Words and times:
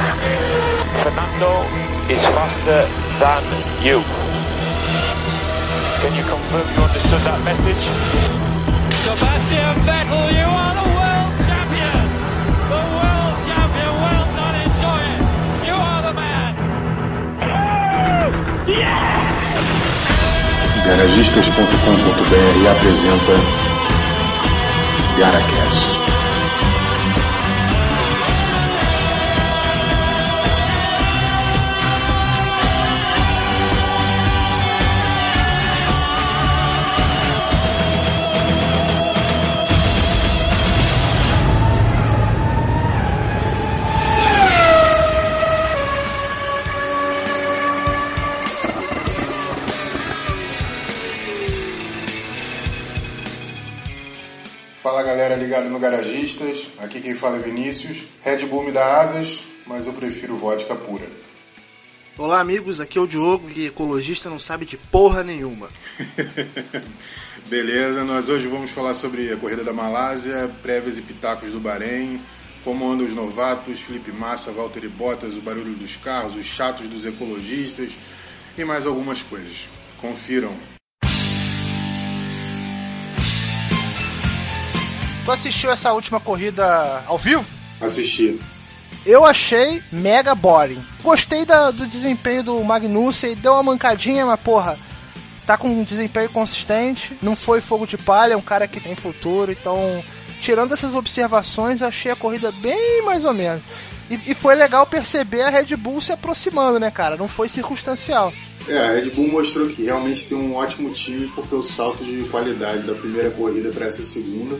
Fernando 0.00 1.52
is 2.08 2.22
faster 2.32 2.88
than 3.20 3.44
you. 3.84 4.00
Can 6.00 6.12
you 6.16 6.24
confirm 6.24 6.66
you 6.72 6.80
understood 6.80 7.22
that 7.28 7.40
message? 7.44 7.84
Sebastian 8.96 9.76
Vettel, 9.84 10.32
you 10.32 10.48
are 10.48 10.74
the 10.80 10.88
world 10.96 11.32
champion! 11.44 12.04
The 12.72 12.82
world 12.96 13.36
champion! 13.44 13.92
Well 14.00 14.26
done, 14.40 14.56
enjoy 14.64 15.04
it! 15.04 15.20
You 15.68 15.76
are 15.76 16.02
the 16.08 16.14
man! 16.16 16.52
Garagistas.com.br 20.86 22.68
apresenta 22.68 23.36
GaraCast. 25.18 25.99
Galera 55.30 55.44
ligado 55.44 55.68
no 55.68 55.78
Garagistas, 55.78 56.70
aqui 56.78 57.00
quem 57.00 57.14
fala 57.14 57.36
é 57.36 57.40
Vinícius. 57.40 58.04
Red 58.24 58.46
Bull 58.46 58.64
me 58.64 58.72
dá 58.72 59.00
asas, 59.00 59.44
mas 59.64 59.86
eu 59.86 59.92
prefiro 59.92 60.36
vodka 60.36 60.74
pura. 60.74 61.06
Olá 62.18 62.40
amigos, 62.40 62.80
aqui 62.80 62.98
é 62.98 63.00
o 63.00 63.06
Diogo 63.06 63.48
e 63.54 63.66
ecologista 63.66 64.28
não 64.28 64.40
sabe 64.40 64.66
de 64.66 64.76
porra 64.76 65.22
nenhuma. 65.22 65.70
Beleza, 67.46 68.02
nós 68.02 68.28
hoje 68.28 68.48
vamos 68.48 68.72
falar 68.72 68.92
sobre 68.92 69.32
a 69.32 69.36
corrida 69.36 69.62
da 69.62 69.72
Malásia, 69.72 70.50
prévias 70.62 70.98
e 70.98 71.02
pitacos 71.02 71.52
do 71.52 71.60
Bahrein, 71.60 72.20
como 72.64 72.90
andam 72.90 73.06
os 73.06 73.14
novatos, 73.14 73.82
Felipe 73.82 74.10
Massa, 74.10 74.50
Valtteri 74.50 74.88
Bottas, 74.88 75.36
o 75.36 75.40
barulho 75.40 75.74
dos 75.74 75.94
carros, 75.94 76.34
os 76.34 76.46
chatos 76.46 76.88
dos 76.88 77.06
ecologistas 77.06 78.00
e 78.58 78.64
mais 78.64 78.84
algumas 78.84 79.22
coisas. 79.22 79.68
Confiram. 80.00 80.79
Tu 85.30 85.34
assistiu 85.34 85.70
essa 85.70 85.92
última 85.92 86.18
corrida 86.18 87.04
ao 87.06 87.16
vivo? 87.16 87.44
Assistir. 87.80 88.40
Eu 89.06 89.24
achei 89.24 89.80
mega 89.92 90.34
boring. 90.34 90.82
Gostei 91.04 91.44
da- 91.46 91.70
do 91.70 91.86
desempenho 91.86 92.42
do 92.42 92.64
Magnussen, 92.64 93.36
deu 93.36 93.52
uma 93.52 93.62
mancadinha, 93.62 94.26
mas 94.26 94.40
porra, 94.40 94.76
tá 95.46 95.56
com 95.56 95.68
um 95.68 95.84
desempenho 95.84 96.28
consistente, 96.30 97.16
não 97.22 97.36
foi 97.36 97.60
fogo 97.60 97.86
de 97.86 97.96
palha, 97.96 98.32
é 98.32 98.36
um 98.36 98.42
cara 98.42 98.66
que 98.66 98.80
tem 98.80 98.96
futuro, 98.96 99.52
então, 99.52 100.02
tirando 100.42 100.74
essas 100.74 100.96
observações, 100.96 101.80
achei 101.80 102.10
a 102.10 102.16
corrida 102.16 102.50
bem 102.50 103.02
mais 103.04 103.24
ou 103.24 103.32
menos. 103.32 103.62
E, 104.10 104.32
e 104.32 104.34
foi 104.34 104.56
legal 104.56 104.84
perceber 104.84 105.42
a 105.42 105.48
Red 105.50 105.76
Bull 105.76 106.00
se 106.00 106.10
aproximando, 106.10 106.80
né, 106.80 106.90
cara? 106.90 107.16
Não 107.16 107.28
foi 107.28 107.48
circunstancial. 107.48 108.32
É, 108.66 108.78
a 108.78 108.92
Red 108.94 109.10
Bull 109.10 109.28
mostrou 109.30 109.68
que 109.68 109.84
realmente 109.84 110.26
tem 110.26 110.36
um 110.36 110.54
ótimo 110.56 110.90
time 110.90 111.28
porque 111.36 111.54
o 111.54 111.62
salto 111.62 112.04
de 112.04 112.24
qualidade 112.24 112.82
da 112.82 112.94
primeira 112.94 113.30
corrida 113.30 113.70
para 113.70 113.86
essa 113.86 114.04
segunda. 114.04 114.58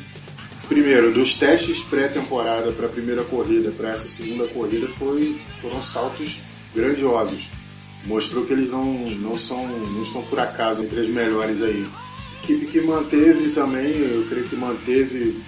Primeiro, 0.71 1.13
dos 1.13 1.35
testes 1.35 1.81
pré-temporada 1.81 2.71
para 2.71 2.87
a 2.87 2.89
primeira 2.89 3.25
corrida 3.25 3.73
para 3.73 3.91
essa 3.91 4.07
segunda 4.07 4.47
corrida 4.47 4.87
foi, 4.97 5.37
foram 5.61 5.83
saltos 5.83 6.41
grandiosos. 6.73 7.51
Mostrou 8.05 8.47
que 8.47 8.53
eles 8.53 8.71
não, 8.71 8.85
não, 9.11 9.37
são, 9.37 9.67
não 9.67 10.01
estão 10.01 10.23
por 10.23 10.39
acaso 10.39 10.85
entre 10.85 11.01
as 11.01 11.09
melhores 11.09 11.61
aí. 11.61 11.85
Equipe 12.45 12.67
que 12.67 12.81
manteve 12.83 13.49
também, 13.49 13.99
eu 13.99 14.25
creio 14.29 14.47
que 14.47 14.55
manteve 14.55 15.43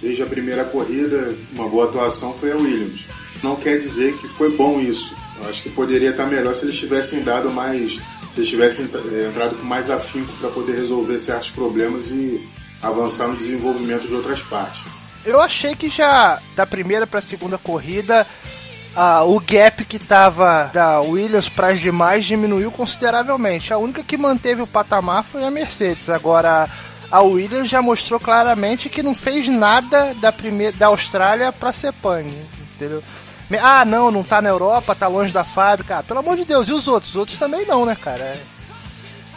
desde 0.00 0.22
a 0.22 0.26
primeira 0.26 0.64
corrida 0.64 1.36
uma 1.52 1.68
boa 1.68 1.86
atuação 1.86 2.32
foi 2.32 2.52
a 2.52 2.56
Williams. 2.56 3.08
Não 3.42 3.56
quer 3.56 3.76
dizer 3.76 4.16
que 4.18 4.28
foi 4.28 4.56
bom 4.56 4.80
isso. 4.80 5.16
Eu 5.42 5.48
acho 5.48 5.64
que 5.64 5.70
poderia 5.70 6.10
estar 6.10 6.26
melhor 6.26 6.54
se 6.54 6.64
eles 6.64 6.78
tivessem 6.78 7.24
dado 7.24 7.50
mais, 7.50 7.94
se 7.94 8.00
eles 8.36 8.48
tivessem 8.48 8.88
eh, 8.94 9.26
entrado 9.26 9.56
com 9.56 9.64
mais 9.64 9.90
afinco 9.90 10.32
para 10.38 10.48
poder 10.50 10.76
resolver 10.76 11.18
certos 11.18 11.50
problemas 11.50 12.12
e 12.12 12.40
avançar 12.82 13.28
no 13.28 13.36
desenvolvimento 13.36 14.06
de 14.06 14.14
outras 14.14 14.42
partes. 14.42 14.82
Eu 15.24 15.40
achei 15.40 15.74
que 15.74 15.88
já 15.88 16.40
da 16.56 16.66
primeira 16.66 17.06
para 17.06 17.18
a 17.18 17.22
segunda 17.22 17.58
corrida 17.58 18.26
ah, 18.94 19.22
o 19.24 19.38
gap 19.38 19.84
que 19.84 19.98
tava 19.98 20.70
da 20.72 21.00
Williams 21.00 21.48
para 21.48 21.68
as 21.68 21.80
demais 21.80 22.24
diminuiu 22.24 22.70
consideravelmente. 22.72 23.72
A 23.72 23.78
única 23.78 24.02
que 24.02 24.16
manteve 24.16 24.62
o 24.62 24.66
patamar 24.66 25.22
foi 25.22 25.44
a 25.44 25.50
Mercedes. 25.50 26.08
Agora 26.08 26.68
a 27.10 27.20
Williams 27.22 27.68
já 27.68 27.80
mostrou 27.80 28.18
claramente 28.18 28.88
que 28.88 29.02
não 29.02 29.14
fez 29.14 29.48
nada 29.48 30.14
da 30.14 30.32
primeira 30.32 30.76
da 30.76 30.86
Austrália 30.86 31.52
para 31.52 31.72
ser 31.72 31.92
pane, 31.92 32.34
entendeu? 32.74 33.02
Ah, 33.60 33.84
não, 33.84 34.12
não 34.12 34.22
tá 34.22 34.40
na 34.40 34.48
Europa, 34.48 34.94
tá 34.94 35.08
longe 35.08 35.32
da 35.32 35.42
fábrica. 35.42 35.98
Ah, 35.98 36.02
pelo 36.02 36.20
amor 36.20 36.36
de 36.36 36.44
Deus, 36.44 36.68
e 36.68 36.72
os 36.72 36.86
outros? 36.86 37.10
Os 37.10 37.16
outros 37.16 37.38
também 37.38 37.66
não, 37.66 37.84
né, 37.84 37.96
cara? 37.96 38.36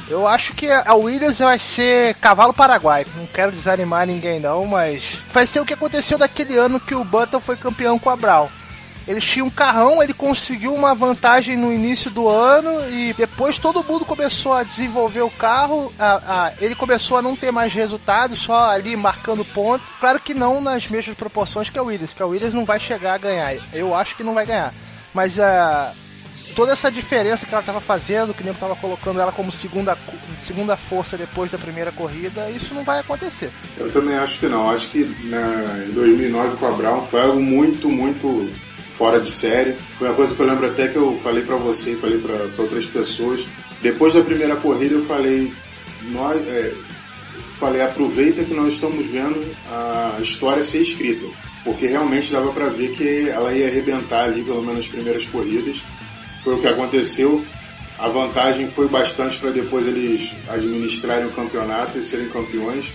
Eu 0.09 0.27
acho 0.27 0.53
que 0.53 0.69
a 0.69 0.93
Williams 0.95 1.39
vai 1.39 1.57
ser 1.57 2.15
cavalo 2.15 2.53
paraguai. 2.53 3.05
Não 3.15 3.25
quero 3.25 3.51
desanimar 3.51 4.05
ninguém 4.05 4.39
não, 4.39 4.65
mas 4.65 5.19
vai 5.31 5.47
ser 5.47 5.59
o 5.61 5.65
que 5.65 5.73
aconteceu 5.73 6.17
daquele 6.17 6.57
ano 6.57 6.79
que 6.79 6.93
o 6.93 7.03
Button 7.03 7.39
foi 7.39 7.55
campeão 7.55 7.97
com 7.97 8.09
a 8.09 8.15
Brown. 8.15 8.47
Eles 9.05 9.23
tinham 9.25 9.47
um 9.47 9.49
carrão, 9.49 10.01
ele 10.01 10.13
conseguiu 10.13 10.73
uma 10.73 10.95
vantagem 10.95 11.57
no 11.57 11.73
início 11.73 12.09
do 12.09 12.29
ano 12.29 12.89
e 12.89 13.13
depois 13.13 13.57
todo 13.57 13.83
mundo 13.83 14.05
começou 14.05 14.53
a 14.53 14.63
desenvolver 14.63 15.21
o 15.21 15.29
carro. 15.29 15.91
a- 15.99 16.21
a- 16.25 16.51
ele 16.61 16.73
começou 16.73 17.17
a 17.17 17.21
não 17.21 17.35
ter 17.35 17.51
mais 17.51 17.73
resultados, 17.73 18.39
só 18.39 18.69
ali 18.71 18.95
marcando 18.95 19.43
ponto. 19.43 19.83
Claro 19.99 20.19
que 20.21 20.33
não 20.33 20.61
nas 20.61 20.87
mesmas 20.87 21.17
proporções 21.17 21.69
que 21.69 21.77
a 21.77 21.83
Williams, 21.83 22.13
que 22.13 22.23
a 22.23 22.25
Williams 22.25 22.53
não 22.53 22.63
vai 22.63 22.79
chegar 22.79 23.15
a 23.15 23.17
ganhar. 23.17 23.55
Eu 23.73 23.93
acho 23.93 24.15
que 24.15 24.23
não 24.23 24.33
vai 24.33 24.45
ganhar. 24.45 24.73
Mas 25.13 25.37
a 25.37 25.91
toda 26.53 26.71
essa 26.71 26.91
diferença 26.91 27.45
que 27.45 27.51
ela 27.53 27.61
estava 27.61 27.81
fazendo, 27.81 28.33
que 28.33 28.45
eu 28.45 28.51
estava 28.51 28.75
colocando 28.75 29.19
ela 29.19 29.31
como 29.31 29.51
segunda, 29.51 29.97
segunda 30.37 30.77
força 30.77 31.17
depois 31.17 31.51
da 31.51 31.57
primeira 31.57 31.91
corrida, 31.91 32.49
isso 32.49 32.73
não 32.73 32.83
vai 32.83 32.99
acontecer. 32.99 33.51
Eu 33.77 33.91
também 33.91 34.15
acho 34.15 34.39
que 34.39 34.47
não. 34.47 34.69
Acho 34.69 34.89
que 34.89 35.03
na, 35.25 35.85
em 35.85 35.91
2009 35.91 36.57
com 36.57 36.67
a 36.67 36.71
Brown 36.71 37.03
foi 37.03 37.21
algo 37.21 37.41
muito, 37.41 37.89
muito 37.89 38.49
fora 38.93 39.19
de 39.19 39.29
série. 39.29 39.75
Foi 39.97 40.07
uma 40.07 40.15
coisa 40.15 40.35
que 40.35 40.41
eu 40.41 40.47
lembro 40.47 40.67
até 40.67 40.87
que 40.87 40.95
eu 40.95 41.17
falei 41.17 41.43
pra 41.43 41.55
você 41.55 41.95
falei 41.95 42.19
pra 42.19 42.35
outras 42.57 42.85
pessoas. 42.85 43.45
Depois 43.81 44.13
da 44.13 44.21
primeira 44.21 44.55
corrida 44.55 44.95
eu 44.95 45.05
falei, 45.05 45.51
nós, 46.03 46.41
é, 46.47 46.73
falei 47.59 47.81
aproveita 47.81 48.43
que 48.43 48.53
nós 48.53 48.73
estamos 48.73 49.07
vendo 49.07 49.43
a 49.69 50.17
história 50.21 50.63
ser 50.63 50.81
escrita, 50.81 51.25
porque 51.63 51.87
realmente 51.87 52.31
dava 52.31 52.51
pra 52.51 52.67
ver 52.67 52.91
que 52.95 53.29
ela 53.29 53.53
ia 53.53 53.67
arrebentar 53.67 54.25
ali 54.25 54.43
pelo 54.43 54.61
menos 54.61 54.75
nas 54.75 54.87
primeiras 54.87 55.25
corridas. 55.25 55.83
Foi 56.43 56.55
o 56.55 56.59
que 56.59 56.67
aconteceu. 56.67 57.43
A 57.97 58.07
vantagem 58.07 58.67
foi 58.67 58.87
bastante 58.87 59.37
para 59.37 59.51
depois 59.51 59.87
eles 59.87 60.35
administrarem 60.49 61.27
o 61.27 61.31
campeonato 61.31 61.97
e 61.97 62.03
serem 62.03 62.27
campeões. 62.29 62.93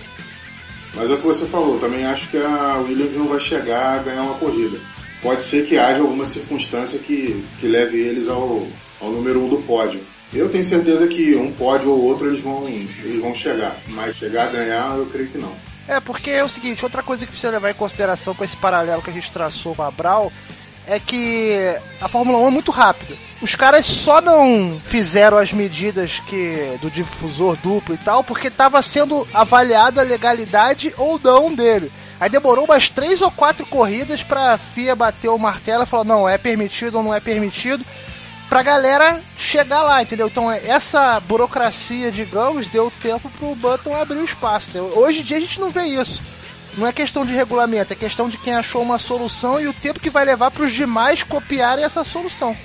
Mas 0.93 1.09
é 1.09 1.13
o 1.13 1.17
que 1.17 1.25
você 1.25 1.45
falou, 1.45 1.79
também 1.79 2.05
acho 2.05 2.29
que 2.29 2.37
a 2.37 2.77
Williams 2.77 3.15
não 3.15 3.27
vai 3.27 3.39
chegar 3.39 3.99
a 3.99 4.03
ganhar 4.03 4.23
uma 4.23 4.35
corrida. 4.35 4.79
Pode 5.21 5.41
ser 5.41 5.65
que 5.65 5.77
haja 5.77 6.01
alguma 6.01 6.25
circunstância 6.25 6.99
que, 6.99 7.45
que 7.59 7.67
leve 7.67 7.99
eles 7.99 8.27
ao, 8.27 8.67
ao 8.99 9.11
número 9.11 9.43
um 9.43 9.49
do 9.49 9.61
pódio. 9.63 10.05
Eu 10.33 10.49
tenho 10.49 10.63
certeza 10.63 11.07
que 11.07 11.35
um 11.35 11.51
pódio 11.51 11.91
ou 11.91 12.03
outro 12.03 12.27
eles 12.27 12.41
vão, 12.41 12.67
eles 12.67 13.19
vão 13.19 13.33
chegar, 13.33 13.81
mas 13.87 14.15
chegar 14.15 14.47
a 14.47 14.51
ganhar 14.51 14.97
eu 14.97 15.05
creio 15.07 15.29
que 15.29 15.37
não. 15.37 15.55
É, 15.87 15.99
porque 15.99 16.29
é 16.29 16.43
o 16.43 16.49
seguinte, 16.49 16.85
outra 16.85 17.01
coisa 17.01 17.25
que 17.25 17.31
precisa 17.31 17.51
levar 17.51 17.71
em 17.71 17.75
consideração 17.75 18.35
com 18.35 18.43
esse 18.43 18.55
paralelo 18.55 19.01
que 19.01 19.09
a 19.09 19.13
gente 19.13 19.31
traçou 19.31 19.73
com 19.73 19.81
a 19.81 19.89
Brau 19.89 20.31
é 20.85 20.99
que 20.99 21.75
a 22.01 22.07
Fórmula 22.07 22.39
1 22.39 22.47
é 22.47 22.51
muito 22.51 22.71
rápida. 22.71 23.15
Os 23.41 23.55
caras 23.55 23.85
só 23.85 24.19
não 24.21 24.79
fizeram 24.83 25.37
as 25.37 25.53
medidas 25.53 26.19
que 26.21 26.77
do 26.81 26.91
difusor 26.91 27.55
duplo 27.63 27.95
e 27.95 27.97
tal, 27.97 28.23
porque 28.23 28.47
estava 28.47 28.81
sendo 28.81 29.27
avaliada 29.33 30.01
a 30.01 30.03
legalidade 30.03 30.93
ou 30.97 31.19
não 31.19 31.53
dele. 31.53 31.91
Aí 32.19 32.29
demorou 32.29 32.65
umas 32.65 32.89
três 32.89 33.21
ou 33.21 33.31
quatro 33.31 33.65
corridas 33.65 34.21
pra 34.21 34.57
FIA 34.57 34.93
bater 34.95 35.29
o 35.29 35.37
martelo 35.37 35.83
e 35.83 35.87
falar, 35.87 36.03
não, 36.03 36.27
é 36.27 36.37
permitido 36.37 36.95
ou 36.97 37.03
não 37.03 37.13
é 37.13 37.21
permitido, 37.21 37.85
pra 38.49 38.61
galera 38.61 39.21
chegar 39.37 39.83
lá, 39.83 40.01
entendeu? 40.01 40.27
Então 40.27 40.51
essa 40.51 41.17
burocracia, 41.21 42.11
digamos, 42.11 42.67
deu 42.67 42.91
tempo 42.99 43.29
pro 43.37 43.55
Button 43.55 43.95
abrir 43.95 44.17
o 44.17 44.25
espaço. 44.25 44.69
entendeu? 44.69 44.97
Hoje 44.97 45.19
em 45.19 45.23
dia 45.23 45.37
a 45.37 45.39
gente 45.39 45.61
não 45.61 45.69
vê 45.69 45.83
isso. 45.83 46.21
Não 46.77 46.87
é 46.87 46.93
questão 46.93 47.25
de 47.25 47.33
regulamento, 47.33 47.93
é 47.93 47.95
questão 47.95 48.29
de 48.29 48.37
quem 48.37 48.53
achou 48.53 48.81
uma 48.81 48.99
solução 48.99 49.59
e 49.59 49.67
o 49.67 49.73
tempo 49.73 49.99
que 49.99 50.09
vai 50.09 50.25
levar 50.25 50.51
para 50.51 50.63
os 50.63 50.71
demais 50.71 51.23
copiarem 51.23 51.83
essa 51.83 52.03
solução. 52.03 52.55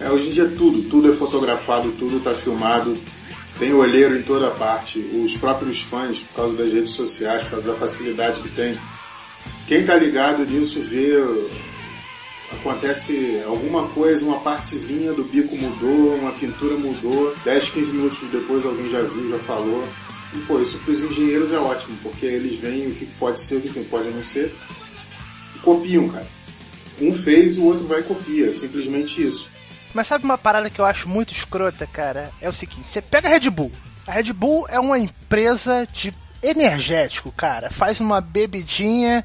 É, 0.00 0.10
hoje 0.10 0.28
em 0.28 0.30
dia 0.30 0.48
tudo, 0.48 0.82
tudo 0.88 1.12
é 1.12 1.16
fotografado, 1.16 1.92
tudo 1.92 2.18
está 2.18 2.34
filmado, 2.34 2.96
tem 3.58 3.72
olheiro 3.72 4.16
em 4.16 4.22
toda 4.22 4.50
parte. 4.50 4.98
Os 4.98 5.36
próprios 5.36 5.82
fãs, 5.82 6.20
por 6.20 6.34
causa 6.34 6.56
das 6.56 6.72
redes 6.72 6.92
sociais, 6.92 7.42
por 7.44 7.52
causa 7.52 7.72
da 7.72 7.78
facilidade 7.78 8.40
que 8.40 8.48
tem. 8.48 8.78
Quem 9.68 9.80
está 9.80 9.94
ligado 9.96 10.44
nisso 10.44 10.80
vê 10.80 11.12
acontece 12.52 13.42
alguma 13.46 13.88
coisa, 13.88 14.24
uma 14.24 14.40
partezinha 14.40 15.12
do 15.12 15.24
bico 15.24 15.56
mudou, 15.56 16.14
uma 16.14 16.32
pintura 16.32 16.76
mudou, 16.76 17.34
10, 17.44 17.68
15 17.70 17.92
minutos 17.92 18.18
depois 18.30 18.64
alguém 18.64 18.90
já 18.90 19.02
viu, 19.02 19.30
já 19.30 19.38
falou. 19.40 19.82
E, 20.34 20.38
pô, 20.40 20.60
isso 20.60 20.78
para 20.78 20.90
os 20.90 21.02
engenheiros 21.02 21.52
é 21.52 21.58
ótimo, 21.58 21.96
porque 22.02 22.24
eles 22.24 22.58
veem 22.58 22.88
o 22.88 22.94
que 22.94 23.06
pode 23.06 23.40
ser, 23.40 23.56
o 23.56 23.60
que 23.60 23.84
pode 23.84 24.08
não 24.08 24.22
ser, 24.22 24.54
e 25.54 25.58
copiam, 25.58 26.08
cara. 26.08 26.26
Um 27.00 27.12
fez, 27.12 27.58
o 27.58 27.64
outro 27.64 27.86
vai 27.86 28.00
e 28.00 28.04
copia, 28.04 28.48
é 28.48 28.52
simplesmente 28.52 29.22
isso. 29.22 29.50
Mas 29.92 30.06
sabe 30.06 30.24
uma 30.24 30.38
parada 30.38 30.70
que 30.70 30.80
eu 30.80 30.86
acho 30.86 31.08
muito 31.08 31.32
escrota, 31.32 31.86
cara? 31.86 32.30
É 32.40 32.48
o 32.48 32.52
seguinte, 32.52 32.88
você 32.88 33.02
pega 33.02 33.28
a 33.28 33.32
Red 33.32 33.50
Bull. 33.50 33.72
A 34.06 34.12
Red 34.12 34.32
Bull 34.32 34.66
é 34.68 34.80
uma 34.80 34.98
empresa 34.98 35.86
de 35.92 36.14
energético, 36.42 37.30
cara. 37.32 37.70
Faz 37.70 38.00
uma 38.00 38.20
bebidinha 38.20 39.24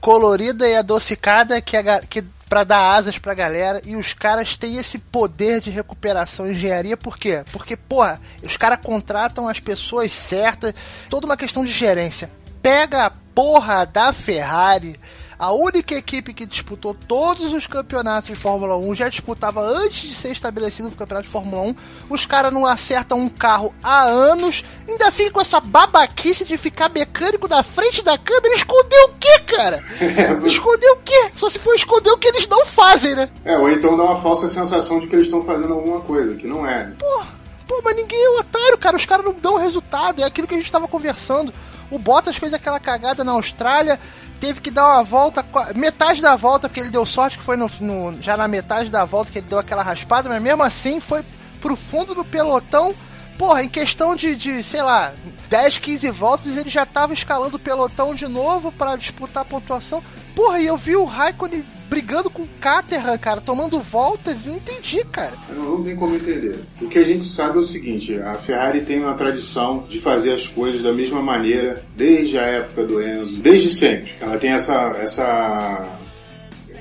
colorida 0.00 0.68
e 0.68 0.74
adocicada 0.74 1.60
que, 1.60 1.76
a, 1.76 2.00
que 2.00 2.24
para 2.48 2.64
dar 2.64 2.94
asas 2.94 3.18
pra 3.18 3.34
galera 3.34 3.80
e 3.84 3.94
os 3.94 4.14
caras 4.14 4.56
têm 4.56 4.78
esse 4.78 4.98
poder 4.98 5.60
de 5.60 5.70
recuperação 5.70 6.46
e 6.46 6.50
engenharia, 6.50 6.96
por 6.96 7.18
quê? 7.18 7.44
Porque, 7.52 7.76
porra, 7.76 8.20
os 8.42 8.56
caras 8.56 8.78
contratam 8.82 9.48
as 9.48 9.60
pessoas 9.60 10.10
certas, 10.12 10.74
toda 11.10 11.26
uma 11.26 11.36
questão 11.36 11.64
de 11.64 11.70
gerência. 11.70 12.30
Pega 12.62 13.06
a 13.06 13.10
porra 13.10 13.84
da 13.84 14.12
Ferrari, 14.12 14.98
a 15.38 15.52
única 15.52 15.94
equipe 15.94 16.34
que 16.34 16.44
disputou 16.44 16.92
todos 16.94 17.52
os 17.52 17.66
campeonatos 17.66 18.28
de 18.28 18.34
Fórmula 18.34 18.76
1 18.76 18.94
já 18.94 19.08
disputava 19.08 19.60
antes 19.62 20.08
de 20.08 20.14
ser 20.14 20.32
estabelecido 20.32 20.88
o 20.88 20.92
campeonato 20.92 21.26
de 21.26 21.32
Fórmula 21.32 21.62
1. 21.62 21.76
Os 22.10 22.26
caras 22.26 22.52
não 22.52 22.66
acertam 22.66 23.20
um 23.20 23.28
carro 23.28 23.72
há 23.80 24.02
anos, 24.02 24.64
ainda 24.88 25.12
fica 25.12 25.30
com 25.30 25.40
essa 25.40 25.60
babaquice 25.60 26.44
de 26.44 26.56
ficar 26.56 26.88
mecânico 26.88 27.46
na 27.46 27.62
frente 27.62 28.02
da 28.02 28.18
câmera. 28.18 28.56
Esconder 28.56 29.04
o 29.04 29.08
quê, 29.20 29.38
cara? 29.46 29.84
esconder 30.44 30.90
o 30.90 30.96
quê? 31.04 31.30
Só 31.36 31.48
se 31.48 31.60
for 31.60 31.74
esconder 31.74 32.10
o 32.10 32.18
que 32.18 32.26
eles 32.26 32.48
não 32.48 32.66
fazem, 32.66 33.14
né? 33.14 33.28
É, 33.44 33.56
ou 33.56 33.70
então 33.70 33.96
dá 33.96 34.02
uma 34.02 34.20
falsa 34.20 34.48
sensação 34.48 34.98
de 34.98 35.06
que 35.06 35.14
eles 35.14 35.26
estão 35.26 35.42
fazendo 35.44 35.72
alguma 35.72 36.00
coisa, 36.00 36.34
que 36.34 36.48
não 36.48 36.66
é. 36.66 36.92
Porra, 36.98 37.28
pô, 37.68 37.80
mas 37.84 37.94
ninguém 37.94 38.24
é 38.24 38.30
otário, 38.40 38.78
cara. 38.78 38.96
Os 38.96 39.06
caras 39.06 39.24
não 39.24 39.34
dão 39.34 39.56
resultado. 39.56 40.20
É 40.20 40.24
aquilo 40.24 40.48
que 40.48 40.54
a 40.54 40.58
gente 40.58 40.72
tava 40.72 40.88
conversando. 40.88 41.52
O 41.90 41.98
Bottas 41.98 42.36
fez 42.36 42.52
aquela 42.52 42.78
cagada 42.78 43.24
na 43.24 43.32
Austrália, 43.32 43.98
teve 44.40 44.60
que 44.60 44.70
dar 44.70 44.86
uma 44.86 45.04
volta, 45.04 45.44
metade 45.74 46.20
da 46.20 46.36
volta, 46.36 46.68
porque 46.68 46.80
ele 46.80 46.90
deu 46.90 47.04
sorte 47.04 47.38
que 47.38 47.44
foi 47.44 47.56
no, 47.56 47.66
no, 47.80 48.22
já 48.22 48.36
na 48.36 48.48
metade 48.48 48.90
da 48.90 49.04
volta 49.04 49.30
que 49.30 49.38
ele 49.38 49.48
deu 49.48 49.58
aquela 49.58 49.82
raspada, 49.82 50.28
mas 50.28 50.42
mesmo 50.42 50.62
assim 50.62 51.00
foi 51.00 51.22
pro 51.60 51.76
fundo 51.76 52.14
do 52.14 52.24
pelotão. 52.24 52.94
Porra, 53.38 53.62
em 53.62 53.68
questão 53.68 54.16
de, 54.16 54.34
de 54.34 54.62
sei 54.64 54.82
lá, 54.82 55.14
10, 55.48 55.78
15 55.78 56.10
voltas, 56.10 56.56
ele 56.56 56.68
já 56.68 56.84
tava 56.84 57.14
escalando 57.14 57.56
o 57.56 57.60
pelotão 57.60 58.14
de 58.14 58.26
novo 58.26 58.72
para 58.72 58.96
disputar 58.96 59.42
a 59.42 59.46
pontuação. 59.46 60.02
Porra, 60.34 60.60
e 60.60 60.66
eu 60.66 60.76
vi 60.76 60.96
o 60.96 61.04
Raikkonen 61.04 61.64
brigando 61.88 62.28
com 62.28 62.42
o 62.42 62.48
Caterham, 62.60 63.16
cara, 63.16 63.40
tomando 63.40 63.80
volta, 63.80 64.36
não 64.44 64.56
entendi, 64.56 65.02
cara. 65.04 65.32
Não, 65.56 65.82
tem 65.82 65.96
como 65.96 66.16
entender. 66.16 66.56
O 66.82 66.88
que 66.88 66.98
a 66.98 67.04
gente 67.04 67.24
sabe 67.24 67.56
é 67.56 67.60
o 67.60 67.64
seguinte, 67.64 68.20
a 68.20 68.34
Ferrari 68.34 68.82
tem 68.82 69.00
uma 69.00 69.14
tradição 69.14 69.86
de 69.88 69.98
fazer 70.00 70.34
as 70.34 70.46
coisas 70.46 70.82
da 70.82 70.92
mesma 70.92 71.22
maneira 71.22 71.82
desde 71.96 72.38
a 72.38 72.42
época 72.42 72.84
do 72.84 73.02
Enzo, 73.02 73.36
desde 73.36 73.70
sempre. 73.70 74.12
Ela 74.20 74.36
tem 74.36 74.50
essa, 74.50 74.96
essa 74.98 75.88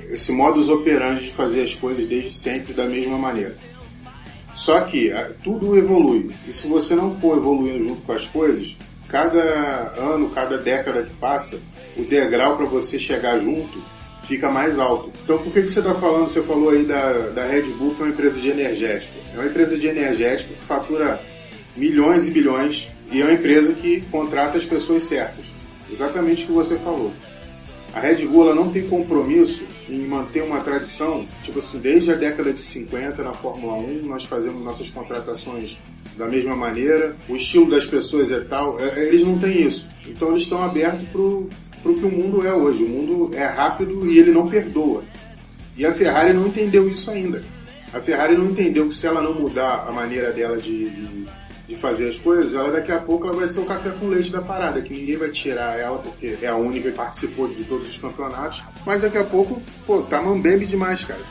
esse 0.10 0.32
modus 0.32 0.70
operandi 0.70 1.26
de 1.26 1.32
fazer 1.32 1.62
as 1.62 1.74
coisas 1.74 2.06
desde 2.06 2.34
sempre 2.34 2.74
da 2.74 2.86
mesma 2.86 3.18
maneira. 3.18 3.56
Só 4.58 4.82
que 4.82 5.14
tudo 5.44 5.78
evolui. 5.78 6.32
E 6.48 6.52
se 6.52 6.68
você 6.68 6.96
não 6.96 7.12
for 7.12 7.38
evoluindo 7.38 7.84
junto 7.84 8.02
com 8.02 8.12
as 8.12 8.26
coisas, 8.26 8.76
cada 9.08 9.94
ano, 9.96 10.32
cada 10.32 10.58
década 10.58 11.04
que 11.04 11.14
passa, 11.14 11.60
o 11.96 12.02
degrau 12.02 12.58
para 12.58 12.66
você 12.66 12.98
chegar 12.98 13.38
junto 13.38 13.80
fica 14.24 14.50
mais 14.50 14.80
alto. 14.80 15.12
Então 15.24 15.38
por 15.38 15.54
que, 15.54 15.62
que 15.62 15.70
você 15.70 15.80
está 15.80 15.94
falando, 15.94 16.28
você 16.28 16.42
falou 16.42 16.72
aí 16.72 16.84
da, 16.84 17.30
da 17.30 17.46
Red 17.46 17.72
Bull 17.74 17.94
que 17.94 18.02
é 18.02 18.06
uma 18.06 18.12
empresa 18.12 18.40
de 18.40 18.50
energético. 18.50 19.14
É 19.32 19.38
uma 19.38 19.46
empresa 19.46 19.78
de 19.78 19.88
energético 19.88 20.56
que 20.56 20.64
fatura 20.64 21.22
milhões 21.76 22.28
e 22.28 22.32
bilhões 22.32 22.88
e 23.12 23.22
é 23.22 23.26
uma 23.26 23.34
empresa 23.34 23.74
que 23.74 24.02
contrata 24.10 24.58
as 24.58 24.66
pessoas 24.66 25.04
certas. 25.04 25.46
Exatamente 25.90 26.46
o 26.46 26.48
que 26.48 26.54
você 26.54 26.78
falou. 26.78 27.14
A 27.94 28.00
Red 28.00 28.26
Bull 28.26 28.56
não 28.56 28.72
tem 28.72 28.88
compromisso 28.88 29.66
em 29.90 30.06
manter 30.06 30.44
uma 30.44 30.60
tradição, 30.62 31.26
tipo 31.44 31.60
assim, 31.60 31.80
desde 31.80 32.12
a 32.12 32.16
década 32.16 32.52
de 32.52 32.62
50 32.62 33.24
na 33.24 33.34
Fórmula 33.34 33.76
1, 33.78 34.06
nós 34.06 34.26
fazemos 34.26 34.64
nossas 34.64 34.90
contratações 34.90 35.78
da 36.18 36.28
mesma 36.28 36.56
maneira, 36.56 37.16
o 37.30 37.36
estilo 37.36 37.70
das 37.70 37.86
pessoas 37.86 38.32
é 38.32 38.40
tal, 38.40 38.80
é, 38.80 39.08
eles 39.08 39.24
não 39.24 39.38
têm 39.38 39.66
isso. 39.66 39.88
Então 40.06 40.30
eles 40.30 40.44
estão 40.44 40.62
abertos 40.62 41.08
para 41.10 41.22
o 41.22 41.50
que 41.84 42.06
o 42.06 42.12
mundo 42.12 42.46
é 42.46 42.54
hoje. 42.54 42.84
O 42.84 42.90
mundo 42.90 43.36
é 43.36 43.46
rápido 43.46 44.10
e 44.10 44.18
ele 44.18 44.32
não 44.32 44.50
perdoa. 44.50 45.04
E 45.78 45.86
a 45.86 45.94
Ferrari 45.94 46.34
não 46.34 46.48
entendeu 46.48 46.90
isso 46.90 47.12
ainda. 47.12 47.44
A 47.94 48.00
Ferrari 48.00 48.36
não 48.36 48.46
entendeu 48.48 48.88
que 48.88 48.94
se 48.94 49.06
ela 49.06 49.22
não 49.22 49.34
mudar 49.34 49.86
a 49.88 49.92
maneira 49.92 50.32
dela 50.32 50.58
de, 50.58 50.90
de, 50.90 51.28
de, 51.68 51.76
fazer 51.76 52.08
as 52.08 52.18
coisas, 52.18 52.54
ela 52.54 52.72
daqui 52.72 52.92
a 52.92 53.00
pouco 53.00 53.28
ela 53.28 53.36
vai 53.36 53.48
ser 53.48 53.60
o 53.60 53.66
café 53.66 53.90
com 53.92 54.08
leite 54.08 54.32
da 54.32 54.42
parada, 54.42 54.82
que 54.82 54.94
ninguém 54.94 55.18
vai 55.18 55.30
tirar 55.30 55.80
ela 55.80 56.00
porque 56.00 56.38
é 56.42 56.48
a 56.48 56.56
única 56.56 56.90
que 56.90 56.96
participou 56.96 57.48
de 57.48 57.64
todos 57.66 57.88
os 57.88 57.98
campeonatos. 57.98 58.64
Mas 58.86 59.02
daqui 59.02 59.18
a 59.18 59.24
pouco, 59.24 59.62
pô, 59.86 60.02
tá 60.02 60.22
mambembe 60.22 60.66
demais, 60.66 61.04
cara. 61.04 61.22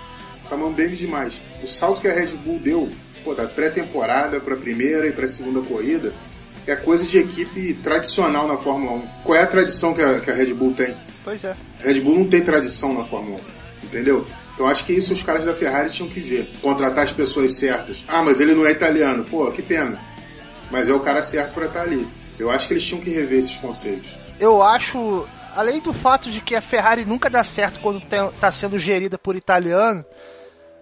Tá 0.49 0.57
mambembe 0.57 0.97
demais. 0.97 1.41
O 1.63 1.67
salto 1.67 2.01
que 2.01 2.09
a 2.09 2.13
Red 2.13 2.37
Bull 2.37 2.59
deu, 2.59 2.91
pô, 3.25 3.35
da 3.35 3.47
pré-temporada 3.47 4.39
pra 4.41 4.57
primeira 4.57 5.07
e 5.07 5.13
pra 5.13 5.29
segunda 5.29 5.61
corrida, 5.61 6.13
é 6.67 6.77
coisa 6.77 7.07
de 7.07 7.19
equipe 7.19 7.75
tradicional 7.75 8.47
na 8.47 8.57
Fórmula 8.57 8.93
1. 8.93 9.03
Qual 9.25 9.39
é 9.39 9.43
a 9.43 9.47
tradição 9.47 9.95
que 9.95 10.03
a, 10.03 10.21
que 10.21 10.31
a 10.31 10.35
Red 10.35 10.53
Bull 10.53 10.75
tem? 10.75 10.95
Pois 11.25 11.45
é. 11.45 11.57
A 11.81 11.87
Red 11.87 12.01
Bull 12.01 12.17
não 12.17 12.29
tem 12.29 12.43
tradição 12.43 12.93
na 12.93 13.05
Fórmula 13.05 13.41
1, 13.85 13.87
entendeu? 13.87 14.27
Então 14.55 14.67
acho 14.67 14.87
que 14.87 14.93
isso 14.93 15.13
os 15.13 15.23
caras 15.23 15.45
da 15.45 15.53
Ferrari 15.53 15.91
tinham 15.91 16.09
que 16.09 16.19
ver. 16.19 16.51
Contratar 16.63 17.05
as 17.05 17.13
pessoas 17.13 17.53
certas. 17.53 18.05
Ah, 18.09 18.23
mas 18.23 18.41
ele 18.41 18.55
não 18.55 18.67
é 18.67 18.73
italiano. 18.73 19.25
Pô, 19.25 19.51
que 19.51 19.63
pena. 19.63 20.01
Mas 20.71 20.89
é 20.89 20.93
o 20.93 21.01
cara 21.01 21.23
certo 21.23 21.55
para 21.55 21.67
estar 21.67 21.83
ali. 21.83 22.07
Eu 22.39 22.51
acho 22.51 22.69
que 22.69 22.75
eles 22.75 22.85
tinham 22.85 23.01
que 23.01 23.11
rever 23.11 23.39
esses 23.39 23.59
conceitos. 23.59 24.17
Eu 24.39 24.63
acho, 24.63 25.27
além 25.55 25.81
do 25.81 25.93
fato 25.93 26.31
de 26.31 26.41
que 26.41 26.55
a 26.55 26.61
Ferrari 26.61 27.05
nunca 27.05 27.31
dá 27.31 27.43
certo 27.43 27.81
quando 27.81 28.03
está 28.03 28.53
sendo 28.53 28.79
gerida 28.79 29.17
por 29.17 29.37
italiano, 29.37 30.05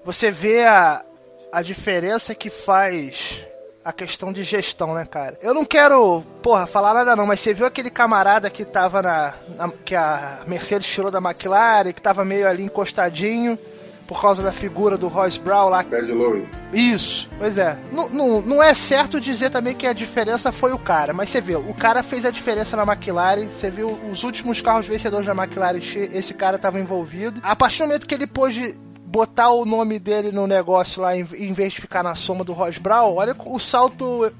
você 0.04 0.30
vê 0.30 0.64
a, 0.64 1.04
a 1.52 1.62
diferença 1.62 2.34
que 2.34 2.50
faz 2.50 3.40
a 3.84 3.92
questão 3.92 4.32
de 4.32 4.42
gestão, 4.42 4.94
né, 4.94 5.06
cara? 5.08 5.38
Eu 5.42 5.52
não 5.52 5.64
quero, 5.64 6.22
porra, 6.42 6.66
falar 6.66 6.94
nada 6.94 7.14
não, 7.14 7.26
mas 7.26 7.40
você 7.40 7.52
viu 7.52 7.66
aquele 7.66 7.90
camarada 7.90 8.48
que 8.48 8.64
tava 8.64 9.02
na, 9.02 9.34
na 9.56 9.68
que 9.68 9.94
a 9.94 10.40
Mercedes 10.46 10.88
tirou 10.88 11.10
da 11.10 11.18
McLaren, 11.18 11.92
que 11.92 12.00
tava 12.00 12.24
meio 12.24 12.48
ali 12.48 12.62
encostadinho 12.62 13.58
por 14.06 14.20
causa 14.20 14.42
da 14.42 14.52
figura 14.52 14.96
do 14.96 15.08
Royce 15.08 15.40
Brown 15.40 15.68
lá. 15.68 15.82
Bad 15.82 16.12
Lowe. 16.12 16.46
Isso, 16.72 17.28
pois 17.38 17.58
é. 17.58 17.78
Não, 17.92 18.08
não, 18.08 18.40
não 18.40 18.62
é 18.62 18.74
certo 18.74 19.20
dizer 19.20 19.50
também 19.50 19.74
que 19.74 19.86
a 19.86 19.92
diferença 19.92 20.52
foi 20.52 20.72
o 20.72 20.78
cara, 20.78 21.12
mas 21.12 21.28
você 21.30 21.40
vê, 21.40 21.56
o 21.56 21.74
cara 21.74 22.02
fez 22.02 22.24
a 22.24 22.30
diferença 22.30 22.76
na 22.76 22.82
McLaren, 22.82 23.48
você 23.48 23.70
viu 23.70 23.98
os 24.10 24.22
últimos 24.22 24.60
carros 24.60 24.86
vencedores 24.86 25.26
da 25.26 25.32
McLaren, 25.32 25.78
esse 25.78 26.34
cara 26.34 26.56
estava 26.56 26.78
envolvido. 26.78 27.40
A 27.42 27.56
partir 27.56 27.78
do 27.78 27.86
momento 27.86 28.06
que 28.06 28.14
ele 28.14 28.26
pôde 28.26 28.76
botar 29.04 29.50
o 29.50 29.64
nome 29.64 30.00
dele 30.00 30.32
no 30.32 30.46
negócio 30.46 31.00
lá, 31.00 31.16
em, 31.16 31.26
em 31.38 31.52
vez 31.52 31.72
de 31.72 31.80
ficar 31.80 32.02
na 32.02 32.16
soma 32.16 32.44
do 32.44 32.52
Ross 32.52 32.78
Brown, 32.78 33.14
olha 33.14 33.36
o 33.46 33.58
salto 33.60 34.32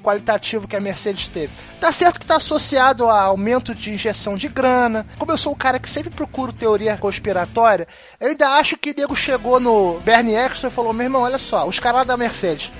qualitativo 0.00 0.66
que 0.66 0.76
a 0.76 0.80
Mercedes 0.80 1.28
teve. 1.28 1.52
Tá 1.80 1.92
certo 1.92 2.18
que 2.18 2.26
tá 2.26 2.36
associado 2.36 3.08
a 3.08 3.22
aumento 3.22 3.74
de 3.74 3.92
injeção 3.92 4.36
de 4.36 4.48
grana. 4.48 5.06
Como 5.18 5.32
eu 5.32 5.38
sou 5.38 5.52
um 5.52 5.56
cara 5.56 5.78
que 5.78 5.88
sempre 5.88 6.10
procuro 6.10 6.52
teoria 6.52 6.96
conspiratória, 6.96 7.86
eu 8.18 8.28
ainda 8.28 8.48
acho 8.50 8.76
que 8.76 8.90
o 8.90 8.94
Diego 8.94 9.14
chegou 9.14 9.60
no 9.60 10.00
Bernie 10.00 10.34
Eccleston 10.34 10.68
e 10.68 10.70
falou: 10.70 10.92
meu 10.92 11.04
irmão, 11.04 11.22
olha 11.22 11.38
só, 11.38 11.66
os 11.66 11.78
caras 11.78 12.06
da 12.06 12.16
Mercedes. 12.16 12.72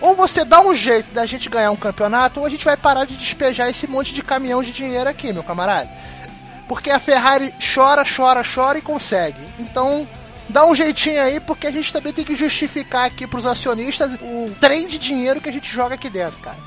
Ou 0.00 0.14
você 0.14 0.44
dá 0.44 0.60
um 0.60 0.74
jeito 0.74 1.10
da 1.14 1.24
gente 1.24 1.48
ganhar 1.48 1.70
um 1.70 1.76
campeonato, 1.76 2.40
ou 2.40 2.46
a 2.46 2.50
gente 2.50 2.64
vai 2.64 2.76
parar 2.76 3.06
de 3.06 3.16
despejar 3.16 3.70
esse 3.70 3.86
monte 3.86 4.12
de 4.12 4.22
caminhão 4.22 4.62
de 4.62 4.72
dinheiro 4.72 5.08
aqui, 5.08 5.32
meu 5.32 5.42
camarada. 5.42 5.88
Porque 6.68 6.90
a 6.90 6.98
Ferrari 6.98 7.54
chora, 7.74 8.04
chora, 8.04 8.42
chora 8.42 8.78
e 8.78 8.82
consegue. 8.82 9.38
Então, 9.58 10.06
dá 10.48 10.66
um 10.66 10.74
jeitinho 10.74 11.20
aí, 11.20 11.40
porque 11.40 11.66
a 11.66 11.70
gente 11.70 11.92
também 11.92 12.12
tem 12.12 12.24
que 12.24 12.34
justificar 12.34 13.06
aqui 13.06 13.26
pros 13.26 13.46
acionistas 13.46 14.12
o 14.20 14.50
trem 14.60 14.86
de 14.86 14.98
dinheiro 14.98 15.40
que 15.40 15.48
a 15.48 15.52
gente 15.52 15.70
joga 15.70 15.94
aqui 15.94 16.10
dentro, 16.10 16.38
cara. 16.40 16.58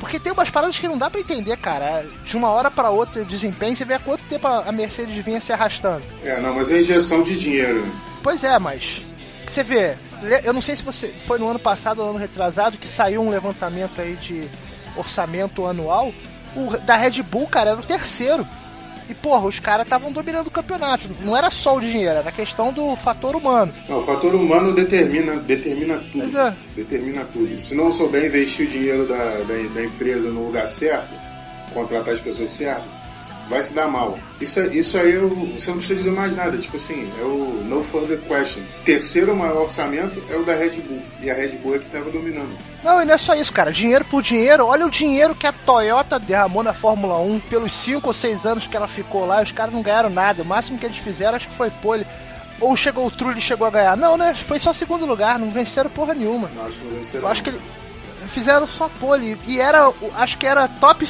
Porque 0.00 0.18
tem 0.18 0.32
umas 0.32 0.50
paradas 0.50 0.78
que 0.78 0.88
não 0.88 0.98
dá 0.98 1.08
para 1.08 1.20
entender, 1.20 1.56
cara. 1.56 2.04
De 2.24 2.36
uma 2.36 2.50
hora 2.50 2.70
para 2.70 2.90
outra, 2.90 3.22
o 3.22 3.24
desempenho, 3.24 3.76
você 3.76 3.84
vê 3.84 3.94
há 3.94 3.98
quanto 3.98 4.22
tempo 4.24 4.46
a 4.46 4.70
Mercedes 4.72 5.24
vinha 5.24 5.40
se 5.40 5.52
arrastando. 5.52 6.02
É, 6.22 6.38
não, 6.40 6.54
mas 6.54 6.70
é 6.70 6.80
injeção 6.80 7.22
de 7.22 7.38
dinheiro. 7.38 7.86
Pois 8.22 8.42
é, 8.44 8.58
mas. 8.58 9.02
Você 9.46 9.62
vê, 9.62 9.94
eu 10.42 10.52
não 10.52 10.60
sei 10.60 10.76
se 10.76 10.82
você 10.82 11.08
foi 11.26 11.38
no 11.38 11.48
ano 11.48 11.58
passado 11.58 12.00
ou 12.00 12.04
no 12.06 12.10
ano 12.12 12.18
retrasado 12.18 12.76
que 12.76 12.88
saiu 12.88 13.22
um 13.22 13.30
levantamento 13.30 14.00
aí 14.00 14.16
de 14.16 14.48
orçamento 14.96 15.66
anual. 15.66 16.12
O 16.56 16.76
da 16.78 16.96
Red 16.96 17.22
Bull, 17.22 17.46
cara, 17.46 17.70
era 17.70 17.80
o 17.80 17.84
terceiro. 17.84 18.46
E, 19.08 19.14
porra, 19.14 19.46
os 19.46 19.58
caras 19.58 19.84
estavam 19.84 20.10
dominando 20.10 20.46
o 20.46 20.50
campeonato. 20.50 21.08
Não 21.20 21.36
era 21.36 21.50
só 21.50 21.76
o 21.76 21.80
dinheiro, 21.80 22.18
era 22.18 22.28
a 22.28 22.32
questão 22.32 22.72
do 22.72 22.96
fator 22.96 23.36
humano. 23.36 23.72
Não, 23.88 23.98
o 23.98 24.02
fator 24.02 24.34
humano 24.34 24.72
determina, 24.72 25.36
determina 25.36 26.02
tudo. 26.10 26.38
É. 26.38 26.54
Determina 26.74 27.24
tudo. 27.32 27.58
Se 27.58 27.74
não 27.74 27.90
souber 27.90 28.24
investir 28.26 28.66
o 28.66 28.70
dinheiro 28.70 29.06
da, 29.06 29.16
da, 29.16 29.74
da, 29.74 29.84
empresa 29.84 30.30
no 30.30 30.46
lugar 30.46 30.66
certo, 30.66 31.10
contratar 31.72 32.14
as 32.14 32.20
pessoas 32.20 32.50
certas, 32.50 32.86
vai 33.48 33.62
se 33.62 33.74
dar 33.74 33.88
mal. 33.88 34.18
Isso, 34.40 34.60
isso 34.72 34.98
aí 34.98 35.12
eu, 35.14 35.28
você 35.28 35.70
não 35.70 35.78
precisa 35.78 35.94
dizer 35.96 36.10
mais 36.10 36.34
nada. 36.34 36.56
Tipo 36.56 36.76
assim, 36.76 37.10
é 37.18 37.22
o 37.22 37.60
no 37.64 37.82
further 37.82 38.18
questions. 38.20 38.74
Terceiro 38.84 39.34
maior 39.34 39.62
orçamento 39.62 40.22
é 40.30 40.36
o 40.36 40.44
da 40.44 40.54
Red 40.54 40.70
Bull. 40.80 41.02
E 41.20 41.30
a 41.30 41.34
Red 41.34 41.56
Bull 41.56 41.76
é 41.76 41.78
que 41.78 41.86
estava 41.86 42.10
dominando. 42.10 42.56
Não, 42.82 43.02
e 43.02 43.04
não 43.04 43.14
é 43.14 43.18
só 43.18 43.34
isso, 43.34 43.52
cara. 43.52 43.72
Dinheiro 43.72 44.04
por 44.04 44.22
dinheiro. 44.22 44.66
Olha 44.66 44.86
o 44.86 44.90
dinheiro 44.90 45.34
que 45.34 45.46
a 45.46 45.52
Toyota 45.52 46.18
derramou 46.18 46.62
na 46.62 46.72
Fórmula 46.72 47.18
1 47.18 47.40
pelos 47.40 47.72
5 47.72 48.06
ou 48.06 48.12
6 48.12 48.46
anos 48.46 48.66
que 48.66 48.76
ela 48.76 48.88
ficou 48.88 49.24
lá. 49.24 49.42
Os 49.42 49.52
caras 49.52 49.72
não 49.72 49.82
ganharam 49.82 50.10
nada. 50.10 50.42
O 50.42 50.46
máximo 50.46 50.78
que 50.78 50.86
eles 50.86 50.98
fizeram 50.98 51.36
acho 51.36 51.48
que 51.48 51.54
foi 51.54 51.70
pole. 51.70 52.06
Ou 52.60 52.76
chegou 52.76 53.06
o 53.06 53.10
Trulli 53.10 53.38
e 53.38 53.42
chegou 53.42 53.66
a 53.66 53.70
ganhar. 53.70 53.96
Não, 53.96 54.16
né? 54.16 54.34
Foi 54.34 54.58
só 54.58 54.72
segundo 54.72 55.06
lugar. 55.06 55.38
Não 55.38 55.50
venceram 55.50 55.90
porra 55.90 56.14
nenhuma. 56.14 56.50
Não, 56.54 56.66
acho 56.66 56.78
que 56.78 56.84
não 56.84 56.96
venceram. 56.96 57.24
Eu 57.24 57.30
acho 57.30 57.42
que 57.42 57.50
ele 57.50 57.60
fizeram 58.28 58.66
só 58.66 58.88
pole. 59.00 59.38
E 59.46 59.60
era, 59.60 59.92
acho 60.16 60.38
que 60.38 60.46
era 60.46 60.68
top, 60.68 61.04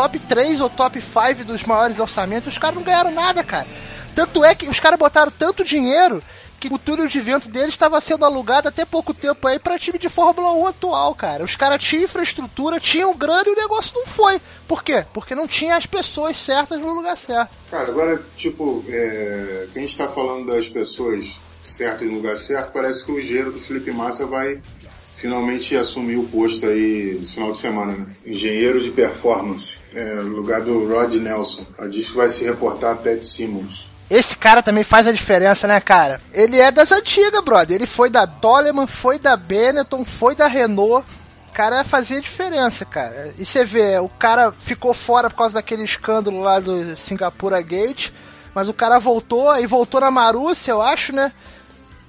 top 0.00 0.18
3 0.18 0.62
ou 0.62 0.70
top 0.70 0.98
5 0.98 1.44
dos 1.44 1.62
maiores 1.64 1.98
orçamentos. 1.98 2.48
Os 2.48 2.58
caras 2.58 2.76
não 2.76 2.82
ganharam 2.82 3.10
nada, 3.10 3.44
cara. 3.44 3.66
Tanto 4.14 4.42
é 4.42 4.54
que 4.54 4.66
os 4.66 4.80
caras 4.80 4.98
botaram 4.98 5.30
tanto 5.30 5.62
dinheiro 5.62 6.22
que 6.58 6.72
o 6.72 6.78
túnel 6.78 7.06
de 7.06 7.20
vento 7.20 7.48
deles 7.50 7.74
estava 7.74 8.00
sendo 8.00 8.24
alugado 8.24 8.68
até 8.68 8.86
pouco 8.86 9.12
tempo 9.12 9.46
aí 9.46 9.58
para 9.58 9.78
time 9.78 9.98
de 9.98 10.08
Fórmula 10.08 10.52
1 10.52 10.66
atual, 10.68 11.14
cara. 11.14 11.44
Os 11.44 11.54
caras 11.54 11.82
tinham 11.82 12.04
infraestrutura, 12.04 12.80
tinham 12.80 13.14
grana 13.14 13.44
e 13.46 13.52
o 13.52 13.56
negócio 13.56 13.92
não 13.94 14.06
foi. 14.06 14.40
Por 14.66 14.82
quê? 14.82 15.04
Porque 15.12 15.34
não 15.34 15.46
tinha 15.46 15.76
as 15.76 15.84
pessoas 15.84 16.38
certas 16.38 16.80
no 16.80 16.94
lugar 16.94 17.16
certo. 17.16 17.50
Cara, 17.70 17.88
agora, 17.88 18.22
tipo, 18.36 18.82
é, 18.88 19.68
a 19.74 19.78
gente 19.78 19.98
tá 19.98 20.08
falando 20.08 20.46
das 20.46 20.66
pessoas 20.66 21.38
certas 21.62 22.08
no 22.08 22.14
lugar 22.14 22.36
certo, 22.36 22.72
parece 22.72 23.04
que 23.04 23.12
o 23.12 23.18
engenheiro 23.18 23.52
do 23.52 23.60
Felipe 23.60 23.90
Massa 23.90 24.26
vai 24.26 24.62
finalmente 25.20 25.76
assumir 25.76 26.16
o 26.16 26.26
posto 26.26 26.66
aí 26.66 27.16
no 27.18 27.26
final 27.26 27.52
de 27.52 27.58
semana, 27.58 27.92
né? 27.92 28.06
Engenheiro 28.24 28.80
de 28.80 28.90
performance, 28.90 29.78
é, 29.94 30.14
no 30.14 30.36
lugar 30.36 30.62
do 30.62 30.88
Rod 30.88 31.14
Nelson. 31.14 31.66
A 31.78 31.86
diz 31.86 32.08
que 32.08 32.16
vai 32.16 32.30
se 32.30 32.44
reportar 32.44 32.92
a 32.92 32.96
Ted 32.96 33.24
Simmons. 33.24 33.86
Esse 34.10 34.36
cara 34.36 34.62
também 34.62 34.82
faz 34.82 35.06
a 35.06 35.12
diferença, 35.12 35.68
né, 35.68 35.78
cara? 35.78 36.20
Ele 36.32 36.58
é 36.58 36.72
das 36.72 36.90
antigas, 36.90 37.44
brother. 37.44 37.76
Ele 37.76 37.86
foi 37.86 38.10
da 38.10 38.26
Toleman, 38.26 38.86
foi 38.86 39.18
da 39.18 39.36
Benetton, 39.36 40.04
foi 40.04 40.34
da 40.34 40.48
Renault. 40.48 41.06
Cara 41.52 41.84
fazia 41.84 42.20
diferença, 42.20 42.84
cara. 42.84 43.34
E 43.38 43.44
você 43.44 43.64
vê, 43.64 43.98
o 43.98 44.08
cara 44.08 44.52
ficou 44.52 44.94
fora 44.94 45.28
por 45.28 45.36
causa 45.36 45.54
daquele 45.54 45.82
escândalo 45.82 46.40
lá 46.40 46.58
do 46.58 46.96
Singapura 46.96 47.60
Gate, 47.60 48.10
mas 48.54 48.68
o 48.68 48.74
cara 48.74 48.98
voltou 48.98 49.56
e 49.58 49.66
voltou 49.66 50.00
na 50.00 50.10
Marúcia, 50.10 50.72
eu 50.72 50.80
acho, 50.80 51.12
né? 51.12 51.32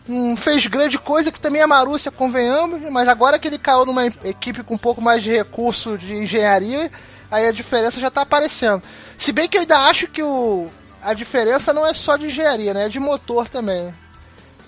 Não 0.07 0.35
fez 0.35 0.65
grande 0.67 0.97
coisa, 0.97 1.31
que 1.31 1.39
também 1.39 1.61
é 1.61 1.67
Marúcia, 1.67 2.11
convenhamos, 2.11 2.81
mas 2.89 3.07
agora 3.07 3.37
que 3.37 3.47
ele 3.47 3.57
caiu 3.57 3.85
numa 3.85 4.07
equipe 4.07 4.63
com 4.63 4.73
um 4.73 4.77
pouco 4.77 5.01
mais 5.01 5.21
de 5.21 5.29
recurso 5.29 5.97
de 5.97 6.13
engenharia, 6.13 6.91
aí 7.29 7.47
a 7.47 7.51
diferença 7.51 7.99
já 7.99 8.09
tá 8.09 8.21
aparecendo. 8.21 8.81
Se 9.17 9.31
bem 9.31 9.47
que 9.47 9.57
eu 9.57 9.61
ainda 9.61 9.77
acho 9.77 10.07
que 10.07 10.23
o, 10.23 10.67
a 11.01 11.13
diferença 11.13 11.71
não 11.73 11.85
é 11.85 11.93
só 11.93 12.17
de 12.17 12.27
engenharia, 12.27 12.73
né? 12.73 12.85
É 12.85 12.89
de 12.89 12.99
motor 12.99 13.47
também. 13.47 13.93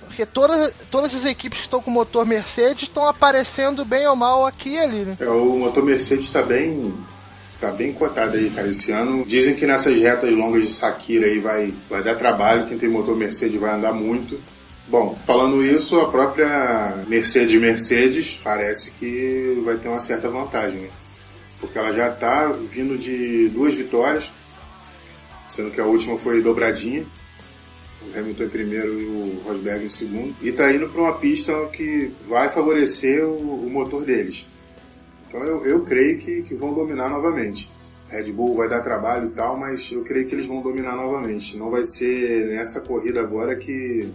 Porque 0.05 0.25
todas, 0.25 0.73
todas 0.91 1.15
as 1.15 1.25
equipes 1.25 1.59
que 1.59 1.65
estão 1.65 1.81
com 1.81 1.89
motor 1.89 2.23
Mercedes 2.23 2.83
estão 2.83 3.07
aparecendo 3.07 3.83
bem 3.83 4.07
ou 4.07 4.15
mal 4.15 4.45
aqui 4.45 4.75
e 4.75 4.79
ali, 4.79 4.99
né? 4.99 5.17
É, 5.19 5.27
o 5.27 5.57
motor 5.57 5.83
Mercedes 5.83 6.25
está 6.25 6.43
bem 6.43 6.93
tá 7.59 7.71
bem 7.71 7.93
cotado 7.93 8.35
aí, 8.35 8.49
cara, 8.49 8.67
esse 8.67 8.91
ano. 8.91 9.25
Dizem 9.25 9.55
que 9.55 9.65
nessas 9.65 9.97
retas 9.97 10.29
longas 10.29 10.65
de 10.65 10.73
Sakira 10.73 11.25
aí 11.25 11.39
vai, 11.39 11.73
vai 11.89 12.03
dar 12.03 12.15
trabalho, 12.15 12.67
quem 12.67 12.77
tem 12.77 12.89
motor 12.89 13.15
Mercedes 13.15 13.59
vai 13.59 13.73
andar 13.73 13.93
muito. 13.93 14.39
Bom, 14.87 15.17
falando 15.25 15.63
isso, 15.63 15.99
a 15.99 16.11
própria 16.11 17.03
Mercedes 17.07 17.59
Mercedes 17.59 18.39
parece 18.43 18.91
que 18.91 19.61
vai 19.63 19.77
ter 19.77 19.87
uma 19.87 19.99
certa 19.99 20.29
vantagem, 20.29 20.81
né? 20.81 20.89
Porque 21.59 21.77
ela 21.77 21.93
já 21.93 22.09
está 22.09 22.51
vindo 22.51 22.97
de 22.97 23.47
duas 23.47 23.73
vitórias, 23.73 24.31
sendo 25.47 25.71
que 25.71 25.79
a 25.79 25.85
última 25.85 26.17
foi 26.17 26.41
dobradinha. 26.41 27.05
O 28.01 28.19
Hamilton 28.19 28.43
em 28.43 28.49
primeiro 28.49 28.99
e 28.99 29.05
o 29.05 29.41
Rosberg 29.47 29.85
em 29.85 29.89
segundo. 29.89 30.35
E 30.41 30.49
está 30.49 30.69
indo 30.73 30.89
para 30.89 31.01
uma 31.01 31.17
pista 31.17 31.53
que 31.67 32.11
vai 32.27 32.49
favorecer 32.49 33.25
o, 33.25 33.65
o 33.65 33.69
motor 33.69 34.03
deles. 34.03 34.45
Então 35.25 35.41
eu, 35.41 35.65
eu 35.65 35.81
creio 35.83 36.19
que, 36.19 36.41
que 36.41 36.53
vão 36.53 36.73
dominar 36.73 37.09
novamente. 37.09 37.71
Red 38.09 38.31
Bull 38.31 38.55
vai 38.55 38.69
dar 38.69 38.81
trabalho 38.81 39.29
e 39.29 39.31
tal, 39.31 39.57
mas 39.57 39.91
eu 39.91 40.03
creio 40.03 40.27
que 40.27 40.35
eles 40.35 40.45
vão 40.45 40.61
dominar 40.61 40.95
novamente. 40.95 41.57
Não 41.57 41.71
vai 41.71 41.83
ser 41.83 42.47
nessa 42.47 42.81
corrida 42.81 43.21
agora 43.21 43.55
que, 43.55 44.07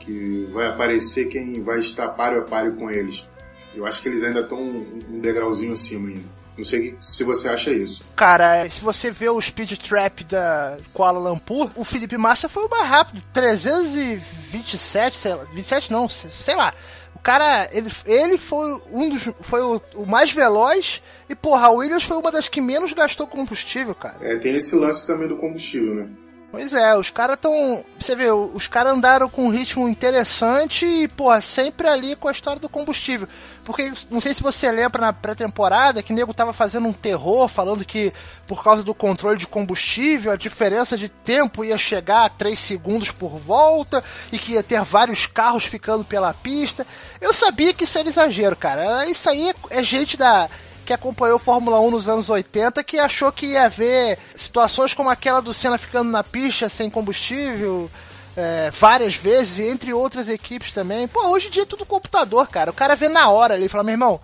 que 0.00 0.48
vai 0.52 0.66
aparecer 0.66 1.26
quem 1.26 1.62
vai 1.62 1.78
estar 1.78 2.08
páreo 2.08 2.40
a 2.40 2.42
páreo 2.42 2.74
com 2.74 2.90
eles. 2.90 3.26
Eu 3.74 3.86
acho 3.86 4.02
que 4.02 4.08
eles 4.08 4.22
ainda 4.22 4.40
estão 4.40 4.60
um 4.60 5.20
degrauzinho 5.20 5.72
acima 5.72 6.08
ainda. 6.08 6.40
Não 6.56 6.64
sei 6.64 6.94
se 7.00 7.24
você 7.24 7.48
acha 7.48 7.70
isso. 7.70 8.04
Cara, 8.14 8.68
se 8.68 8.82
você 8.82 9.10
vê 9.10 9.28
o 9.28 9.40
speed 9.40 9.78
trap 9.78 10.24
da 10.24 10.76
Kuala 10.92 11.18
Lumpur, 11.18 11.70
o 11.74 11.84
Felipe 11.84 12.18
Massa 12.18 12.48
foi 12.48 12.64
o 12.64 12.68
mais 12.68 12.86
rápido, 12.86 13.22
327, 13.32 15.16
sei 15.16 15.34
lá, 15.34 15.44
27 15.54 15.90
não, 15.90 16.08
sei 16.08 16.56
lá. 16.56 16.74
O 17.14 17.18
cara, 17.18 17.68
ele, 17.72 17.90
ele 18.04 18.38
foi 18.38 18.80
um 18.90 19.08
dos 19.08 19.30
foi 19.40 19.60
o, 19.62 19.80
o 19.94 20.06
mais 20.06 20.32
veloz 20.32 21.02
e 21.28 21.34
porra, 21.34 21.66
a 21.66 21.70
Williams 21.70 22.04
foi 22.04 22.16
uma 22.16 22.32
das 22.32 22.48
que 22.48 22.60
menos 22.60 22.92
gastou 22.92 23.26
combustível, 23.26 23.94
cara. 23.94 24.16
É, 24.20 24.36
tem 24.36 24.54
esse 24.54 24.74
lance 24.74 25.06
também 25.06 25.28
do 25.28 25.36
combustível, 25.36 25.94
né? 25.94 26.08
Pois 26.50 26.74
é, 26.74 26.96
os 26.96 27.10
caras 27.10 27.38
tão. 27.38 27.84
Você 27.96 28.16
vê, 28.16 28.28
os 28.28 28.66
caras 28.66 28.92
andaram 28.92 29.28
com 29.28 29.46
um 29.46 29.50
ritmo 29.50 29.88
interessante 29.88 30.84
e, 30.84 31.06
porra, 31.06 31.40
sempre 31.40 31.86
ali 31.86 32.16
com 32.16 32.26
a 32.26 32.32
história 32.32 32.60
do 32.60 32.68
combustível. 32.68 33.28
Porque 33.64 33.92
não 34.10 34.20
sei 34.20 34.34
se 34.34 34.42
você 34.42 34.70
lembra 34.72 35.00
na 35.00 35.12
pré-temporada 35.12 36.02
que 36.02 36.12
o 36.12 36.16
nego 36.16 36.34
tava 36.34 36.52
fazendo 36.52 36.88
um 36.88 36.92
terror, 36.92 37.46
falando 37.46 37.84
que 37.84 38.12
por 38.48 38.64
causa 38.64 38.82
do 38.82 38.92
controle 38.92 39.38
de 39.38 39.46
combustível, 39.46 40.32
a 40.32 40.36
diferença 40.36 40.96
de 40.96 41.08
tempo 41.08 41.64
ia 41.64 41.78
chegar 41.78 42.24
a 42.24 42.30
3 42.30 42.58
segundos 42.58 43.12
por 43.12 43.38
volta 43.38 44.02
e 44.32 44.38
que 44.38 44.54
ia 44.54 44.62
ter 44.62 44.82
vários 44.82 45.26
carros 45.26 45.66
ficando 45.66 46.04
pela 46.04 46.34
pista. 46.34 46.84
Eu 47.20 47.32
sabia 47.32 47.72
que 47.72 47.84
isso 47.84 47.96
era 47.96 48.08
exagero, 48.08 48.56
cara. 48.56 49.06
Isso 49.06 49.30
aí 49.30 49.54
é 49.70 49.84
gente 49.84 50.16
da 50.16 50.50
que 50.90 50.94
acompanhou 50.94 51.38
Fórmula 51.38 51.78
1 51.78 51.88
nos 51.88 52.08
anos 52.08 52.28
80 52.28 52.82
que 52.82 52.98
achou 52.98 53.30
que 53.30 53.46
ia 53.46 53.66
haver 53.66 54.18
situações 54.34 54.92
como 54.92 55.08
aquela 55.08 55.40
do 55.40 55.52
Senna 55.52 55.78
ficando 55.78 56.10
na 56.10 56.24
pista 56.24 56.68
sem 56.68 56.90
combustível. 56.90 57.88
É, 58.36 58.72
várias 58.72 59.14
vezes, 59.14 59.60
entre 59.60 59.92
outras 59.92 60.28
equipes 60.28 60.72
também. 60.72 61.06
Pô, 61.06 61.28
hoje 61.28 61.46
em 61.46 61.50
dia 61.50 61.62
é 61.62 61.66
tudo 61.66 61.86
computador, 61.86 62.48
cara. 62.48 62.72
O 62.72 62.74
cara 62.74 62.96
vê 62.96 63.08
na 63.08 63.28
hora 63.28 63.54
ali 63.54 63.66
e 63.66 63.68
fala, 63.68 63.84
meu 63.84 63.92
irmão, 63.92 64.20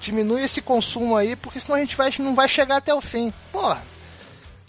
diminui 0.00 0.42
esse 0.42 0.62
consumo 0.62 1.16
aí, 1.16 1.36
porque 1.36 1.60
senão 1.60 1.76
a 1.76 1.80
gente 1.80 1.96
vai, 1.96 2.10
não 2.18 2.34
vai 2.34 2.48
chegar 2.48 2.76
até 2.76 2.94
o 2.94 3.00
fim. 3.02 3.30
Pô, 3.52 3.76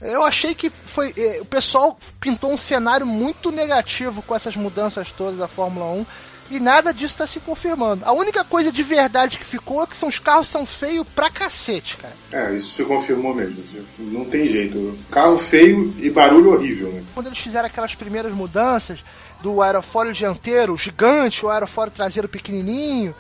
eu 0.02 0.24
achei 0.24 0.54
que 0.54 0.70
foi. 0.70 1.14
Eh, 1.16 1.40
o 1.42 1.46
pessoal 1.46 1.98
pintou 2.20 2.52
um 2.52 2.58
cenário 2.58 3.06
muito 3.06 3.52
negativo 3.52 4.22
com 4.22 4.36
essas 4.36 4.58
mudanças 4.58 5.12
todas 5.12 5.38
da 5.38 5.48
Fórmula 5.48 5.86
1 5.86 6.06
e 6.50 6.60
nada 6.60 6.94
disso 6.94 7.14
está 7.14 7.28
se 7.28 7.40
confirmando. 7.40 8.06
A 8.06 8.12
única 8.12 8.44
coisa 8.44 8.72
de 8.72 8.84
verdade 8.84 9.38
que 9.38 9.46
ficou 9.46 9.84
é 9.84 9.88
que 9.88 9.98
são, 9.98 10.10
os 10.10 10.20
carros 10.20 10.48
são 10.48 10.66
feios 10.66 11.08
pra 11.16 11.30
cacete, 11.30 11.98
cara. 11.98 12.16
É, 12.32 12.56
isso 12.56 12.72
se 12.76 12.86
confirmou 12.86 13.34
mesmo. 13.34 13.64
Não 14.00 14.26
tem 14.26 14.46
jeito. 14.46 14.98
Carro 15.12 15.38
feio 15.38 15.94
e 15.98 16.10
barulho 16.10 16.54
horrível, 16.54 16.92
né? 16.92 17.04
Quando 17.14 17.28
eles 17.28 17.40
fizeram 17.40 17.68
aquelas 17.68 17.96
primeiras 17.96 18.32
mudanças 18.32 19.04
do 19.42 19.62
aerofólio 19.62 20.14
dianteiro 20.14 20.76
gigante, 20.78 21.46
o 21.46 21.50
aerofólio 21.50 21.94
traseiro 21.94 22.28
pequenininho, 22.28 23.16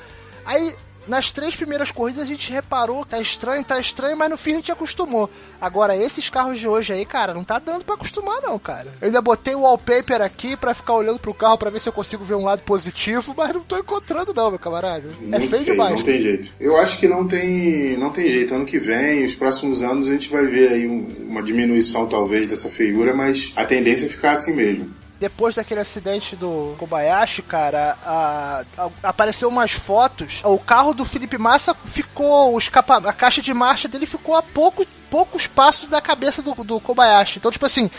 aí 0.46 0.74
nas 1.08 1.32
três 1.32 1.56
primeiras 1.56 1.92
corridas 1.92 2.24
a 2.24 2.26
gente 2.26 2.52
reparou, 2.52 3.06
tá 3.06 3.20
estranho, 3.20 3.64
tá 3.64 3.80
estranho, 3.80 4.18
mas 4.18 4.30
no 4.30 4.38
fim 4.38 4.54
a 4.54 4.56
gente 4.56 4.72
acostumou. 4.72 5.30
Agora, 5.60 5.96
esses 5.96 6.30
carros 6.30 6.60
de 6.60 6.68
hoje 6.68 6.94
aí, 6.94 7.06
cara, 7.06 7.34
não 7.34 7.44
tá 7.44 7.60
dando 7.60 7.84
para 7.84 7.96
acostumar 7.96 8.42
não, 8.42 8.60
cara. 8.60 8.88
Eu 9.02 9.08
ainda 9.08 9.22
botei 9.22 9.56
o 9.56 9.62
wallpaper 9.62 10.22
aqui 10.22 10.56
para 10.56 10.74
ficar 10.74 10.94
olhando 10.94 11.20
pro 11.20 11.34
carro 11.34 11.58
para 11.58 11.70
ver 11.70 11.80
se 11.80 11.90
eu 11.90 11.94
consigo 11.94 12.24
ver 12.24 12.36
um 12.36 12.44
lado 12.44 12.62
positivo, 12.62 13.34
mas 13.36 13.54
não 13.54 13.62
tô 13.62 13.78
encontrando 13.78 14.34
não, 14.34 14.50
meu 14.50 14.60
camarada. 14.60 15.10
É 15.32 15.40
feio 15.42 15.64
demais. 15.64 15.96
Não 15.96 16.04
tem 16.04 16.22
jeito. 16.22 16.54
Eu 16.60 16.78
acho 16.78 17.00
que 17.00 17.08
não 17.08 17.28
tem, 17.28 17.98
não 17.98 18.12
tem 18.12 18.30
jeito. 18.30 18.54
Ano 18.54 18.66
que 18.66 18.80
vem, 18.80 19.24
os 19.24 19.36
próximos 19.36 19.82
anos, 19.82 20.08
a 20.08 20.12
gente 20.12 20.30
vai 20.30 20.46
ver 20.46 20.70
aí 20.70 20.88
um, 20.88 21.08
uma 21.30 21.42
diminuição 21.42 22.08
talvez 22.08 22.48
dessa 22.48 22.70
feiura, 22.70 23.14
mas 23.14 23.54
a 23.56 23.66
tendência 23.66 24.06
é 24.06 24.10
ficar 24.10 24.34
assim 24.34 24.56
mesmo 24.56 25.07
depois 25.20 25.56
daquele 25.56 25.82
acidente 25.82 26.36
do 26.36 26.76
Kobayashi, 26.78 27.42
cara, 27.42 27.98
a, 28.04 28.64
a, 28.78 28.90
apareceu 29.04 29.50
umas 29.50 29.72
fotos. 29.72 30.42
O 30.44 30.60
carro 30.60 30.94
do 30.94 31.04
Felipe 31.04 31.38
Massa 31.38 31.76
ficou, 31.86 32.54
o 32.54 32.58
escapa, 32.58 32.98
a 32.98 33.14
caixa 33.14 33.42
de 33.42 33.54
marcha 33.54 33.88
dele 33.88 34.06
ficou 34.06 34.36
a 34.36 34.44
pouco, 34.44 34.86
poucos 35.10 35.48
passos 35.48 35.90
da 35.90 36.00
cabeça 36.00 36.42
do, 36.42 36.54
do 36.64 36.80
Kobayashi. 36.80 37.40
Então, 37.40 37.52
tipo 37.52 37.66
assim, 37.66 37.90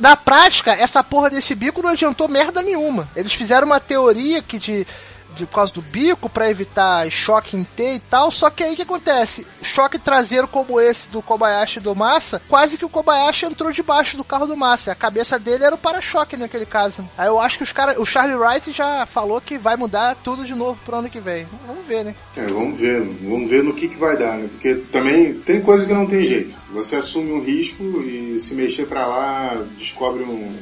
na 0.00 0.16
prática, 0.16 0.72
essa 0.72 1.04
porra 1.04 1.30
desse 1.30 1.54
bico 1.54 1.82
não 1.82 1.90
adiantou 1.90 2.28
merda 2.28 2.62
nenhuma. 2.62 3.08
Eles 3.14 3.34
fizeram 3.34 3.66
uma 3.66 3.80
teoria 3.80 4.42
que 4.42 4.58
de 4.58 4.86
de 5.34 5.46
por 5.46 5.56
causa 5.56 5.72
do 5.72 5.82
bico 5.82 6.28
para 6.28 6.50
evitar 6.50 7.10
choque 7.10 7.56
em 7.56 7.64
T 7.64 7.94
e 7.94 7.98
tal. 7.98 8.30
Só 8.30 8.50
que 8.50 8.62
aí 8.62 8.72
o 8.72 8.76
que 8.76 8.82
acontece? 8.82 9.46
Choque 9.62 9.98
traseiro 9.98 10.48
como 10.48 10.80
esse 10.80 11.08
do 11.08 11.22
Kobayashi 11.22 11.78
e 11.78 11.82
do 11.82 11.94
Massa, 11.94 12.40
quase 12.48 12.78
que 12.78 12.84
o 12.84 12.88
Kobayashi 12.88 13.46
entrou 13.46 13.72
debaixo 13.72 14.16
do 14.16 14.24
carro 14.24 14.46
do 14.46 14.56
Massa. 14.56 14.92
A 14.92 14.94
cabeça 14.94 15.38
dele 15.38 15.64
era 15.64 15.74
o 15.74 15.78
para-choque 15.78 16.36
naquele 16.36 16.66
caso. 16.66 17.08
Aí 17.16 17.28
eu 17.28 17.40
acho 17.40 17.58
que 17.58 17.64
os 17.64 17.72
cara, 17.72 18.00
o 18.00 18.06
Charlie 18.06 18.36
Wright 18.36 18.72
já 18.72 19.06
falou 19.06 19.40
que 19.40 19.58
vai 19.58 19.76
mudar 19.76 20.16
tudo 20.16 20.44
de 20.44 20.54
novo 20.54 20.78
pro 20.84 20.96
ano 20.96 21.10
que 21.10 21.20
vem. 21.20 21.46
Vamos 21.66 21.86
ver, 21.86 22.04
né? 22.04 22.14
É, 22.36 22.46
vamos 22.46 22.78
ver. 22.78 23.00
Vamos 23.00 23.50
ver 23.50 23.62
no 23.62 23.74
que, 23.74 23.88
que 23.88 23.96
vai 23.96 24.16
dar, 24.16 24.38
né? 24.38 24.48
Porque 24.48 24.74
também 24.90 25.34
tem 25.34 25.60
coisa 25.60 25.86
que 25.86 25.92
não 25.92 26.06
tem 26.06 26.24
jeito. 26.24 26.56
Você 26.72 26.96
assume 26.96 27.32
um 27.32 27.42
risco 27.42 27.82
e 28.02 28.38
se 28.38 28.54
mexer 28.54 28.86
para 28.86 29.06
lá, 29.06 29.56
descobre 29.76 30.22
um, 30.22 30.56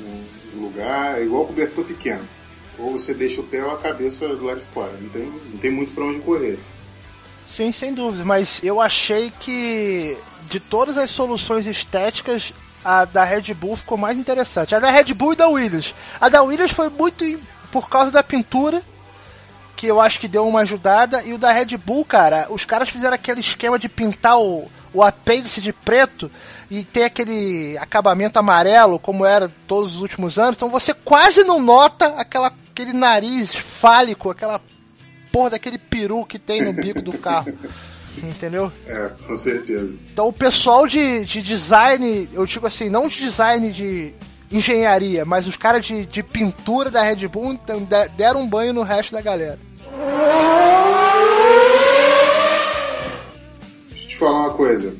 um 0.56 0.60
lugar, 0.60 1.18
é 1.18 1.24
igual 1.24 1.46
cobertor 1.46 1.84
pequeno 1.84 2.39
ou 2.80 2.92
você 2.92 3.14
deixa 3.14 3.40
o 3.40 3.44
pé 3.44 3.64
ou 3.64 3.70
a 3.70 3.78
cabeça 3.78 4.28
do 4.28 4.44
lado 4.44 4.60
de 4.60 4.66
fora. 4.66 4.92
Não 5.00 5.08
tem, 5.08 5.26
não 5.26 5.58
tem 5.58 5.70
muito 5.70 5.92
para 5.92 6.04
onde 6.04 6.20
correr. 6.20 6.58
Sim, 7.46 7.72
sem 7.72 7.92
dúvida, 7.92 8.24
mas 8.24 8.62
eu 8.62 8.80
achei 8.80 9.32
que 9.40 10.16
de 10.48 10.60
todas 10.60 10.96
as 10.96 11.10
soluções 11.10 11.66
estéticas, 11.66 12.54
a 12.84 13.04
da 13.04 13.24
Red 13.24 13.52
Bull 13.54 13.76
ficou 13.76 13.98
mais 13.98 14.16
interessante. 14.16 14.74
A 14.74 14.78
da 14.78 14.90
Red 14.90 15.12
Bull 15.14 15.32
e 15.32 15.36
da 15.36 15.48
Williams. 15.48 15.94
A 16.20 16.28
da 16.28 16.42
Williams 16.42 16.70
foi 16.70 16.88
muito 16.88 17.24
por 17.70 17.88
causa 17.88 18.10
da 18.10 18.22
pintura, 18.22 18.82
que 19.76 19.86
eu 19.86 20.00
acho 20.00 20.20
que 20.20 20.28
deu 20.28 20.46
uma 20.46 20.60
ajudada, 20.60 21.22
e 21.24 21.32
o 21.32 21.38
da 21.38 21.52
Red 21.52 21.76
Bull, 21.76 22.04
cara, 22.04 22.46
os 22.50 22.64
caras 22.64 22.88
fizeram 22.88 23.14
aquele 23.14 23.40
esquema 23.40 23.78
de 23.78 23.88
pintar 23.88 24.38
o, 24.38 24.70
o 24.92 25.02
apêndice 25.02 25.60
de 25.60 25.72
preto 25.72 26.30
e 26.70 26.84
ter 26.84 27.04
aquele 27.04 27.76
acabamento 27.78 28.38
amarelo, 28.38 28.98
como 28.98 29.24
era 29.24 29.52
todos 29.66 29.96
os 29.96 30.02
últimos 30.02 30.38
anos, 30.38 30.56
então 30.56 30.68
você 30.68 30.94
quase 30.94 31.44
não 31.44 31.60
nota 31.60 32.06
aquela 32.16 32.52
aquele 32.80 32.92
nariz 32.92 33.54
fálico, 33.54 34.30
aquela 34.30 34.60
porra 35.30 35.50
daquele 35.50 35.78
peru 35.78 36.24
que 36.24 36.38
tem 36.38 36.62
no 36.64 36.72
bico 36.72 37.02
do 37.02 37.16
carro. 37.18 37.52
Entendeu? 38.22 38.72
É, 38.86 39.10
com 39.26 39.38
certeza. 39.38 39.94
Então 40.12 40.28
o 40.28 40.32
pessoal 40.32 40.86
de, 40.86 41.24
de 41.24 41.40
design, 41.40 42.28
eu 42.32 42.44
digo 42.44 42.66
assim, 42.66 42.88
não 42.88 43.06
de 43.06 43.20
design 43.20 43.70
de 43.70 44.12
engenharia, 44.50 45.24
mas 45.24 45.46
os 45.46 45.56
caras 45.56 45.86
de, 45.86 46.04
de 46.06 46.22
pintura 46.22 46.90
da 46.90 47.02
Red 47.02 47.28
Bull 47.28 47.52
então, 47.52 47.86
deram 48.16 48.42
um 48.42 48.48
banho 48.48 48.72
no 48.72 48.82
resto 48.82 49.12
da 49.12 49.20
galera. 49.20 49.58
Deixa 53.90 54.04
eu 54.04 54.08
te 54.08 54.16
falar 54.16 54.40
uma 54.40 54.54
coisa. 54.54 54.94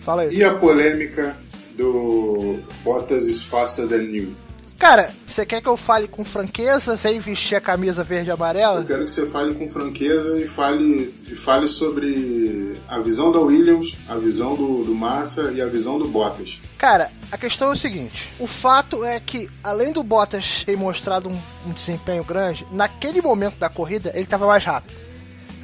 Fala 0.00 0.22
aí. 0.22 0.34
E 0.34 0.42
a 0.42 0.54
polêmica 0.54 1.36
do 1.76 2.60
Bottas 2.82 3.42
faster 3.42 3.86
than 3.86 4.04
you? 4.04 4.47
Cara, 4.78 5.12
você 5.26 5.44
quer 5.44 5.60
que 5.60 5.68
eu 5.68 5.76
fale 5.76 6.06
com 6.06 6.24
franqueza 6.24 6.96
sem 6.96 7.18
vestir 7.18 7.56
a 7.56 7.60
camisa 7.60 8.04
verde 8.04 8.30
e 8.30 8.32
amarela? 8.32 8.80
Eu 8.80 8.86
quero 8.86 9.04
que 9.04 9.10
você 9.10 9.26
fale 9.26 9.52
com 9.54 9.68
franqueza 9.68 10.38
e 10.38 10.46
fale, 10.46 11.12
e 11.26 11.34
fale 11.34 11.66
sobre 11.66 12.78
a 12.88 13.00
visão 13.00 13.32
da 13.32 13.40
Williams, 13.40 13.98
a 14.08 14.14
visão 14.14 14.54
do, 14.54 14.84
do 14.84 14.94
Massa 14.94 15.50
e 15.50 15.60
a 15.60 15.66
visão 15.66 15.98
do 15.98 16.06
Bottas. 16.06 16.60
Cara, 16.78 17.10
a 17.30 17.36
questão 17.36 17.70
é 17.70 17.72
o 17.72 17.76
seguinte: 17.76 18.32
o 18.38 18.46
fato 18.46 19.04
é 19.04 19.18
que, 19.18 19.48
além 19.64 19.92
do 19.92 20.02
Bottas 20.04 20.62
ter 20.64 20.76
mostrado 20.76 21.28
um, 21.28 21.38
um 21.66 21.72
desempenho 21.72 22.22
grande, 22.22 22.64
naquele 22.70 23.20
momento 23.20 23.58
da 23.58 23.68
corrida 23.68 24.10
ele 24.14 24.22
estava 24.22 24.46
mais 24.46 24.64
rápido. 24.64 24.94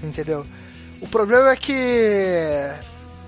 Entendeu? 0.02 0.44
O 1.00 1.06
problema 1.06 1.50
é 1.50 1.56
que, 1.56 2.68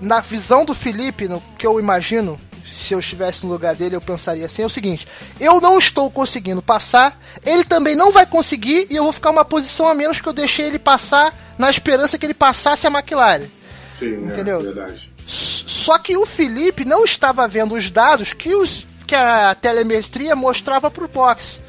na 0.01 0.19
visão 0.19 0.65
do 0.65 0.73
Felipe, 0.73 1.29
no 1.29 1.41
que 1.57 1.65
eu 1.65 1.79
imagino, 1.79 2.37
se 2.69 2.93
eu 2.93 2.99
estivesse 2.99 3.45
no 3.45 3.51
lugar 3.51 3.75
dele, 3.75 3.95
eu 3.95 4.01
pensaria 4.01 4.45
assim: 4.45 4.61
é 4.61 4.65
o 4.65 4.69
seguinte, 4.69 5.07
eu 5.39 5.61
não 5.61 5.77
estou 5.77 6.09
conseguindo 6.11 6.61
passar, 6.61 7.19
ele 7.45 7.63
também 7.63 7.95
não 7.95 8.11
vai 8.11 8.25
conseguir 8.25 8.87
e 8.89 8.95
eu 8.95 9.03
vou 9.03 9.13
ficar 9.13 9.31
uma 9.31 9.45
posição 9.45 9.87
a 9.87 9.93
menos 9.93 10.21
que 10.21 10.27
eu 10.27 10.33
deixei 10.33 10.67
ele 10.67 10.79
passar 10.79 11.33
na 11.57 11.69
esperança 11.69 12.17
que 12.17 12.25
ele 12.25 12.33
passasse 12.33 12.85
a 12.85 12.91
McLaren. 12.91 13.47
Sim, 13.89 14.13
é 14.13 14.33
entendeu? 14.33 14.59
É 14.59 14.63
verdade. 14.63 15.11
Só 15.25 15.97
que 15.97 16.15
o 16.15 16.25
Felipe 16.25 16.85
não 16.85 17.03
estava 17.03 17.47
vendo 17.47 17.75
os 17.75 17.89
dados 17.89 18.33
que, 18.33 18.53
os, 18.53 18.85
que 19.05 19.15
a 19.15 19.55
telemetria 19.55 20.35
mostrava 20.35 20.89
para 20.89 21.03
o 21.03 21.07
box. 21.07 21.59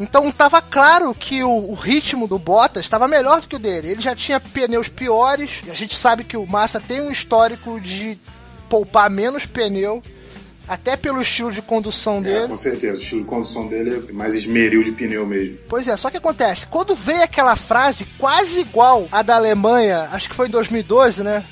Então 0.00 0.28
estava 0.28 0.62
claro 0.62 1.12
que 1.12 1.42
o, 1.42 1.70
o, 1.70 1.74
ritmo 1.74 2.28
do 2.28 2.38
Bottas 2.38 2.84
estava 2.84 3.08
melhor 3.08 3.40
do 3.40 3.48
que 3.48 3.56
o 3.56 3.58
dele. 3.58 3.90
Ele 3.90 4.00
já 4.00 4.14
tinha 4.14 4.38
pneus 4.38 4.88
piores. 4.88 5.62
A 5.68 5.74
gente 5.74 5.96
sabe 5.96 6.22
que 6.22 6.36
o 6.36 6.46
Massa 6.46 6.80
tem 6.80 7.00
um 7.00 7.10
histórico 7.10 7.80
de 7.80 8.16
poupar 8.68 9.10
menos 9.10 9.44
pneu 9.44 10.02
até 10.68 10.96
pelo 10.96 11.20
estilo 11.20 11.50
de 11.50 11.62
condução 11.62 12.18
é, 12.18 12.22
dele. 12.22 12.48
Com 12.48 12.56
certeza, 12.56 13.00
o 13.00 13.02
estilo 13.02 13.22
de 13.22 13.28
condução 13.28 13.66
dele 13.66 14.04
é 14.08 14.12
mais 14.12 14.34
esmeril 14.34 14.82
de 14.84 14.92
pneu 14.92 15.26
mesmo. 15.26 15.58
Pois 15.68 15.88
é, 15.88 15.96
só 15.96 16.10
que 16.10 16.18
acontece, 16.18 16.66
quando 16.66 16.94
veio 16.94 17.22
aquela 17.22 17.56
frase 17.56 18.06
quase 18.18 18.60
igual 18.60 19.08
à 19.10 19.22
da 19.22 19.36
Alemanha, 19.36 20.08
acho 20.12 20.28
que 20.28 20.34
foi 20.34 20.48
em 20.48 20.50
2012, 20.50 21.22
né? 21.22 21.44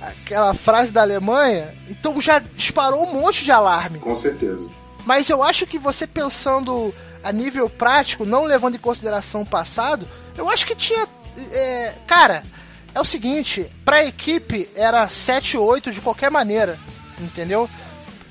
Aquela 0.00 0.54
frase 0.54 0.92
da 0.92 1.00
Alemanha, 1.00 1.74
então 1.88 2.20
já 2.20 2.38
disparou 2.38 3.02
um 3.04 3.20
monte 3.20 3.44
de 3.44 3.50
alarme. 3.50 3.98
Com 3.98 4.14
certeza. 4.14 4.68
Mas 5.04 5.28
eu 5.28 5.42
acho 5.42 5.66
que 5.66 5.78
você 5.78 6.06
pensando 6.06 6.94
a 7.22 7.32
nível 7.32 7.68
prático, 7.68 8.24
não 8.24 8.44
levando 8.44 8.74
em 8.74 8.78
consideração 8.78 9.42
o 9.42 9.46
passado, 9.46 10.06
eu 10.36 10.48
acho 10.48 10.66
que 10.66 10.74
tinha. 10.74 11.08
É, 11.50 11.94
cara, 12.06 12.44
é 12.94 13.00
o 13.00 13.04
seguinte: 13.04 13.70
pra 13.84 14.04
equipe 14.04 14.68
era 14.74 15.06
7-8 15.06 15.90
de 15.90 16.00
qualquer 16.00 16.30
maneira, 16.30 16.78
entendeu? 17.18 17.68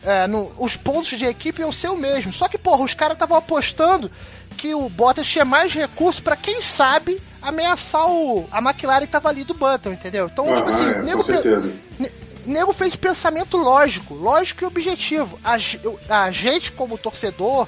É, 0.06 0.28
no, 0.28 0.52
os 0.58 0.76
pontos 0.76 1.18
de 1.18 1.26
equipe 1.26 1.62
iam 1.62 1.72
ser 1.72 1.90
o 1.90 1.98
mesmo. 1.98 2.34
Só 2.34 2.48
que, 2.48 2.58
porra, 2.58 2.84
os 2.84 2.94
caras 2.94 3.16
estavam 3.16 3.38
apostando 3.38 4.12
que 4.58 4.74
o 4.74 4.90
Bottas 4.90 5.28
tinha 5.28 5.46
mais 5.46 5.74
recursos 5.74 6.22
para 6.22 6.36
quem 6.36 6.62
sabe 6.62 7.22
ameaçar 7.42 8.10
o, 8.10 8.48
a 8.52 8.60
McLaren 8.60 9.06
que 9.06 9.12
tava 9.12 9.30
ali 9.30 9.44
do 9.44 9.54
Button, 9.54 9.92
entendeu? 9.92 10.30
Então, 10.32 10.46
ah, 10.54 10.58
tipo 10.58 10.70
assim, 10.70 10.90
é, 10.90 11.02
nego, 11.02 11.24
nego 12.46 12.74
fez 12.74 12.96
pensamento 12.96 13.58
lógico, 13.58 14.14
lógico 14.14 14.64
e 14.64 14.68
objetivo. 14.68 15.40
A, 15.44 15.58
a 16.10 16.32
gente, 16.32 16.72
como 16.72 16.98
torcedor, 16.98 17.68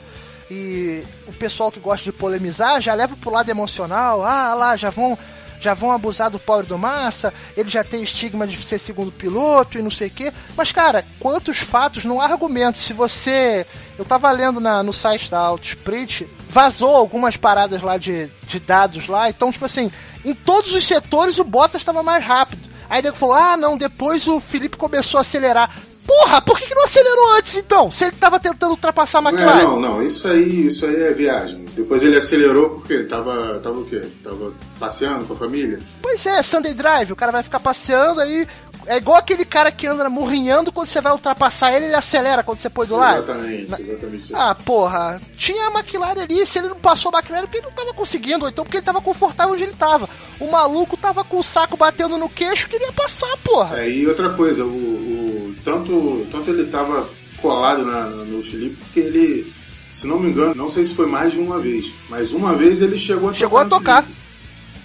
e 0.50 1.04
o 1.28 1.34
pessoal 1.34 1.72
que 1.72 1.80
gosta 1.80 2.04
de 2.04 2.12
polemizar 2.12 2.82
já 2.82 2.94
leva 2.94 3.16
pro 3.16 3.32
lado 3.32 3.50
emocional, 3.50 4.24
ah 4.24 4.54
lá, 4.54 4.78
já 4.78 4.90
vão 4.90 5.18
já 5.66 5.74
vão 5.74 5.92
abusar 5.92 6.30
do 6.30 6.40
pobre 6.40 6.68
do 6.68 6.78
Massa, 6.78 7.34
ele 7.58 7.70
já 7.70 7.84
tem 7.84 8.04
estigma 8.04 8.46
de 8.46 8.56
ser 8.64 8.80
segundo 8.80 9.12
piloto 9.12 9.78
e 9.78 9.82
não 9.82 9.92
sei 9.92 10.08
o 10.08 10.12
quê. 10.12 10.32
Mas, 10.56 10.72
cara, 10.72 11.04
quantos 11.20 11.58
fatos, 11.58 12.06
não 12.06 12.22
há 12.22 12.26
argumentos. 12.26 12.82
Se 12.82 12.94
você. 12.94 13.66
Eu 13.98 14.06
tava 14.06 14.30
lendo 14.32 14.60
na, 14.60 14.84
no 14.84 14.94
site 14.94 15.32
da 15.32 15.40
Autosprint, 15.40 16.28
vazou 16.50 16.96
algumas 16.96 17.36
paradas 17.36 17.82
lá 17.82 17.98
de, 17.98 18.30
de 18.44 18.60
dados 18.60 19.08
lá, 19.08 19.30
então, 19.30 19.52
tipo 19.52 19.66
assim, 19.66 19.90
em 20.24 20.36
todos 20.36 20.74
os 20.74 20.86
setores 20.86 21.38
o 21.38 21.44
Bottas 21.44 21.82
estava 21.82 22.04
mais 22.04 22.24
rápido. 22.24 22.70
Aí 22.90 23.00
ele 23.00 23.12
falou: 23.12 23.36
ah, 23.36 23.58
não, 23.58 23.78
depois 23.78 24.28
o 24.28 24.40
Felipe 24.40 24.78
começou 24.78 25.18
a 25.18 25.22
acelerar. 25.22 25.74
Porra, 26.06 26.42
por 26.42 26.60
que, 26.60 26.68
que 26.68 26.76
não 26.76 26.84
acelerou 26.84 27.34
antes 27.34 27.56
então? 27.56 27.92
Se 27.92 28.06
ele 28.06 28.14
tava 28.14 28.40
tentando 28.40 28.72
ultrapassar 28.72 29.20
a 29.20 29.30
McLaren. 29.30 29.64
Não, 29.64 29.80
não, 29.80 29.98
não, 29.98 30.02
isso 30.04 30.28
aí, 30.28 30.68
isso 30.68 30.86
aí 30.86 30.96
é 30.96 31.12
viagem. 31.12 31.66
Depois 31.76 32.04
ele 32.04 32.18
acelerou 32.18 32.70
porque 32.70 33.04
tava, 33.04 33.60
tava 33.60 33.80
o 33.80 33.86
quê? 33.86 34.04
Tava 34.24 34.54
passeando 34.80 35.26
com 35.26 35.34
a 35.34 35.38
família? 35.38 35.80
Pois 36.02 36.26
é, 36.26 36.44
Sunday 36.44 36.74
Drive, 36.74 37.12
o 37.12 37.16
cara 37.16 37.32
vai 37.32 37.44
ficar 37.44 37.60
passeando 37.60 38.22
aí. 38.22 38.48
É 38.88 38.98
igual 38.98 39.18
aquele 39.18 39.44
cara 39.44 39.72
que 39.72 39.88
anda 39.88 40.08
murrinhando 40.08 40.72
quando 40.72 40.88
você 40.88 41.02
vai 41.02 41.12
ultrapassar 41.12 41.74
ele, 41.74 41.86
ele 41.86 41.96
acelera 41.96 42.44
quando 42.44 42.60
você 42.60 42.70
põe 42.70 42.86
do 42.86 42.96
lado. 42.96 43.24
Exatamente, 43.24 43.82
exatamente. 43.82 44.36
Ah, 44.36 44.54
porra, 44.54 45.20
tinha 45.36 45.68
a 45.68 45.72
McLaren 45.72 46.22
ali, 46.22 46.46
se 46.46 46.60
ele 46.60 46.70
não 46.70 46.76
passou 46.76 47.12
a 47.12 47.18
McLaren, 47.18 47.46
porque 47.46 47.58
ele 47.58 47.66
não 47.66 47.74
tava 47.74 47.94
conseguindo, 47.96 48.46
ou 48.46 48.52
então 48.52 48.64
porque 48.64 48.78
ele 48.78 48.86
tava 48.86 49.02
confortável 49.02 49.56
onde 49.56 49.64
ele 49.64 49.74
tava. 49.74 50.08
O 50.40 50.52
maluco 50.52 50.96
tava 50.96 51.24
com 51.24 51.40
o 51.40 51.44
saco 51.44 51.76
batendo 51.76 52.16
no 52.20 52.30
queixo, 52.30 52.70
queria 52.70 52.92
passar, 52.92 53.36
porra. 53.44 53.80
É, 53.82 53.90
e 53.90 54.06
outra 54.06 54.30
coisa, 54.30 54.64
o, 54.64 54.68
o 54.68 55.15
tanto, 55.64 56.26
tanto 56.32 56.50
ele 56.50 56.64
estava 56.64 57.08
colado 57.42 57.86
na, 57.86 58.06
no 58.08 58.44
Felipe, 58.44 58.76
porque 58.78 59.00
ele, 59.00 59.54
se 59.92 60.08
não 60.08 60.20
me 60.20 60.30
engano, 60.30 60.56
não 60.56 60.70
sei 60.70 60.86
se 60.86 60.94
foi 60.94 61.06
mais 61.06 61.34
de 61.34 61.40
uma 61.40 61.60
vez, 61.60 61.92
mas 62.10 62.32
uma 62.32 62.56
vez 62.56 62.82
ele 62.82 62.98
chegou 62.98 63.30
a 63.30 63.34
chegou 63.34 63.60
tocar. 63.60 63.78
Chegou 63.78 63.94
a 63.94 64.02
tocar. 64.02 64.06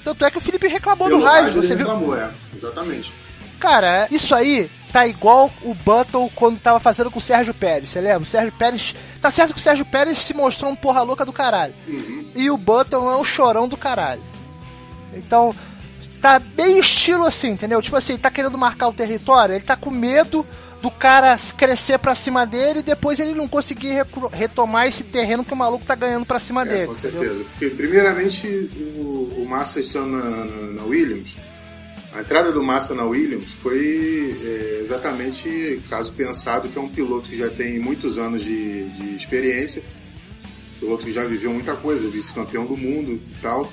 Tanto 0.04 0.24
é 0.24 0.30
que 0.30 0.38
o 0.38 0.40
Felipe 0.40 0.66
reclamou 0.66 1.08
Pelo 1.08 1.20
do 1.20 1.24
rádio, 1.24 1.62
você 1.62 1.74
reclamou, 1.74 2.12
viu? 2.12 2.20
É, 2.20 2.30
exatamente. 2.54 3.12
Cara, 3.58 4.08
isso 4.10 4.34
aí 4.34 4.70
tá 4.90 5.06
igual 5.06 5.52
o 5.62 5.74
Button 5.74 6.30
quando 6.34 6.58
tava 6.58 6.80
fazendo 6.80 7.10
com 7.10 7.18
o 7.18 7.22
Sérgio 7.22 7.54
Pérez, 7.54 7.90
você 7.90 8.00
lembra? 8.00 8.22
O 8.22 8.26
Sérgio 8.26 8.52
Pérez. 8.52 8.94
Tá 9.20 9.30
certo 9.30 9.52
que 9.52 9.60
o 9.60 9.62
Sérgio 9.62 9.84
Pérez 9.84 10.24
se 10.24 10.32
mostrou 10.32 10.70
um 10.70 10.76
porra 10.76 11.02
louca 11.02 11.24
do 11.24 11.32
caralho. 11.32 11.74
Uhum. 11.86 12.30
E 12.34 12.50
o 12.50 12.56
Button 12.56 13.10
é 13.10 13.16
um 13.16 13.24
chorão 13.24 13.68
do 13.68 13.76
caralho. 13.76 14.22
Então, 15.12 15.54
tá 16.20 16.38
bem 16.38 16.78
estilo 16.78 17.24
assim, 17.24 17.50
entendeu? 17.50 17.80
Tipo 17.80 17.96
assim, 17.96 18.12
ele 18.12 18.22
tá 18.22 18.30
querendo 18.30 18.58
marcar 18.58 18.88
o 18.88 18.92
território, 18.92 19.54
ele 19.54 19.64
tá 19.64 19.76
com 19.76 19.90
medo 19.90 20.44
do 20.82 20.90
cara 20.90 21.38
crescer 21.56 21.98
pra 21.98 22.14
cima 22.14 22.46
dele 22.46 22.80
e 22.80 22.82
depois 22.82 23.18
ele 23.18 23.34
não 23.34 23.46
conseguir 23.46 24.02
retomar 24.32 24.86
esse 24.86 25.04
terreno 25.04 25.44
que 25.44 25.52
o 25.52 25.56
maluco 25.56 25.84
tá 25.84 25.94
ganhando 25.94 26.24
pra 26.24 26.40
cima 26.40 26.62
é, 26.62 26.64
dele. 26.64 26.86
Com 26.86 26.94
certeza. 26.94 27.24
Entendeu? 27.26 27.46
Porque, 27.50 27.70
primeiramente, 27.70 28.46
o, 28.96 29.42
o 29.42 29.46
Massa 29.48 29.80
estando 29.80 30.16
na, 30.16 30.30
na, 30.30 30.66
na, 30.72 30.84
Williams, 30.84 31.36
a 32.14 32.20
entrada 32.20 32.50
do 32.50 32.62
Massa 32.62 32.94
na 32.94 33.04
Williams 33.04 33.52
foi 33.52 34.36
é, 34.42 34.78
exatamente 34.80 35.82
caso 35.90 36.12
pensado, 36.12 36.68
que 36.68 36.78
é 36.78 36.80
um 36.80 36.88
piloto 36.88 37.28
que 37.28 37.36
já 37.36 37.48
tem 37.48 37.78
muitos 37.78 38.18
anos 38.18 38.42
de, 38.42 38.88
de 38.88 39.14
experiência, 39.14 39.82
piloto 40.78 41.04
que 41.04 41.12
já 41.12 41.24
viveu 41.24 41.52
muita 41.52 41.76
coisa, 41.76 42.08
vice-campeão 42.08 42.64
do 42.64 42.76
mundo 42.76 43.12
e 43.12 43.40
tal. 43.42 43.70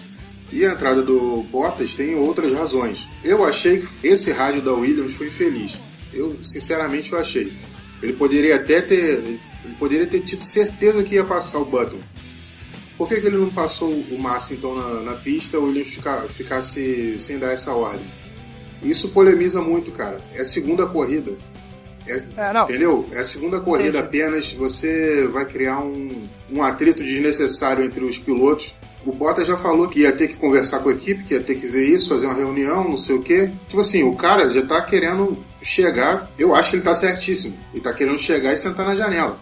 E 0.52 0.66
a 0.66 0.72
entrada 0.72 1.02
do 1.02 1.44
Bottas 1.52 1.96
tem 1.96 2.16
outras 2.16 2.54
razões. 2.54 3.08
Eu 3.24 3.44
achei 3.44 3.82
que 3.82 4.08
esse 4.08 4.32
rádio 4.32 4.62
da 4.62 4.74
Williams 4.74 5.14
foi 5.14 5.28
infeliz. 5.28 5.78
Eu, 6.14 6.38
sinceramente, 6.42 7.12
eu 7.12 7.20
achei. 7.20 7.52
Ele 8.02 8.14
poderia 8.14 8.56
até 8.56 8.82
ter. 8.82 9.40
Ele 9.66 9.76
poderia 9.78 10.08
ter 10.08 10.22
tido 10.22 10.44
certeza 10.44 11.04
que 11.04 11.16
ia 11.16 11.24
passar 11.24 11.60
o 11.60 11.66
Button. 11.66 12.00
Por 12.98 13.08
que, 13.08 13.22
que 13.22 13.28
ele 13.28 13.38
não 13.38 13.50
passou 13.50 13.92
o 13.92 14.18
Massa 14.18 14.54
então 14.54 14.74
na, 14.74 15.02
na 15.02 15.14
pista, 15.14 15.60
o 15.60 15.66
Williams 15.66 15.94
fica, 15.94 16.24
ficasse 16.30 17.20
sem 17.20 17.38
dar 17.38 17.52
essa 17.52 17.72
ordem? 17.74 18.06
Isso 18.82 19.10
polemiza 19.10 19.62
muito, 19.62 19.92
cara. 19.92 20.18
É 20.34 20.42
a 20.42 20.46
segunda 20.46 20.88
corrida. 20.88 21.34
É, 22.08 22.16
É. 22.38 22.64
Entendeu? 22.64 23.08
É 23.12 23.20
a 23.20 23.24
segunda 23.24 23.60
corrida 23.60 24.00
Entendi. 24.00 24.24
apenas. 24.24 24.54
Você 24.54 25.28
vai 25.28 25.46
criar 25.46 25.80
um, 25.80 26.28
um 26.50 26.64
atrito 26.64 27.04
desnecessário 27.04 27.84
entre 27.84 28.04
os 28.04 28.18
pilotos. 28.18 28.74
O 29.08 29.14
Bottas 29.14 29.48
já 29.48 29.56
falou 29.56 29.88
que 29.88 30.02
ia 30.02 30.12
ter 30.12 30.28
que 30.28 30.34
conversar 30.34 30.80
com 30.80 30.90
a 30.90 30.92
equipe, 30.92 31.24
que 31.24 31.34
ia 31.34 31.42
ter 31.42 31.56
que 31.56 31.66
ver 31.66 31.86
isso, 31.86 32.10
fazer 32.10 32.26
uma 32.26 32.36
reunião, 32.36 32.84
não 32.84 32.98
sei 32.98 33.16
o 33.16 33.22
quê. 33.22 33.50
Tipo 33.66 33.80
assim, 33.80 34.04
o 34.04 34.14
cara 34.18 34.50
já 34.50 34.62
tá 34.66 34.82
querendo 34.82 35.42
chegar. 35.62 36.30
Eu 36.38 36.54
acho 36.54 36.72
que 36.72 36.76
ele 36.76 36.84
tá 36.84 36.94
certíssimo. 36.94 37.58
Ele 37.74 37.82
tá 37.82 37.94
querendo 37.94 38.20
chegar 38.20 38.52
e 38.52 38.58
sentar 38.58 38.86
na 38.86 38.96
janela. 38.96 39.40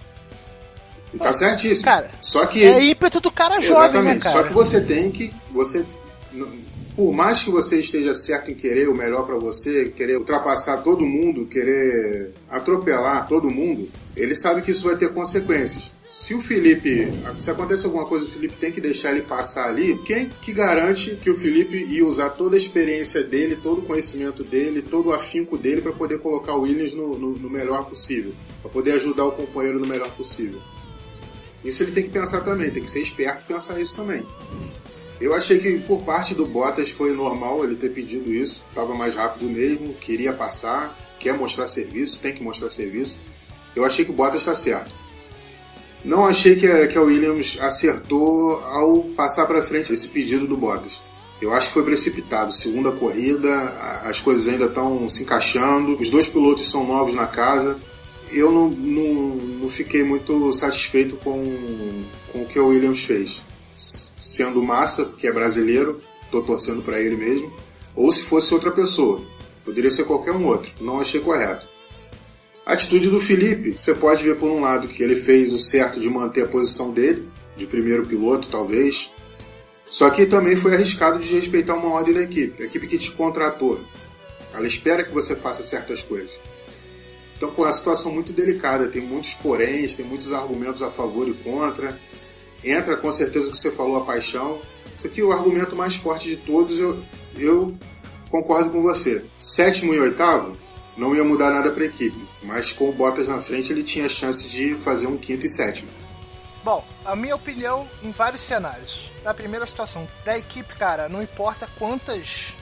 Ele 1.12 1.24
tá 1.24 1.34
certíssimo. 1.34 1.84
Cara, 1.84 2.12
Só 2.22 2.46
que. 2.46 2.64
É 2.64 2.84
ímpeto 2.84 3.20
do 3.20 3.32
cara 3.32 3.60
jovem, 3.60 4.04
né, 4.04 4.12
Exatamente. 4.12 4.24
cara? 4.24 4.36
Só 4.36 4.44
que 4.44 4.54
você 4.54 4.80
tem 4.80 5.10
que. 5.10 5.34
Você, 5.52 5.84
por 6.96 7.12
mais 7.12 7.42
que 7.42 7.50
você 7.50 7.80
esteja 7.80 8.14
certo 8.14 8.52
em 8.52 8.54
querer 8.54 8.88
o 8.88 8.96
melhor 8.96 9.26
pra 9.26 9.38
você, 9.38 9.86
querer 9.86 10.20
ultrapassar 10.20 10.78
todo 10.84 11.04
mundo, 11.04 11.48
querer 11.48 12.36
atropelar 12.48 13.28
todo 13.28 13.50
mundo, 13.50 13.90
ele 14.16 14.36
sabe 14.36 14.62
que 14.62 14.70
isso 14.70 14.84
vai 14.84 14.96
ter 14.96 15.12
consequências. 15.12 15.90
Se 16.18 16.34
o 16.34 16.40
Felipe, 16.40 17.10
se 17.40 17.52
acontece 17.52 17.86
alguma 17.86 18.06
coisa, 18.08 18.24
o 18.26 18.30
Felipe 18.30 18.56
tem 18.56 18.72
que 18.72 18.80
deixar 18.80 19.12
ele 19.12 19.24
passar 19.24 19.68
ali. 19.68 19.98
Quem 20.06 20.30
que 20.30 20.54
garante 20.54 21.14
que 21.18 21.30
o 21.30 21.36
Felipe 21.36 21.76
ia 21.78 22.06
usar 22.06 22.30
toda 22.30 22.56
a 22.56 22.58
experiência 22.58 23.22
dele, 23.22 23.58
todo 23.58 23.80
o 23.80 23.86
conhecimento 23.86 24.42
dele, 24.42 24.82
todo 24.82 25.10
o 25.10 25.12
afinco 25.12 25.58
dele 25.58 25.82
para 25.82 25.92
poder 25.92 26.20
colocar 26.20 26.56
o 26.56 26.62
Williams 26.62 26.94
no, 26.94 27.20
no- 27.20 27.38
no 27.38 27.50
melhor 27.50 27.84
possível, 27.90 28.32
para 28.62 28.72
poder 28.72 28.94
ajudar 28.94 29.26
o 29.26 29.34
companheiro 29.34 29.78
no 29.78 29.86
melhor 29.88 30.10
possível? 30.16 30.62
Isso 31.66 31.84
ele 31.84 31.92
tem 31.92 32.04
que 32.04 32.10
pensar 32.12 32.40
também, 32.46 32.72
tem 32.72 32.82
que 32.82 32.90
ser 32.90 33.02
esperto 33.02 33.44
e 33.44 33.54
pensar 33.54 33.78
isso 33.82 33.98
também. 33.98 34.26
Eu 35.20 35.34
achei 35.34 35.60
que 35.60 35.78
por 35.82 36.02
parte 36.04 36.34
do 36.34 36.46
Bottas 36.46 36.92
foi 36.92 37.12
normal 37.14 37.62
ele 37.66 37.76
ter 37.76 37.90
pedido 37.92 38.34
isso, 38.34 38.64
estava 38.70 38.96
mais 38.96 39.16
rápido 39.16 39.50
mesmo, 39.50 39.94
queria 39.96 40.32
passar, 40.32 40.98
quer 41.20 41.34
mostrar 41.38 41.68
serviço, 41.68 42.20
tem 42.22 42.34
que 42.34 42.42
mostrar 42.42 42.70
serviço. 42.70 43.18
Eu 43.76 43.84
achei 43.84 44.06
que 44.06 44.12
o 44.12 44.14
Bottas 44.14 44.40
está 44.42 44.56
certo. 44.56 45.04
Não 46.06 46.24
achei 46.24 46.56
que 46.56 46.68
a, 46.68 46.88
que 46.88 46.96
a 46.96 47.02
Williams 47.02 47.58
acertou 47.60 48.64
ao 48.64 49.00
passar 49.16 49.48
para 49.48 49.64
frente 49.64 49.92
esse 49.92 50.08
pedido 50.10 50.46
do 50.46 50.56
Bottas. 50.56 51.02
Eu 51.42 51.52
acho 51.52 51.68
que 51.68 51.74
foi 51.74 51.84
precipitado. 51.84 52.54
Segunda 52.54 52.92
corrida, 52.92 53.52
as 54.04 54.22
coisas 54.22 54.48
ainda 54.48 54.66
estão 54.66 55.10
se 55.10 55.24
encaixando, 55.24 55.98
os 56.00 56.10
dois 56.12 56.30
pilotos 56.30 56.70
são 56.70 56.86
novos 56.86 57.16
na 57.16 57.26
casa. 57.26 57.80
Eu 58.32 58.52
não, 58.52 58.70
não, 58.70 59.36
não 59.36 59.70
fiquei 59.70 60.04
muito 60.04 60.52
satisfeito 60.54 61.16
com, 61.18 62.06
com 62.32 62.44
o 62.44 62.46
que 62.46 62.60
o 62.60 62.68
Williams 62.68 63.04
fez. 63.04 63.42
Sendo 63.76 64.62
Massa, 64.62 65.06
que 65.18 65.26
é 65.26 65.32
brasileiro, 65.32 66.02
tô 66.32 66.42
torcendo 66.44 66.84
para 66.84 67.00
ele 67.00 67.18
mesmo, 67.18 67.52
ou 67.96 68.12
se 68.12 68.26
fosse 68.26 68.54
outra 68.54 68.72
pessoa. 68.72 69.22
Poderia 69.64 69.90
ser 69.90 70.06
qualquer 70.06 70.34
um 70.34 70.46
outro. 70.46 70.72
Não 70.80 71.00
achei 71.00 71.20
correto. 71.20 71.68
A 72.66 72.74
atitude 72.74 73.12
do 73.12 73.20
Felipe, 73.20 73.78
você 73.78 73.94
pode 73.94 74.24
ver 74.24 74.38
por 74.38 74.50
um 74.50 74.60
lado 74.60 74.88
que 74.88 75.04
ele 75.04 75.16
fez 75.16 75.54
o 75.54 75.58
certo 75.58 76.00
de 76.00 76.10
manter 76.10 76.46
a 76.46 76.48
posição 76.48 76.92
dele, 76.92 77.30
de 77.56 77.68
primeiro 77.68 78.08
piloto, 78.08 78.48
talvez. 78.50 79.14
Só 79.86 80.10
que 80.10 80.26
também 80.26 80.56
foi 80.56 80.74
arriscado 80.74 81.20
de 81.20 81.32
respeitar 81.36 81.76
uma 81.76 81.90
ordem 81.90 82.16
da 82.16 82.24
equipe, 82.24 82.64
a 82.64 82.66
equipe 82.66 82.88
que 82.88 82.98
te 82.98 83.12
contratou. 83.12 83.80
Ela 84.52 84.66
espera 84.66 85.04
que 85.04 85.14
você 85.14 85.36
faça 85.36 85.62
certas 85.62 86.02
coisas. 86.02 86.40
Então, 87.38 87.54
pô, 87.54 87.66
é 87.66 87.68
uma 87.68 87.74
situação 87.74 88.12
muito 88.12 88.34
delicada, 88.34 88.88
tem 88.88 89.02
muitos 89.02 89.36
poréns, 89.36 89.96
tem 89.96 90.06
muitos 90.06 90.34
argumentos 90.34 90.82
a 90.82 90.90
favor 90.90 91.28
e 91.28 91.34
contra. 91.34 92.00
Entra 92.64 92.98
com 92.98 93.12
certeza 93.12 93.50
o 93.50 93.52
que 93.52 93.60
você 93.60 93.70
falou, 93.70 93.98
a 93.98 94.06
paixão. 94.06 94.60
Aqui 95.04 95.22
é 95.22 95.24
o 95.24 95.32
argumento 95.32 95.76
mais 95.76 95.96
forte 95.96 96.28
de 96.30 96.38
todos, 96.38 96.80
eu, 96.80 97.04
eu 97.38 97.76
concordo 98.32 98.72
com 98.72 98.82
você. 98.82 99.24
Sétimo 99.38 99.94
e 99.94 100.00
oitavo, 100.00 100.58
não 100.98 101.16
ia 101.16 101.24
mudar 101.24 101.52
nada 101.52 101.72
para 101.72 101.84
a 101.84 101.88
equipe, 101.88 102.28
mas 102.42 102.72
com 102.72 102.90
o 102.90 102.94
Bottas 102.94 103.28
na 103.28 103.40
frente 103.40 103.72
ele 103.72 103.84
tinha 103.84 104.08
chance 104.08 104.48
de 104.48 104.76
fazer 104.78 105.08
um 105.08 105.18
quinto 105.18 105.46
e 105.46 105.50
sétimo. 105.50 105.90
Bom, 106.64 106.84
a 107.04 107.16
minha 107.16 107.36
opinião 107.36 107.88
em 108.02 108.12
vários 108.12 108.42
cenários. 108.42 109.12
Na 109.24 109.34
primeira 109.34 109.68
situação 109.68 110.08
da 110.24 110.38
equipe, 110.38 110.74
cara, 110.76 111.08
não 111.08 111.22
importa 111.22 111.70
quantas 111.78 112.56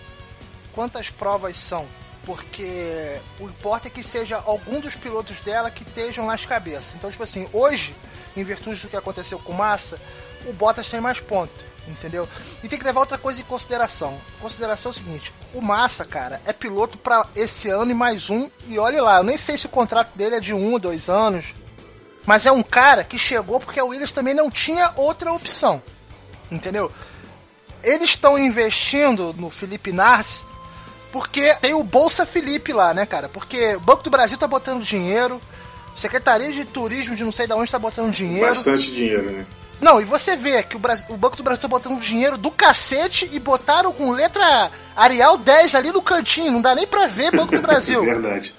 quantas 0.73 1.09
provas 1.09 1.55
são, 1.55 1.87
porque 2.25 3.19
o 3.39 3.45
importa 3.45 3.87
é 3.87 3.91
que 3.91 4.03
seja 4.03 4.37
algum 4.37 4.79
dos 4.79 4.95
pilotos 4.95 5.39
dela 5.41 5.69
que 5.69 5.83
estejam 5.83 6.25
nas 6.25 6.45
cabeças. 6.45 6.93
Então, 6.95 7.11
tipo 7.11 7.23
assim, 7.23 7.47
hoje, 7.53 7.95
em 8.35 8.43
virtude 8.43 8.81
do 8.81 8.89
que 8.89 8.97
aconteceu 8.97 9.39
com 9.39 9.53
Massa, 9.53 10.01
o 10.45 10.51
Bottas 10.51 10.89
tem 10.89 10.99
mais 10.99 11.19
ponto, 11.19 11.53
entendeu? 11.87 12.27
E 12.63 12.69
tem 12.69 12.79
que 12.79 12.85
levar 12.85 13.01
outra 13.01 13.17
coisa 13.17 13.41
em 13.41 13.45
consideração. 13.45 14.19
Consideração 14.41 14.91
é 14.91 14.93
o 14.93 14.97
seguinte, 14.97 15.33
o 15.53 15.61
Massa, 15.61 16.05
cara, 16.05 16.41
é 16.45 16.53
piloto 16.53 16.97
para 16.97 17.27
esse 17.35 17.69
ano 17.69 17.91
e 17.91 17.95
mais 17.95 18.29
um, 18.29 18.49
e 18.67 18.79
olhe 18.79 18.99
lá, 18.99 19.17
eu 19.17 19.23
nem 19.23 19.37
sei 19.37 19.57
se 19.57 19.65
o 19.65 19.69
contrato 19.69 20.15
dele 20.15 20.35
é 20.35 20.39
de 20.39 20.53
um 20.53 20.73
ou 20.73 20.79
dois 20.79 21.09
anos, 21.09 21.53
mas 22.25 22.45
é 22.45 22.51
um 22.51 22.63
cara 22.63 23.03
que 23.03 23.17
chegou 23.17 23.59
porque 23.59 23.79
a 23.79 23.85
Williams 23.85 24.11
também 24.11 24.33
não 24.33 24.49
tinha 24.49 24.93
outra 24.95 25.31
opção. 25.31 25.81
Entendeu? 26.51 26.91
Eles 27.83 28.11
estão 28.11 28.37
investindo 28.37 29.33
no 29.37 29.49
Felipe 29.49 29.91
Narce 29.91 30.45
porque 31.11 31.53
tem 31.55 31.73
o 31.73 31.83
Bolsa 31.83 32.25
Felipe 32.25 32.73
lá, 32.73 32.93
né, 32.93 33.05
cara? 33.05 33.27
Porque 33.27 33.75
o 33.75 33.79
Banco 33.79 34.03
do 34.03 34.09
Brasil 34.09 34.37
tá 34.37 34.47
botando 34.47 34.83
dinheiro, 34.83 35.39
Secretaria 35.95 36.51
de 36.51 36.65
Turismo 36.65 37.15
de 37.15 37.23
não 37.23 37.31
sei 37.31 37.45
de 37.45 37.53
onde 37.53 37.71
tá 37.71 37.77
botando 37.77 38.11
dinheiro. 38.11 38.47
Bastante 38.47 38.91
dinheiro, 38.91 39.31
né? 39.31 39.45
Não, 39.81 39.99
e 39.99 40.05
você 40.05 40.35
vê 40.35 40.63
que 40.63 40.75
o, 40.75 40.79
Brasil- 40.79 41.05
o 41.09 41.17
Banco 41.17 41.35
do 41.35 41.43
Brasil 41.43 41.61
tá 41.61 41.67
botando 41.67 41.99
dinheiro 41.99 42.37
do 42.37 42.49
cacete 42.49 43.29
e 43.31 43.39
botaram 43.39 43.91
com 43.91 44.11
letra 44.11 44.71
Arial 44.95 45.37
10 45.37 45.75
ali 45.75 45.91
no 45.91 46.01
cantinho. 46.01 46.51
Não 46.51 46.61
dá 46.61 46.73
nem 46.73 46.87
pra 46.87 47.07
ver 47.07 47.31
Banco 47.35 47.53
do 47.55 47.61
Brasil. 47.63 48.03
Verdade. 48.03 48.55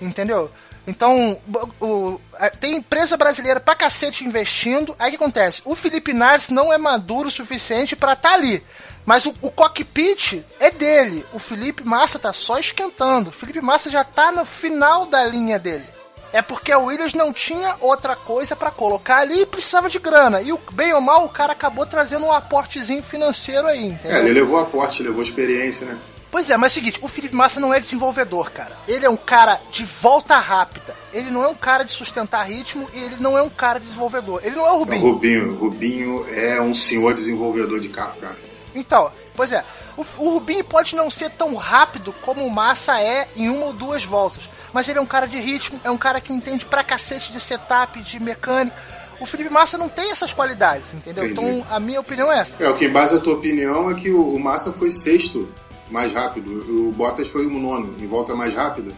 Entendeu? 0.00 0.50
Então, 0.86 1.38
o- 1.80 2.20
a- 2.34 2.50
tem 2.50 2.76
empresa 2.76 3.16
brasileira 3.16 3.60
pra 3.60 3.74
cacete 3.74 4.24
investindo. 4.24 4.96
Aí 4.98 5.08
o 5.08 5.10
que 5.10 5.16
acontece? 5.16 5.60
O 5.64 5.74
Felipe 5.76 6.12
Nares 6.12 6.48
não 6.48 6.72
é 6.72 6.78
maduro 6.78 7.28
o 7.28 7.30
suficiente 7.30 7.94
pra 7.94 8.14
estar 8.14 8.32
ali. 8.32 8.62
Mas 9.04 9.26
o, 9.26 9.34
o 9.40 9.50
cockpit 9.50 10.42
é 10.58 10.70
dele. 10.70 11.24
O 11.32 11.38
Felipe 11.38 11.82
Massa 11.86 12.18
tá 12.18 12.32
só 12.32 12.58
esquentando. 12.58 13.30
O 13.30 13.32
Felipe 13.32 13.60
Massa 13.60 13.90
já 13.90 14.02
tá 14.02 14.32
no 14.32 14.44
final 14.44 15.06
da 15.06 15.24
linha 15.24 15.58
dele. 15.58 15.84
É 16.32 16.42
porque 16.42 16.70
a 16.72 16.78
Williams 16.78 17.14
não 17.14 17.32
tinha 17.32 17.76
outra 17.80 18.14
coisa 18.14 18.54
pra 18.54 18.70
colocar 18.70 19.18
ali 19.18 19.42
e 19.42 19.46
precisava 19.46 19.88
de 19.88 19.98
grana. 19.98 20.42
E 20.42 20.52
o, 20.52 20.60
bem 20.72 20.92
ou 20.92 21.00
mal, 21.00 21.24
o 21.24 21.28
cara 21.28 21.52
acabou 21.52 21.86
trazendo 21.86 22.26
um 22.26 22.32
aportezinho 22.32 23.02
financeiro 23.02 23.66
aí, 23.66 23.86
entendeu? 23.86 24.16
É, 24.16 24.20
ele 24.20 24.32
levou 24.32 24.58
aporte, 24.58 25.02
levou 25.02 25.22
experiência, 25.22 25.86
né? 25.86 25.98
Pois 26.30 26.50
é, 26.50 26.56
mas 26.58 26.72
é 26.72 26.72
o 26.72 26.74
seguinte, 26.74 26.98
o 27.02 27.08
Felipe 27.08 27.34
Massa 27.34 27.58
não 27.58 27.72
é 27.72 27.80
desenvolvedor, 27.80 28.50
cara. 28.50 28.76
Ele 28.86 29.06
é 29.06 29.08
um 29.08 29.16
cara 29.16 29.60
de 29.70 29.82
volta 29.84 30.36
rápida. 30.36 30.94
Ele 31.10 31.30
não 31.30 31.42
é 31.42 31.48
um 31.48 31.54
cara 31.54 31.84
de 31.84 31.92
sustentar 31.92 32.46
ritmo 32.46 32.86
e 32.92 32.98
ele 32.98 33.16
não 33.18 33.38
é 33.38 33.42
um 33.42 33.48
cara 33.48 33.80
desenvolvedor. 33.80 34.42
Ele 34.44 34.54
não 34.54 34.66
é 34.66 34.70
o 34.70 34.74
É 34.74 34.76
o 34.76 34.78
Rubinho. 34.78 35.00
Rubinho. 35.00 35.54
Rubinho 35.54 36.26
é 36.28 36.60
um 36.60 36.74
senhor 36.74 37.14
desenvolvedor 37.14 37.80
de 37.80 37.88
carro, 37.88 38.20
cara. 38.20 38.36
Então, 38.74 39.10
pois 39.34 39.52
é, 39.52 39.64
o, 39.96 40.00
o 40.00 40.30
Rubinho 40.34 40.64
pode 40.64 40.94
não 40.94 41.10
ser 41.10 41.30
tão 41.30 41.54
rápido 41.54 42.12
como 42.22 42.44
o 42.44 42.50
Massa 42.50 43.00
é 43.00 43.28
em 43.36 43.48
uma 43.48 43.66
ou 43.66 43.72
duas 43.72 44.04
voltas. 44.04 44.48
Mas 44.72 44.88
ele 44.88 44.98
é 44.98 45.02
um 45.02 45.06
cara 45.06 45.26
de 45.26 45.38
ritmo, 45.38 45.80
é 45.82 45.90
um 45.90 45.98
cara 45.98 46.20
que 46.20 46.32
entende 46.32 46.66
pra 46.66 46.84
cacete 46.84 47.32
de 47.32 47.40
setup, 47.40 48.00
de 48.00 48.20
mecânica. 48.20 48.76
O 49.20 49.26
Felipe 49.26 49.50
Massa 49.50 49.76
não 49.76 49.88
tem 49.88 50.12
essas 50.12 50.32
qualidades, 50.32 50.94
entendeu? 50.94 51.24
Entendi. 51.26 51.40
Então 51.40 51.66
a 51.74 51.80
minha 51.80 52.00
opinião 52.00 52.30
é 52.30 52.38
essa. 52.38 52.54
É, 52.62 52.68
o 52.68 52.76
que 52.76 52.84
embasa 52.84 53.16
a 53.16 53.20
tua 53.20 53.34
opinião 53.34 53.90
é 53.90 53.94
que 53.94 54.10
o, 54.10 54.34
o 54.34 54.38
Massa 54.38 54.72
foi 54.72 54.90
sexto 54.90 55.48
mais 55.90 56.12
rápido. 56.12 56.88
O 56.88 56.92
Bottas 56.92 57.28
foi 57.28 57.46
o 57.46 57.50
nono, 57.50 57.96
em 57.98 58.06
volta 58.06 58.34
mais 58.34 58.54
rápida. 58.54 58.92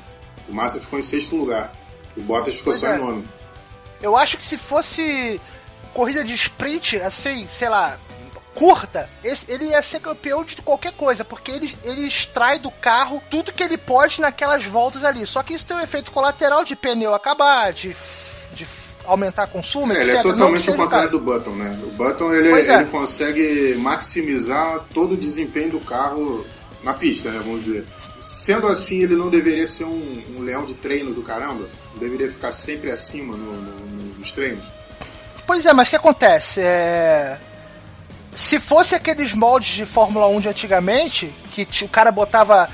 O 0.48 0.52
Massa 0.52 0.80
ficou 0.80 0.98
em 0.98 1.02
sexto 1.02 1.36
lugar. 1.36 1.72
O 2.16 2.20
Bottas 2.20 2.56
ficou 2.56 2.72
Pois 2.72 2.80
só 2.80 2.88
é. 2.88 2.96
em 2.96 2.98
nono. 2.98 3.24
Eu 4.02 4.16
acho 4.16 4.36
que 4.36 4.44
se 4.44 4.58
fosse 4.58 5.40
corrida 5.94 6.24
de 6.24 6.34
sprint, 6.34 6.96
assim, 7.00 7.46
sei 7.50 7.68
lá, 7.68 7.98
curta, 8.54 9.08
esse- 9.24 9.50
ele 9.50 9.66
ia 9.66 9.80
ser 9.82 10.00
campeão 10.00 10.44
de 10.44 10.56
qualquer 10.62 10.92
coisa, 10.92 11.24
porque 11.24 11.50
ele, 11.50 11.76
ele 11.84 12.06
extrai 12.06 12.58
do 12.58 12.70
carro 12.70 13.22
tudo 13.30 13.52
que 13.52 13.62
ele 13.62 13.76
pode 13.78 14.20
naquelas 14.20 14.64
voltas 14.64 15.04
ali. 15.04 15.24
Só 15.26 15.42
que 15.42 15.54
isso 15.54 15.66
tem 15.66 15.76
um 15.76 15.80
efeito 15.80 16.10
colateral 16.10 16.64
de 16.64 16.74
pneu 16.76 17.14
acabar, 17.14 17.72
de, 17.72 17.94
de 18.52 18.66
aumentar 19.06 19.46
consumo, 19.46 19.92
É, 19.92 19.96
etc. 19.96 20.08
ele 20.08 20.18
é 20.18 20.22
totalmente 20.22 20.70
o 20.70 20.76
contrário 20.76 21.10
do 21.10 21.18
Button, 21.20 21.50
né? 21.50 21.80
O 21.84 21.90
Button 21.90 22.34
ele, 22.34 22.52
é. 22.52 22.74
ele 22.74 22.84
consegue 22.86 23.74
maximizar 23.78 24.84
todo 24.92 25.12
o 25.12 25.16
desempenho 25.16 25.70
do 25.72 25.80
carro 25.80 26.44
na 26.82 26.92
pista, 26.92 27.30
né? 27.30 27.38
Vamos 27.42 27.64
dizer. 27.64 27.86
Sendo 28.18 28.66
assim, 28.66 29.02
ele 29.02 29.16
não 29.16 29.30
deveria 29.30 29.66
ser 29.66 29.84
um, 29.84 30.22
um 30.36 30.42
leão 30.42 30.64
de 30.66 30.74
treino 30.74 31.14
do 31.14 31.22
caramba? 31.22 31.66
Deveria 31.98 32.28
ficar 32.28 32.52
sempre 32.52 32.90
acima 32.90 33.34
no- 33.36 33.52
no- 33.54 34.14
nos 34.18 34.30
treinos? 34.32 34.64
Pois 35.46 35.64
é, 35.64 35.72
mas 35.72 35.88
o 35.88 35.90
que 35.90 35.96
acontece? 35.96 36.60
É... 36.60 37.38
se 38.32 38.60
fosse 38.60 38.94
aqueles 38.94 39.34
moldes 39.34 39.74
de 39.74 39.86
Fórmula 39.86 40.26
1 40.28 40.40
de 40.40 40.48
antigamente, 40.48 41.34
que 41.50 41.66
o 41.84 41.88
cara 41.88 42.10
botava 42.10 42.68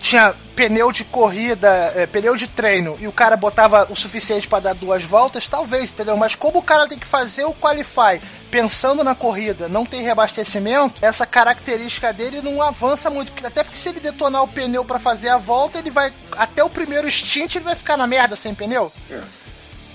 tinha 0.00 0.34
pneu 0.54 0.90
de 0.90 1.04
corrida, 1.04 1.68
é, 1.94 2.06
pneu 2.06 2.34
de 2.34 2.48
treino, 2.48 2.96
e 3.00 3.06
o 3.06 3.12
cara 3.12 3.36
botava 3.36 3.86
o 3.90 3.96
suficiente 3.96 4.48
para 4.48 4.60
dar 4.60 4.74
duas 4.74 5.04
voltas, 5.04 5.46
talvez, 5.46 5.92
entendeu? 5.92 6.16
Mas 6.16 6.34
como 6.34 6.58
o 6.58 6.62
cara 6.62 6.88
tem 6.88 6.98
que 6.98 7.06
fazer 7.06 7.44
o 7.44 7.54
qualify 7.54 8.20
pensando 8.50 9.04
na 9.04 9.14
corrida, 9.14 9.68
não 9.68 9.84
tem 9.84 10.02
reabastecimento, 10.02 10.96
essa 11.00 11.26
característica 11.26 12.12
dele 12.12 12.40
não 12.42 12.62
avança 12.62 13.10
muito, 13.10 13.30
porque 13.30 13.46
até 13.46 13.62
porque 13.62 13.78
se 13.78 13.88
ele 13.88 14.00
detonar 14.00 14.42
o 14.42 14.48
pneu 14.48 14.84
para 14.84 14.98
fazer 14.98 15.28
a 15.28 15.38
volta, 15.38 15.78
ele 15.78 15.90
vai 15.90 16.12
até 16.32 16.64
o 16.64 16.70
primeiro 16.70 17.10
stint 17.10 17.54
ele 17.54 17.64
vai 17.64 17.76
ficar 17.76 17.96
na 17.96 18.06
merda 18.06 18.34
sem 18.34 18.54
pneu. 18.54 18.92
É. 19.10 19.20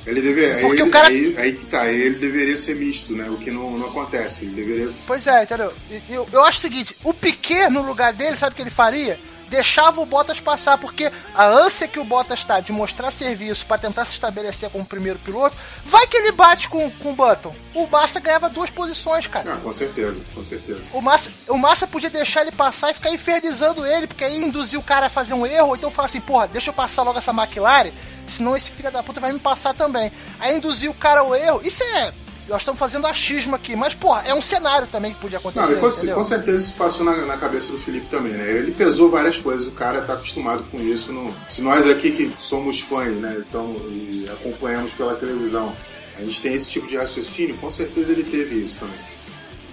Ele 0.05 0.21
deveria. 0.21 0.59
Porque 0.59 0.81
ele, 0.81 0.89
o 0.89 0.91
cara... 0.91 1.07
aí, 1.07 1.35
aí 1.37 1.53
que 1.53 1.65
tá, 1.65 1.87
ele 1.87 2.17
deveria 2.17 2.57
ser 2.57 2.75
misto, 2.75 3.13
né? 3.13 3.29
O 3.29 3.37
que 3.37 3.49
não, 3.49 3.77
não 3.77 3.87
acontece. 3.87 4.45
Ele 4.45 4.55
deveria. 4.55 4.89
Pois 5.07 5.25
é, 5.27 5.43
entendeu? 5.43 5.73
Eu, 6.09 6.27
eu 6.31 6.43
acho 6.43 6.57
o 6.57 6.61
seguinte: 6.61 6.95
o 7.03 7.13
Piquet, 7.13 7.69
no 7.69 7.81
lugar 7.81 8.11
dele, 8.11 8.35
sabe 8.35 8.53
o 8.53 8.55
que 8.55 8.61
ele 8.61 8.69
faria? 8.69 9.17
Deixava 9.53 10.01
o 10.01 10.05
Bottas 10.05 10.39
passar, 10.39 10.79
porque 10.79 11.11
a 11.35 11.45
ânsia 11.45 11.87
que 11.87 11.99
o 11.99 12.03
Bottas 12.03 12.39
está 12.39 12.59
de 12.59 12.71
mostrar 12.71 13.11
serviço 13.11 13.67
para 13.67 13.77
tentar 13.77 14.03
se 14.05 14.13
estabelecer 14.13 14.67
como 14.71 14.83
primeiro 14.83 15.19
piloto, 15.19 15.55
vai 15.85 16.07
que 16.07 16.17
ele 16.17 16.31
bate 16.31 16.67
com, 16.67 16.89
com 16.89 17.11
o 17.11 17.15
Button. 17.15 17.55
O 17.75 17.85
Massa 17.85 18.19
ganhava 18.19 18.49
duas 18.49 18.71
posições, 18.71 19.27
cara. 19.27 19.53
Ah, 19.53 19.57
com 19.57 19.71
certeza, 19.71 20.23
com 20.33 20.43
certeza. 20.43 20.89
O 20.91 21.01
Massa, 21.01 21.29
o 21.47 21.57
Massa 21.57 21.85
podia 21.85 22.09
deixar 22.09 22.41
ele 22.41 22.51
passar 22.51 22.89
e 22.89 22.95
ficar 22.95 23.11
infernizando 23.11 23.85
ele, 23.85 24.07
porque 24.07 24.23
aí 24.23 24.43
induzia 24.43 24.79
o 24.79 24.83
cara 24.83 25.05
a 25.05 25.09
fazer 25.09 25.35
um 25.35 25.45
erro, 25.45 25.67
ou 25.67 25.75
então 25.75 25.91
falar 25.91 26.07
assim, 26.07 26.21
porra, 26.21 26.47
deixa 26.47 26.71
eu 26.71 26.73
passar 26.73 27.03
logo 27.03 27.19
essa 27.19 27.31
McLaren, 27.31 27.91
senão 28.27 28.57
esse 28.57 28.71
filho 28.71 28.91
da 28.91 29.03
puta 29.03 29.21
vai 29.21 29.31
me 29.31 29.39
passar 29.39 29.75
também. 29.75 30.11
Aí 30.39 30.57
induzir 30.57 30.89
o 30.89 30.95
cara 30.95 31.21
ao 31.21 31.35
erro. 31.35 31.61
Isso 31.63 31.83
é 31.83 32.11
nós 32.47 32.61
estamos 32.61 32.79
fazendo 32.79 33.07
achismo 33.07 33.55
aqui, 33.55 33.75
mas, 33.75 33.95
porra, 33.95 34.23
é 34.25 34.33
um 34.33 34.41
cenário 34.41 34.87
também 34.87 35.13
que 35.13 35.19
podia 35.19 35.37
acontecer. 35.37 35.75
Não, 35.75 35.79
com, 35.79 36.13
com, 36.15 36.23
certeza 36.23 36.57
isso 36.57 36.73
passou 36.75 37.05
na, 37.05 37.25
na, 37.25 37.37
cabeça 37.37 37.71
do 37.71 37.77
Felipe 37.79 38.07
também, 38.07 38.33
né? 38.33 38.49
Ele 38.49 38.71
pesou 38.71 39.09
várias 39.09 39.37
coisas, 39.37 39.67
o 39.67 39.71
cara 39.71 40.03
tá 40.03 40.13
acostumado 40.13 40.63
com 40.69 40.79
isso. 40.79 41.11
No, 41.13 41.33
se 41.49 41.61
nós 41.61 41.87
aqui 41.87 42.11
que 42.11 42.33
somos 42.37 42.81
fãs, 42.81 43.15
né, 43.15 43.35
então, 43.39 43.75
e 43.89 44.29
acompanhamos 44.31 44.93
pela 44.93 45.15
televisão, 45.15 45.73
a 46.17 46.21
gente 46.21 46.41
tem 46.41 46.53
esse 46.53 46.69
tipo 46.69 46.87
de 46.87 46.97
raciocínio, 46.97 47.57
com 47.57 47.71
certeza 47.71 48.11
ele 48.11 48.23
teve 48.23 48.63
isso 48.63 48.81
também. 48.81 48.99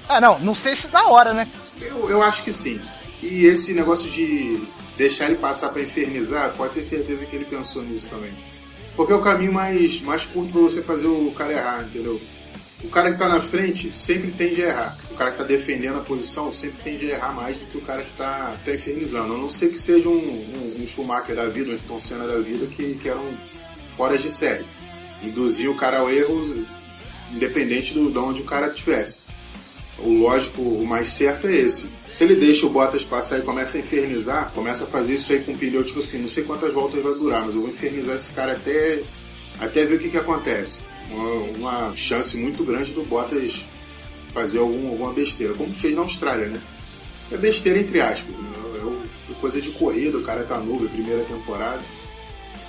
Ah, 0.08 0.20
não, 0.20 0.38
não 0.38 0.54
sei 0.54 0.74
se 0.74 0.88
na 0.88 1.06
hora, 1.08 1.32
né? 1.32 1.48
Eu, 1.80 2.08
eu 2.08 2.22
acho 2.22 2.42
que 2.42 2.52
sim. 2.52 2.80
E 3.22 3.44
esse 3.46 3.74
negócio 3.74 4.10
de 4.10 4.60
deixar 4.96 5.26
ele 5.26 5.36
passar 5.36 5.70
para 5.70 5.82
infernizar, 5.82 6.52
pode 6.56 6.74
ter 6.74 6.82
certeza 6.82 7.26
que 7.26 7.34
ele 7.34 7.44
pensou 7.44 7.82
nisso 7.82 8.08
também. 8.08 8.32
Porque 8.96 9.12
é 9.12 9.16
o 9.16 9.22
caminho 9.22 9.52
mais, 9.52 10.00
mais 10.00 10.26
curto 10.26 10.52
para 10.52 10.60
você 10.62 10.82
fazer 10.82 11.06
o 11.06 11.32
cara 11.32 11.52
errar, 11.52 11.84
entendeu? 11.84 12.20
O 12.82 12.88
cara 12.88 13.08
que 13.08 13.16
está 13.16 13.28
na 13.28 13.40
frente 13.40 13.92
sempre 13.92 14.30
tende 14.30 14.62
a 14.62 14.68
errar. 14.68 14.98
O 15.10 15.14
cara 15.14 15.30
que 15.30 15.42
está 15.42 15.46
defendendo 15.46 15.98
a 15.98 16.02
posição 16.02 16.50
sempre 16.50 16.82
tende 16.82 17.10
a 17.10 17.16
errar 17.16 17.34
mais 17.34 17.58
do 17.58 17.66
que 17.66 17.78
o 17.78 17.82
cara 17.82 18.02
que 18.02 18.10
está 18.10 18.54
tá 18.64 18.72
infernizando. 18.72 19.34
A 19.34 19.36
não 19.36 19.48
ser 19.48 19.68
que 19.68 19.78
seja 19.78 20.08
um, 20.08 20.12
um, 20.12 20.82
um 20.82 20.86
Schumacher 20.86 21.36
da 21.36 21.46
vida, 21.46 21.70
um 21.70 21.72
Ayrton 21.72 22.00
Senna 22.00 22.26
da 22.26 22.38
vida, 22.38 22.66
que, 22.66 22.94
que 22.94 23.08
eram 23.08 23.26
fora 23.96 24.16
de 24.16 24.30
série. 24.30 24.64
Induzir 25.22 25.70
o 25.70 25.76
cara 25.76 25.98
ao 25.98 26.10
erro, 26.10 26.66
independente 27.32 27.92
do, 27.92 28.10
de 28.10 28.18
onde 28.18 28.40
o 28.40 28.46
cara 28.46 28.68
estivesse. 28.68 29.22
O 29.98 30.14
lógico, 30.14 30.62
o 30.62 30.86
mais 30.86 31.08
certo 31.08 31.46
é 31.46 31.54
esse. 31.54 31.90
Se 31.98 32.24
ele 32.24 32.36
deixa 32.36 32.64
o 32.64 32.70
Bottas 32.70 33.04
passar 33.04 33.38
e 33.38 33.42
começa 33.42 33.76
a 33.76 33.80
infernizar, 33.80 34.50
começa 34.54 34.84
a 34.84 34.86
fazer 34.86 35.14
isso 35.14 35.30
aí 35.34 35.40
com 35.40 35.52
o 35.52 35.58
pneu, 35.58 35.84
tipo 35.84 36.00
assim, 36.00 36.18
não 36.18 36.28
sei 36.28 36.44
quantas 36.44 36.72
voltas 36.72 37.02
vai 37.02 37.12
durar, 37.12 37.44
mas 37.44 37.54
eu 37.54 37.60
vou 37.60 37.68
infernizar 37.68 38.16
esse 38.16 38.32
cara 38.32 38.52
até, 38.52 39.02
até 39.60 39.84
ver 39.84 39.96
o 39.96 39.98
que, 39.98 40.08
que 40.08 40.16
acontece 40.16 40.89
uma, 41.10 41.32
uma 41.56 41.96
chance 41.96 42.36
muito 42.36 42.64
grande 42.64 42.92
do 42.92 43.02
Bottas 43.02 43.64
fazer 44.32 44.58
algum, 44.58 44.88
alguma 44.90 45.12
besteira, 45.12 45.54
como 45.54 45.72
fez 45.72 45.96
na 45.96 46.02
Austrália, 46.02 46.48
né? 46.48 46.60
É 47.32 47.36
besteira 47.36 47.78
entre 47.78 48.00
aspas, 48.00 48.34
né? 48.34 48.50
é, 48.76 49.32
é 49.32 49.34
coisa 49.40 49.60
de 49.60 49.70
corrida, 49.70 50.18
o 50.18 50.22
cara 50.22 50.44
tá 50.44 50.58
novo, 50.58 50.86
é 50.86 50.88
primeira 50.88 51.24
temporada. 51.24 51.82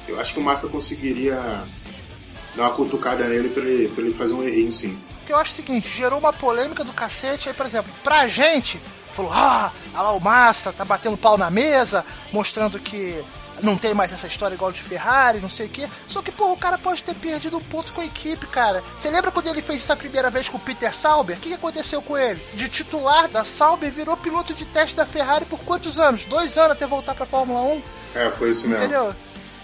Eu 0.07 0.19
acho 0.19 0.33
que 0.33 0.39
o 0.39 0.43
Massa 0.43 0.67
conseguiria 0.67 1.35
dar 2.55 2.63
uma 2.63 2.71
cutucada 2.71 3.27
nele 3.27 3.49
pra 3.49 3.63
ele, 3.63 3.87
pra 3.89 4.03
ele 4.03 4.13
fazer 4.13 4.33
um 4.33 4.43
errinho 4.43 4.71
sim. 4.71 4.97
Eu 5.27 5.37
acho 5.37 5.51
o 5.51 5.55
seguinte, 5.55 5.87
gerou 5.87 6.19
uma 6.19 6.33
polêmica 6.33 6.83
do 6.83 6.91
cacete, 6.91 7.47
aí, 7.47 7.55
por 7.55 7.65
exemplo, 7.65 7.91
pra 8.03 8.27
gente, 8.27 8.81
falou, 9.13 9.31
ah, 9.31 9.71
olha 9.93 10.01
lá 10.01 10.11
o 10.13 10.19
Massa, 10.19 10.73
tá 10.73 10.83
batendo 10.83 11.15
pau 11.15 11.37
na 11.37 11.49
mesa, 11.49 12.03
mostrando 12.33 12.79
que 12.79 13.23
não 13.61 13.77
tem 13.77 13.93
mais 13.93 14.11
essa 14.11 14.27
história 14.27 14.55
igual 14.55 14.71
de 14.71 14.81
Ferrari, 14.81 15.39
não 15.39 15.49
sei 15.49 15.67
o 15.67 15.69
quê. 15.69 15.87
Só 16.07 16.21
que, 16.21 16.31
pô, 16.31 16.51
o 16.51 16.57
cara 16.57 16.77
pode 16.77 17.03
ter 17.03 17.15
perdido 17.15 17.57
um 17.57 17.61
ponto 17.61 17.93
com 17.93 18.01
a 18.01 18.05
equipe, 18.05 18.45
cara. 18.47 18.83
Você 18.97 19.09
lembra 19.09 19.31
quando 19.31 19.47
ele 19.47 19.61
fez 19.61 19.81
isso 19.81 19.93
a 19.93 19.95
primeira 19.95 20.29
vez 20.29 20.49
com 20.49 20.57
o 20.57 20.61
Peter 20.61 20.93
Sauber? 20.93 21.37
O 21.37 21.39
que, 21.39 21.49
que 21.49 21.55
aconteceu 21.55 22.01
com 22.01 22.17
ele? 22.17 22.41
De 22.53 22.69
titular 22.69 23.27
da 23.27 23.43
Sauber, 23.43 23.91
virou 23.91 24.17
piloto 24.17 24.53
de 24.53 24.65
teste 24.65 24.95
da 24.95 25.05
Ferrari 25.05 25.45
por 25.45 25.59
quantos 25.59 25.99
anos? 25.99 26.25
Dois 26.25 26.57
anos 26.57 26.71
até 26.71 26.85
voltar 26.85 27.15
pra 27.15 27.25
Fórmula 27.25 27.61
1? 27.61 27.81
É, 28.15 28.29
foi 28.29 28.49
isso 28.49 28.67
mesmo. 28.67 28.83
Entendeu? 28.83 29.15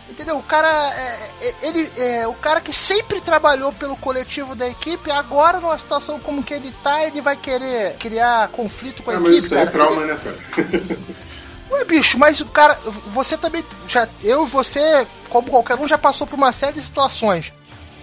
Entendeu? 0.10 0.38
O 0.38 0.44
cara, 0.44 0.70
é, 0.96 1.30
é, 1.42 1.56
ele, 1.62 1.92
é, 1.98 2.28
o 2.28 2.34
cara 2.34 2.62
que 2.62 2.72
sempre 2.72 3.20
trabalhou 3.20 3.74
pelo 3.74 3.98
coletivo 3.98 4.56
da 4.56 4.68
equipe, 4.68 5.12
agora 5.12 5.60
numa 5.60 5.78
situação 5.78 6.18
como 6.20 6.42
que 6.42 6.54
ele 6.54 6.74
tá, 6.82 7.04
ele 7.04 7.20
vai 7.20 7.36
querer 7.36 7.96
criar 7.98 8.48
conflito 8.50 9.04
com 9.04 9.12
a 9.12 9.16
é, 9.16 9.18
equipe. 9.18 9.32
Mas 9.34 9.44
isso 9.44 9.54
cara. 9.54 9.68
é 9.68 9.72
trauma, 9.72 10.06
né, 10.06 10.18
cara? 10.24 10.38
Ué, 11.70 11.86
bicho, 11.86 12.18
mas 12.18 12.40
o 12.40 12.46
cara. 12.46 12.76
Você 13.08 13.38
também. 13.38 13.64
Já, 13.88 14.08
eu 14.24 14.46
e 14.46 14.50
você, 14.50 15.06
como 15.30 15.50
qualquer 15.50 15.76
um, 15.76 15.88
já 15.88 15.98
passou 15.98 16.26
por 16.26 16.36
uma 16.36 16.52
série 16.52 16.74
de 16.74 16.82
situações. 16.82 17.52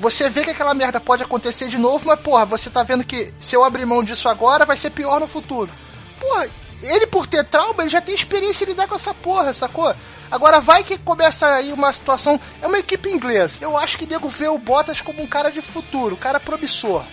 Você 0.01 0.29
vê 0.29 0.45
que 0.45 0.51
aquela 0.51 0.75
merda 0.75 1.01
pode 1.01 1.23
acontecer 1.23 1.69
de 1.69 1.79
novo, 1.79 2.07
mas, 2.07 2.21
porra, 2.21 2.45
você 2.45 2.69
tá 2.69 2.83
vendo 2.83 3.05
que 3.05 3.33
se 3.39 3.55
eu 3.55 3.65
abrir 3.65 3.87
mão 3.87 4.03
disso 4.03 4.29
agora, 4.29 4.67
vai 4.67 4.77
ser 4.77 4.91
pior 4.91 5.21
no 5.21 5.27
futuro. 5.27 5.73
Porra, 6.19 6.49
ele 6.83 7.07
por 7.07 7.27
ter 7.27 7.45
trauma, 7.45 7.83
ele 7.83 7.91
já 7.91 8.01
tem 8.01 8.15
experiência 8.15 8.65
em 8.65 8.69
lidar 8.69 8.89
com 8.89 8.97
essa 8.97 9.15
porra, 9.15 9.55
sacou? 9.55 9.95
Agora 10.31 10.61
vai 10.61 10.83
que 10.83 10.99
começa 10.99 11.47
aí 11.47 11.73
uma 11.73 11.93
situação. 11.93 12.41
É 12.61 12.67
uma 12.67 12.79
equipe 12.79 13.09
inglesa. 13.09 13.59
Eu 13.61 13.79
acho 13.79 13.97
que 13.97 14.05
devo 14.05 14.29
ver 14.29 14.49
o 14.49 14.59
Bottas 14.59 15.01
como 15.01 15.23
um 15.23 15.27
cara 15.27 15.51
de 15.51 15.63
futuro, 15.63 16.17
um 16.17 16.19
cara 16.19 16.41
promissor. 16.41 17.05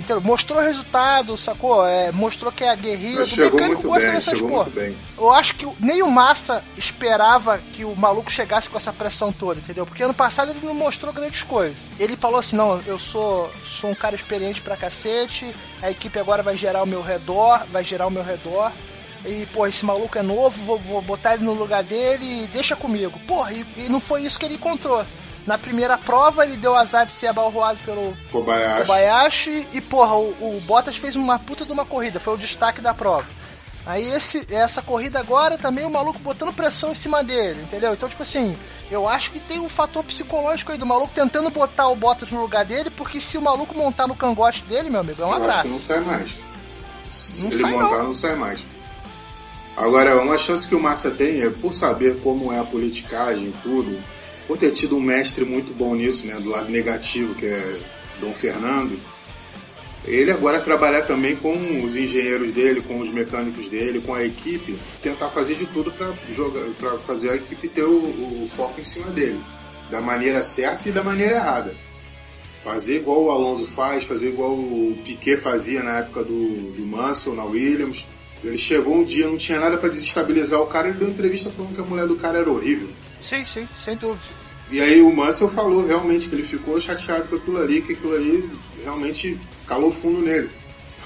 Entendeu? 0.00 0.20
Mostrou 0.22 0.62
resultado, 0.62 1.36
sacou? 1.36 1.86
É, 1.86 2.10
mostrou 2.10 2.50
que 2.50 2.64
é 2.64 2.70
aguerrido. 2.70 3.22
O 3.22 3.36
mecânico 3.36 3.82
gosta 3.82 4.06
bem, 4.06 4.14
dessas 4.14 4.40
porra. 4.40 4.70
Eu 5.18 5.30
acho 5.30 5.54
que 5.54 5.68
nem 5.78 6.02
o 6.02 6.10
Massa 6.10 6.64
esperava 6.76 7.58
que 7.72 7.84
o 7.84 7.94
maluco 7.94 8.30
chegasse 8.30 8.70
com 8.70 8.78
essa 8.78 8.92
pressão 8.92 9.30
toda, 9.30 9.60
entendeu? 9.60 9.84
Porque 9.84 10.02
ano 10.02 10.14
passado 10.14 10.50
ele 10.52 10.64
não 10.64 10.72
mostrou 10.72 11.12
grandes 11.12 11.42
coisas. 11.42 11.76
Ele 11.98 12.16
falou 12.16 12.38
assim: 12.38 12.56
não, 12.56 12.80
eu 12.86 12.98
sou, 12.98 13.52
sou 13.62 13.90
um 13.90 13.94
cara 13.94 14.16
experiente 14.16 14.62
pra 14.62 14.76
cacete, 14.76 15.54
a 15.82 15.90
equipe 15.90 16.18
agora 16.18 16.42
vai 16.42 16.56
gerar 16.56 16.80
ao 16.80 16.86
meu 16.86 17.02
redor, 17.02 17.66
vai 17.70 17.84
gerar 17.84 18.04
ao 18.04 18.10
meu 18.10 18.24
redor. 18.24 18.72
E, 19.24 19.46
pô, 19.52 19.66
esse 19.66 19.84
maluco 19.84 20.16
é 20.16 20.22
novo, 20.22 20.64
vou, 20.64 20.78
vou 20.78 21.02
botar 21.02 21.34
ele 21.34 21.44
no 21.44 21.52
lugar 21.52 21.82
dele 21.82 22.44
e 22.44 22.46
deixa 22.46 22.74
comigo. 22.74 23.20
Porra, 23.26 23.52
e, 23.52 23.66
e 23.76 23.88
não 23.90 24.00
foi 24.00 24.22
isso 24.22 24.38
que 24.38 24.46
ele 24.46 24.54
encontrou. 24.54 25.04
Na 25.46 25.56
primeira 25.56 25.96
prova, 25.96 26.44
ele 26.44 26.56
deu 26.56 26.76
azar 26.76 27.06
de 27.06 27.12
ser 27.12 27.28
abalroado 27.28 27.78
pelo 27.84 28.16
Kobayashi. 28.30 28.82
Kobayashi 28.82 29.68
e, 29.72 29.80
porra, 29.80 30.14
o, 30.14 30.56
o 30.56 30.60
Bottas 30.66 30.96
fez 30.96 31.16
uma 31.16 31.38
puta 31.38 31.64
de 31.64 31.72
uma 31.72 31.84
corrida, 31.84 32.20
foi 32.20 32.34
o 32.34 32.38
destaque 32.38 32.80
da 32.80 32.92
prova. 32.92 33.26
Aí 33.86 34.06
esse, 34.12 34.46
essa 34.54 34.82
corrida 34.82 35.18
agora 35.18 35.56
também 35.56 35.86
o 35.86 35.90
maluco 35.90 36.18
botando 36.18 36.52
pressão 36.52 36.92
em 36.92 36.94
cima 36.94 37.24
dele, 37.24 37.62
entendeu? 37.62 37.94
Então, 37.94 38.08
tipo 38.08 38.22
assim, 38.22 38.56
eu 38.90 39.08
acho 39.08 39.30
que 39.30 39.40
tem 39.40 39.58
um 39.58 39.68
fator 39.68 40.04
psicológico 40.04 40.72
aí 40.72 40.78
do 40.78 40.84
maluco 40.84 41.12
tentando 41.14 41.48
botar 41.50 41.88
o 41.88 41.96
Bottas 41.96 42.30
no 42.30 42.40
lugar 42.40 42.64
dele, 42.64 42.90
porque 42.90 43.20
se 43.20 43.38
o 43.38 43.42
maluco 43.42 43.74
montar 43.74 44.06
no 44.06 44.14
cangote 44.14 44.62
dele, 44.64 44.90
meu 44.90 45.00
amigo, 45.00 45.22
é 45.22 45.26
um 45.26 45.30
eu 45.30 45.34
abraço. 45.34 45.60
Acho 45.60 45.62
que 45.62 45.72
não 45.72 45.80
sai 45.80 46.00
mais. 46.00 46.38
Se 47.08 47.42
não 47.42 47.50
ele 47.50 47.60
sai 47.60 47.72
montar, 47.72 47.96
não. 47.96 48.04
não 48.04 48.14
sai 48.14 48.34
mais. 48.34 48.66
Agora, 49.76 50.20
uma 50.20 50.36
chance 50.36 50.68
que 50.68 50.74
o 50.74 50.80
Massa 50.80 51.10
tem 51.10 51.40
é 51.40 51.48
por 51.48 51.72
saber 51.72 52.20
como 52.20 52.52
é 52.52 52.58
a 52.58 52.64
politicagem 52.64 53.48
e 53.48 53.54
tudo, 53.62 53.98
por 54.50 54.58
ter 54.58 54.72
tido 54.72 54.96
um 54.96 55.00
mestre 55.00 55.44
muito 55.44 55.72
bom 55.72 55.94
nisso, 55.94 56.26
né, 56.26 56.34
do 56.40 56.50
lado 56.50 56.72
negativo, 56.72 57.36
que 57.36 57.46
é 57.46 57.78
Dom 58.18 58.32
Fernando, 58.32 58.98
ele 60.04 60.32
agora 60.32 60.58
trabalhar 60.58 61.02
também 61.02 61.36
com 61.36 61.84
os 61.84 61.96
engenheiros 61.96 62.52
dele, 62.52 62.82
com 62.82 62.98
os 62.98 63.12
mecânicos 63.12 63.68
dele, 63.68 64.00
com 64.00 64.12
a 64.12 64.24
equipe, 64.24 64.76
tentar 65.00 65.28
fazer 65.28 65.54
de 65.54 65.66
tudo 65.66 65.92
para 65.92 66.12
jogar, 66.30 66.64
para 66.80 66.98
fazer 66.98 67.30
a 67.30 67.36
equipe 67.36 67.68
ter 67.68 67.84
o, 67.84 67.94
o, 67.94 68.50
foco 68.56 68.80
em 68.80 68.84
cima 68.84 69.06
dele, 69.12 69.40
da 69.88 70.00
maneira 70.00 70.42
certa 70.42 70.88
e 70.88 70.90
da 70.90 71.04
maneira 71.04 71.36
errada. 71.36 71.76
Fazer 72.64 72.96
igual 72.96 73.22
o 73.22 73.30
Alonso 73.30 73.68
faz, 73.68 74.02
fazer 74.02 74.30
igual 74.30 74.54
o 74.54 74.98
Piquet 75.04 75.36
fazia 75.36 75.80
na 75.80 75.98
época 75.98 76.24
do, 76.24 76.72
do 76.72 76.84
Mansell, 76.84 77.36
na 77.36 77.44
Williams. 77.44 78.04
Ele 78.42 78.58
chegou 78.58 78.96
um 78.96 79.04
dia, 79.04 79.28
não 79.28 79.36
tinha 79.36 79.60
nada 79.60 79.78
para 79.78 79.90
desestabilizar 79.90 80.60
o 80.60 80.66
cara, 80.66 80.88
ele 80.88 80.98
deu 80.98 81.08
entrevista 81.08 81.50
falando 81.50 81.76
que 81.76 81.80
a 81.80 81.84
mulher 81.84 82.08
do 82.08 82.16
cara 82.16 82.40
era 82.40 82.50
horrível. 82.50 82.88
Sim, 83.22 83.44
sim, 83.44 83.68
sem 83.76 83.96
dúvida. 83.96 84.39
E 84.70 84.80
aí 84.80 85.02
o 85.02 85.12
Mansell 85.12 85.48
falou 85.48 85.84
realmente 85.84 86.28
que 86.28 86.34
ele 86.34 86.44
ficou 86.44 86.80
chateado 86.80 87.24
com 87.24 87.36
aquilo 87.36 87.60
ali, 87.60 87.82
que 87.82 87.92
aquilo 87.92 88.14
ali 88.14 88.50
realmente 88.82 89.38
calou 89.66 89.90
fundo 89.90 90.20
nele. 90.20 90.48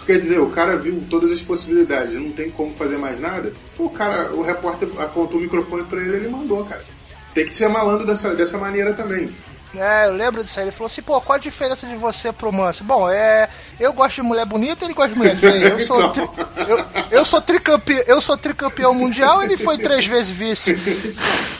Quer 0.04 0.18
dizer, 0.18 0.38
o 0.38 0.50
cara 0.50 0.76
viu 0.76 1.02
todas 1.08 1.32
as 1.32 1.42
possibilidades, 1.42 2.14
não 2.14 2.30
tem 2.30 2.50
como 2.50 2.74
fazer 2.74 2.98
mais 2.98 3.18
nada. 3.18 3.54
O 3.78 3.88
cara, 3.88 4.34
o 4.34 4.42
repórter 4.42 4.88
apontou 4.98 5.38
o 5.38 5.42
microfone 5.42 5.82
para 5.84 6.00
ele, 6.02 6.16
ele 6.16 6.28
mandou, 6.28 6.62
cara. 6.64 6.84
Tem 7.32 7.44
que 7.46 7.56
ser 7.56 7.68
malandro 7.68 8.06
dessa, 8.06 8.34
dessa 8.34 8.58
maneira 8.58 8.92
também. 8.92 9.28
É, 9.74 10.06
eu 10.06 10.12
lembro 10.12 10.44
disso 10.44 10.60
aí. 10.60 10.66
Ele 10.66 10.72
falou 10.72 10.86
assim, 10.86 11.02
pô, 11.02 11.20
qual 11.20 11.36
a 11.36 11.40
diferença 11.40 11.86
de 11.86 11.96
você 11.96 12.32
pro 12.32 12.52
Manso? 12.52 12.84
Bom, 12.84 13.08
é. 13.08 13.48
Eu 13.80 13.92
gosto 13.92 14.16
de 14.16 14.22
mulher 14.22 14.46
bonita, 14.46 14.84
ele 14.84 14.94
gosta 14.94 15.12
de 15.12 15.18
mulher 15.18 15.36
feia. 15.36 15.68
Eu 15.68 15.80
sou, 15.80 16.10
tri, 16.10 16.22
eu, 16.68 16.84
eu, 17.10 17.24
sou 17.24 17.40
tricampeão, 17.40 18.04
eu 18.06 18.20
sou 18.20 18.36
tricampeão 18.36 18.94
mundial, 18.94 19.42
ele 19.42 19.56
foi 19.56 19.78
três 19.78 20.06
vezes 20.06 20.30
vice. 20.30 20.76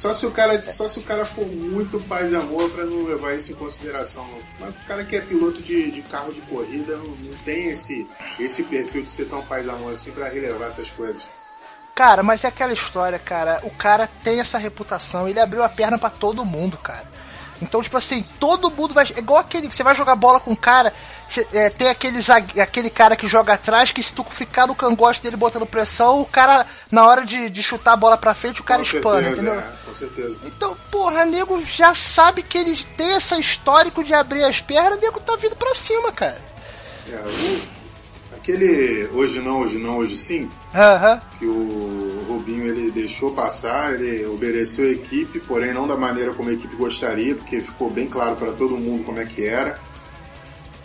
Só 0.00 0.14
se 0.14 0.24
o 0.24 0.30
cara, 0.30 0.62
só 0.62 0.88
se 0.88 0.98
o 0.98 1.02
cara 1.02 1.26
for 1.26 1.44
muito 1.44 2.00
paz 2.00 2.32
e 2.32 2.34
amor 2.34 2.70
para 2.70 2.86
não 2.86 3.04
levar 3.04 3.34
isso 3.34 3.52
em 3.52 3.54
consideração. 3.54 4.26
Mas 4.58 4.70
o 4.70 4.86
cara 4.86 5.04
que 5.04 5.14
é 5.14 5.20
piloto 5.20 5.60
de, 5.60 5.90
de 5.90 6.00
carro 6.00 6.32
de 6.32 6.40
corrida 6.40 6.96
não, 6.96 7.04
não 7.04 7.38
tem 7.44 7.68
esse, 7.68 8.08
esse 8.38 8.62
perfil 8.62 9.02
de 9.02 9.10
ser 9.10 9.26
tão 9.26 9.44
paz 9.44 9.66
e 9.66 9.68
amor 9.68 9.92
assim 9.92 10.10
para 10.10 10.26
relevar 10.30 10.68
essas 10.68 10.90
coisas. 10.90 11.22
Cara, 11.94 12.22
mas 12.22 12.44
é 12.44 12.48
aquela 12.48 12.72
história, 12.72 13.18
cara. 13.18 13.60
O 13.62 13.70
cara 13.70 14.08
tem 14.24 14.40
essa 14.40 14.56
reputação, 14.56 15.28
ele 15.28 15.38
abriu 15.38 15.62
a 15.62 15.68
perna 15.68 15.98
para 15.98 16.08
todo 16.08 16.46
mundo, 16.46 16.78
cara. 16.78 17.06
Então, 17.62 17.82
tipo 17.82 17.96
assim, 17.96 18.24
todo 18.38 18.70
mundo 18.70 18.94
vai. 18.94 19.04
É 19.14 19.18
igual 19.18 19.38
aquele 19.38 19.68
que 19.68 19.74
você 19.74 19.82
vai 19.82 19.94
jogar 19.94 20.16
bola 20.16 20.40
com 20.40 20.52
um 20.52 20.56
cara, 20.56 20.92
cê, 21.28 21.46
é, 21.52 21.68
tem 21.70 21.88
aquele, 21.88 22.18
aquele 22.60 22.90
cara 22.90 23.14
que 23.16 23.28
joga 23.28 23.54
atrás, 23.54 23.92
que 23.92 24.02
se 24.02 24.12
tu 24.12 24.24
ficar 24.24 24.66
no 24.66 24.74
cangote 24.74 25.20
dele 25.20 25.36
botando 25.36 25.66
pressão, 25.66 26.20
o 26.20 26.26
cara, 26.26 26.66
na 26.90 27.06
hora 27.06 27.24
de, 27.24 27.50
de 27.50 27.62
chutar 27.62 27.92
a 27.92 27.96
bola 27.96 28.16
pra 28.16 28.34
frente, 28.34 28.60
o 28.60 28.64
cara 28.64 28.82
com 28.82 28.96
espana, 28.96 29.22
certeza, 29.22 29.42
entendeu? 29.42 29.60
É, 29.60 29.72
com 29.84 29.94
certeza. 29.94 30.38
Então, 30.44 30.76
porra, 30.90 31.24
nego 31.24 31.62
já 31.64 31.94
sabe 31.94 32.42
que 32.42 32.58
eles 32.58 32.82
têm 32.96 33.16
esse 33.16 33.38
histórico 33.38 34.02
de 34.02 34.14
abrir 34.14 34.44
as 34.44 34.60
pernas, 34.60 34.98
o 34.98 35.00
nego 35.00 35.20
tá 35.20 35.36
vindo 35.36 35.56
pra 35.56 35.74
cima, 35.74 36.10
cara. 36.12 36.40
É, 37.08 37.16
o 37.16 37.79
aquele 38.40 39.06
hoje 39.12 39.38
não, 39.40 39.60
hoje 39.60 39.78
não, 39.78 39.98
hoje 39.98 40.16
sim, 40.16 40.42
uhum. 40.74 41.20
que 41.38 41.46
o 41.46 42.24
Rubinho 42.28 42.66
ele 42.66 42.90
deixou 42.90 43.32
passar, 43.32 43.94
ele 43.94 44.24
obedeceu 44.26 44.86
a 44.86 44.90
equipe, 44.90 45.38
porém 45.40 45.72
não 45.72 45.86
da 45.86 45.96
maneira 45.96 46.32
como 46.32 46.48
a 46.48 46.52
equipe 46.52 46.74
gostaria, 46.74 47.34
porque 47.34 47.60
ficou 47.60 47.90
bem 47.90 48.06
claro 48.06 48.36
para 48.36 48.52
todo 48.52 48.78
mundo 48.78 49.04
como 49.04 49.20
é 49.20 49.24
que 49.24 49.46
era. 49.46 49.78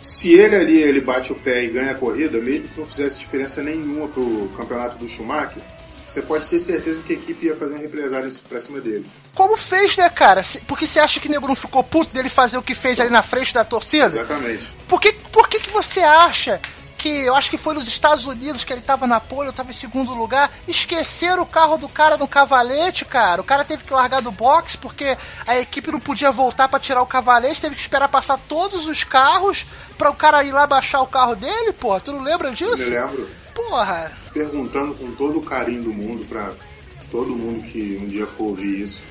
Se 0.00 0.34
ele 0.34 0.54
ali 0.54 0.76
ele 0.76 1.00
bate 1.00 1.32
o 1.32 1.34
pé 1.34 1.64
e 1.64 1.68
ganha 1.68 1.90
a 1.92 1.94
corrida, 1.94 2.38
mesmo 2.38 2.68
que 2.68 2.80
não 2.80 2.86
fizesse 2.86 3.18
diferença 3.18 3.62
nenhuma 3.62 4.06
pro 4.06 4.48
campeonato 4.56 4.98
do 4.98 5.08
Schumacher, 5.08 5.62
você 6.06 6.22
pode 6.22 6.46
ter 6.46 6.60
certeza 6.60 7.02
que 7.02 7.14
a 7.14 7.16
equipe 7.16 7.46
ia 7.46 7.56
fazer 7.56 7.74
um 7.74 7.78
represário 7.78 8.30
pra 8.48 8.60
cima 8.60 8.80
dele. 8.80 9.04
Como 9.34 9.56
fez, 9.56 9.96
né, 9.96 10.08
cara? 10.08 10.44
Porque 10.66 10.86
você 10.86 11.00
acha 11.00 11.18
que 11.18 11.26
o 11.26 11.30
Nego 11.30 11.48
não 11.48 11.56
ficou 11.56 11.82
puto 11.82 12.14
dele 12.14 12.28
fazer 12.28 12.56
o 12.56 12.62
que 12.62 12.74
fez 12.74 13.00
ali 13.00 13.10
na 13.10 13.22
frente 13.22 13.52
da 13.52 13.64
torcida? 13.64 14.06
Exatamente. 14.06 14.72
Por 14.86 15.00
que, 15.00 15.12
por 15.12 15.48
que, 15.48 15.58
que 15.58 15.70
você 15.70 16.00
acha 16.00 16.60
que 16.96 17.08
eu 17.08 17.34
acho 17.34 17.50
que 17.50 17.58
foi 17.58 17.74
nos 17.74 17.86
Estados 17.86 18.26
Unidos 18.26 18.64
que 18.64 18.72
ele 18.72 18.80
tava 18.80 19.06
na 19.06 19.20
pole, 19.20 19.48
eu 19.48 19.52
tava 19.52 19.70
em 19.70 19.74
segundo 19.74 20.14
lugar. 20.14 20.50
Esqueceram 20.66 21.42
o 21.42 21.46
carro 21.46 21.76
do 21.76 21.88
cara 21.88 22.16
no 22.16 22.26
cavalete, 22.26 23.04
cara. 23.04 23.40
O 23.40 23.44
cara 23.44 23.64
teve 23.64 23.84
que 23.84 23.92
largar 23.92 24.22
do 24.22 24.32
box 24.32 24.76
porque 24.76 25.16
a 25.46 25.58
equipe 25.58 25.92
não 25.92 26.00
podia 26.00 26.30
voltar 26.30 26.68
para 26.68 26.80
tirar 26.80 27.02
o 27.02 27.06
cavalete, 27.06 27.60
teve 27.60 27.74
que 27.74 27.80
esperar 27.80 28.08
passar 28.08 28.38
todos 28.48 28.86
os 28.86 29.04
carros 29.04 29.66
para 29.96 30.10
o 30.10 30.14
cara 30.14 30.42
ir 30.44 30.52
lá 30.52 30.66
baixar 30.66 31.00
o 31.02 31.06
carro 31.06 31.36
dele, 31.36 31.72
pô. 31.72 31.98
Tu 32.00 32.12
não 32.12 32.22
lembra 32.22 32.50
disso? 32.52 32.82
Eu 32.82 33.06
lembro. 33.06 33.30
Porra. 33.54 34.12
Perguntando 34.32 34.94
com 34.94 35.12
todo 35.12 35.38
o 35.38 35.42
carinho 35.42 35.82
do 35.82 35.92
mundo 35.92 36.24
para 36.26 36.52
todo 37.10 37.34
mundo 37.34 37.64
que 37.64 37.98
um 38.02 38.06
dia 38.06 38.26
for 38.26 38.48
ouvir 38.48 38.82
isso. 38.82 39.02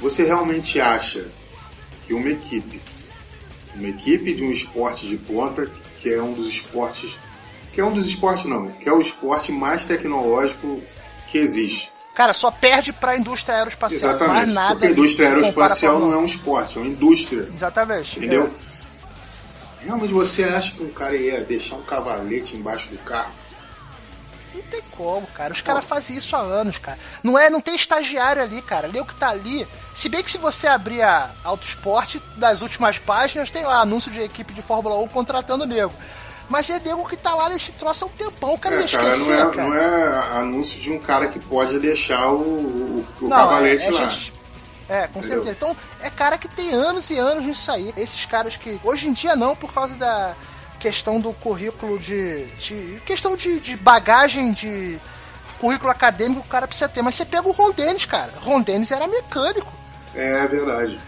Você 0.00 0.24
realmente 0.24 0.80
acha 0.80 1.26
que 2.06 2.14
uma 2.14 2.28
equipe, 2.28 2.80
uma 3.74 3.88
equipe 3.88 4.34
de 4.34 4.44
um 4.44 4.50
esporte 4.50 5.06
de 5.06 5.16
ponta 5.16 5.70
que 5.98 6.12
é 6.12 6.22
um 6.22 6.32
dos 6.32 6.48
esportes. 6.48 7.18
Que 7.72 7.80
é 7.80 7.84
um 7.84 7.92
dos 7.92 8.06
esportes, 8.06 8.46
não, 8.46 8.70
que 8.70 8.88
é 8.88 8.92
o 8.92 9.00
esporte 9.00 9.52
mais 9.52 9.84
tecnológico 9.84 10.82
que 11.28 11.38
existe. 11.38 11.90
Cara, 12.14 12.32
só 12.32 12.50
perde 12.50 12.92
para 12.92 13.12
a 13.12 13.16
indústria 13.16 13.58
aeroespacial. 13.58 14.10
Exatamente. 14.10 14.34
Mais 14.34 14.52
nada 14.52 14.70
porque 14.72 14.86
a 14.86 14.90
indústria 14.90 15.28
aeroespacial 15.28 16.00
não 16.00 16.12
é 16.12 16.16
um 16.16 16.24
esporte, 16.24 16.76
é 16.76 16.80
uma 16.80 16.90
indústria. 16.90 17.48
Exatamente. 17.54 18.18
Entendeu? 18.18 18.50
É. 19.82 19.84
Realmente 19.84 20.12
você 20.12 20.42
acha 20.42 20.72
que 20.72 20.82
um 20.82 20.90
cara 20.90 21.16
ia 21.16 21.44
deixar 21.44 21.76
um 21.76 21.82
cavalete 21.82 22.56
embaixo 22.56 22.88
do 22.88 22.98
carro? 22.98 23.32
Não 24.54 24.62
tem 24.62 24.82
como, 24.90 25.26
cara. 25.28 25.52
Os 25.52 25.60
caras 25.60 25.84
fazem 25.84 26.16
isso 26.16 26.34
há 26.34 26.40
anos, 26.40 26.78
cara. 26.78 26.98
Não 27.22 27.38
é, 27.38 27.50
não 27.50 27.60
tem 27.60 27.74
estagiário 27.74 28.42
ali, 28.42 28.62
cara. 28.62 28.86
Leu 28.86 29.04
que 29.04 29.14
tá 29.14 29.28
ali. 29.28 29.66
Se 29.94 30.08
bem 30.08 30.22
que 30.22 30.30
se 30.30 30.38
você 30.38 30.66
abrir 30.66 31.02
a 31.02 31.30
Auto 31.44 31.66
Esporte, 31.66 32.22
das 32.36 32.62
últimas 32.62 32.98
páginas, 32.98 33.50
tem 33.50 33.64
lá 33.64 33.80
anúncio 33.80 34.10
de 34.10 34.20
equipe 34.20 34.52
de 34.52 34.62
Fórmula 34.62 34.98
1 35.02 35.08
contratando 35.08 35.66
nego. 35.66 35.92
Mas 36.48 36.70
é 36.70 36.80
nego 36.80 37.06
que 37.06 37.16
tá 37.16 37.34
lá 37.34 37.48
nesse 37.48 37.72
troço 37.72 38.04
há 38.04 38.08
um 38.08 38.10
tempão, 38.10 38.54
o 38.54 38.58
cara 38.58 38.76
é, 38.76 38.88
cara, 38.88 39.08
esquecer, 39.08 39.18
não 39.18 39.34
é, 39.34 39.54
cara. 39.54 39.68
Não 39.68 39.74
é 39.74 40.38
anúncio 40.38 40.80
de 40.80 40.90
um 40.90 40.98
cara 40.98 41.28
que 41.28 41.38
pode 41.38 41.78
deixar 41.78 42.30
o, 42.30 42.40
o, 42.40 43.06
o 43.20 43.28
não, 43.28 43.36
cavalete 43.36 43.84
é, 43.84 43.88
é 43.88 43.90
lá. 43.90 44.08
Gente... 44.08 44.38
É, 44.88 45.06
com 45.06 45.22
certeza. 45.22 45.50
Então, 45.50 45.76
é 46.00 46.08
cara 46.08 46.38
que 46.38 46.48
tem 46.48 46.72
anos 46.72 47.10
e 47.10 47.18
anos 47.18 47.44
nisso 47.44 47.70
aí. 47.70 47.92
Esses 47.94 48.24
caras 48.24 48.56
que, 48.56 48.80
hoje 48.82 49.06
em 49.06 49.12
dia 49.12 49.36
não, 49.36 49.54
por 49.54 49.72
causa 49.72 49.94
da 49.96 50.34
questão 50.78 51.20
do 51.20 51.32
currículo 51.34 51.98
de. 51.98 52.44
de 52.58 53.00
questão 53.04 53.36
de, 53.36 53.60
de 53.60 53.76
bagagem 53.76 54.52
de 54.52 54.98
currículo 55.58 55.90
acadêmico 55.90 56.42
que 56.42 56.48
o 56.48 56.50
cara 56.50 56.66
precisa 56.66 56.88
ter. 56.88 57.02
Mas 57.02 57.14
você 57.14 57.24
pega 57.24 57.48
o 57.48 57.52
Ron 57.52 57.70
Dennis, 57.72 58.06
cara. 58.06 58.32
Ron 58.40 58.62
Dennis 58.62 58.90
era 58.90 59.06
mecânico. 59.06 59.72
É, 60.14 60.46
verdade. 60.46 60.98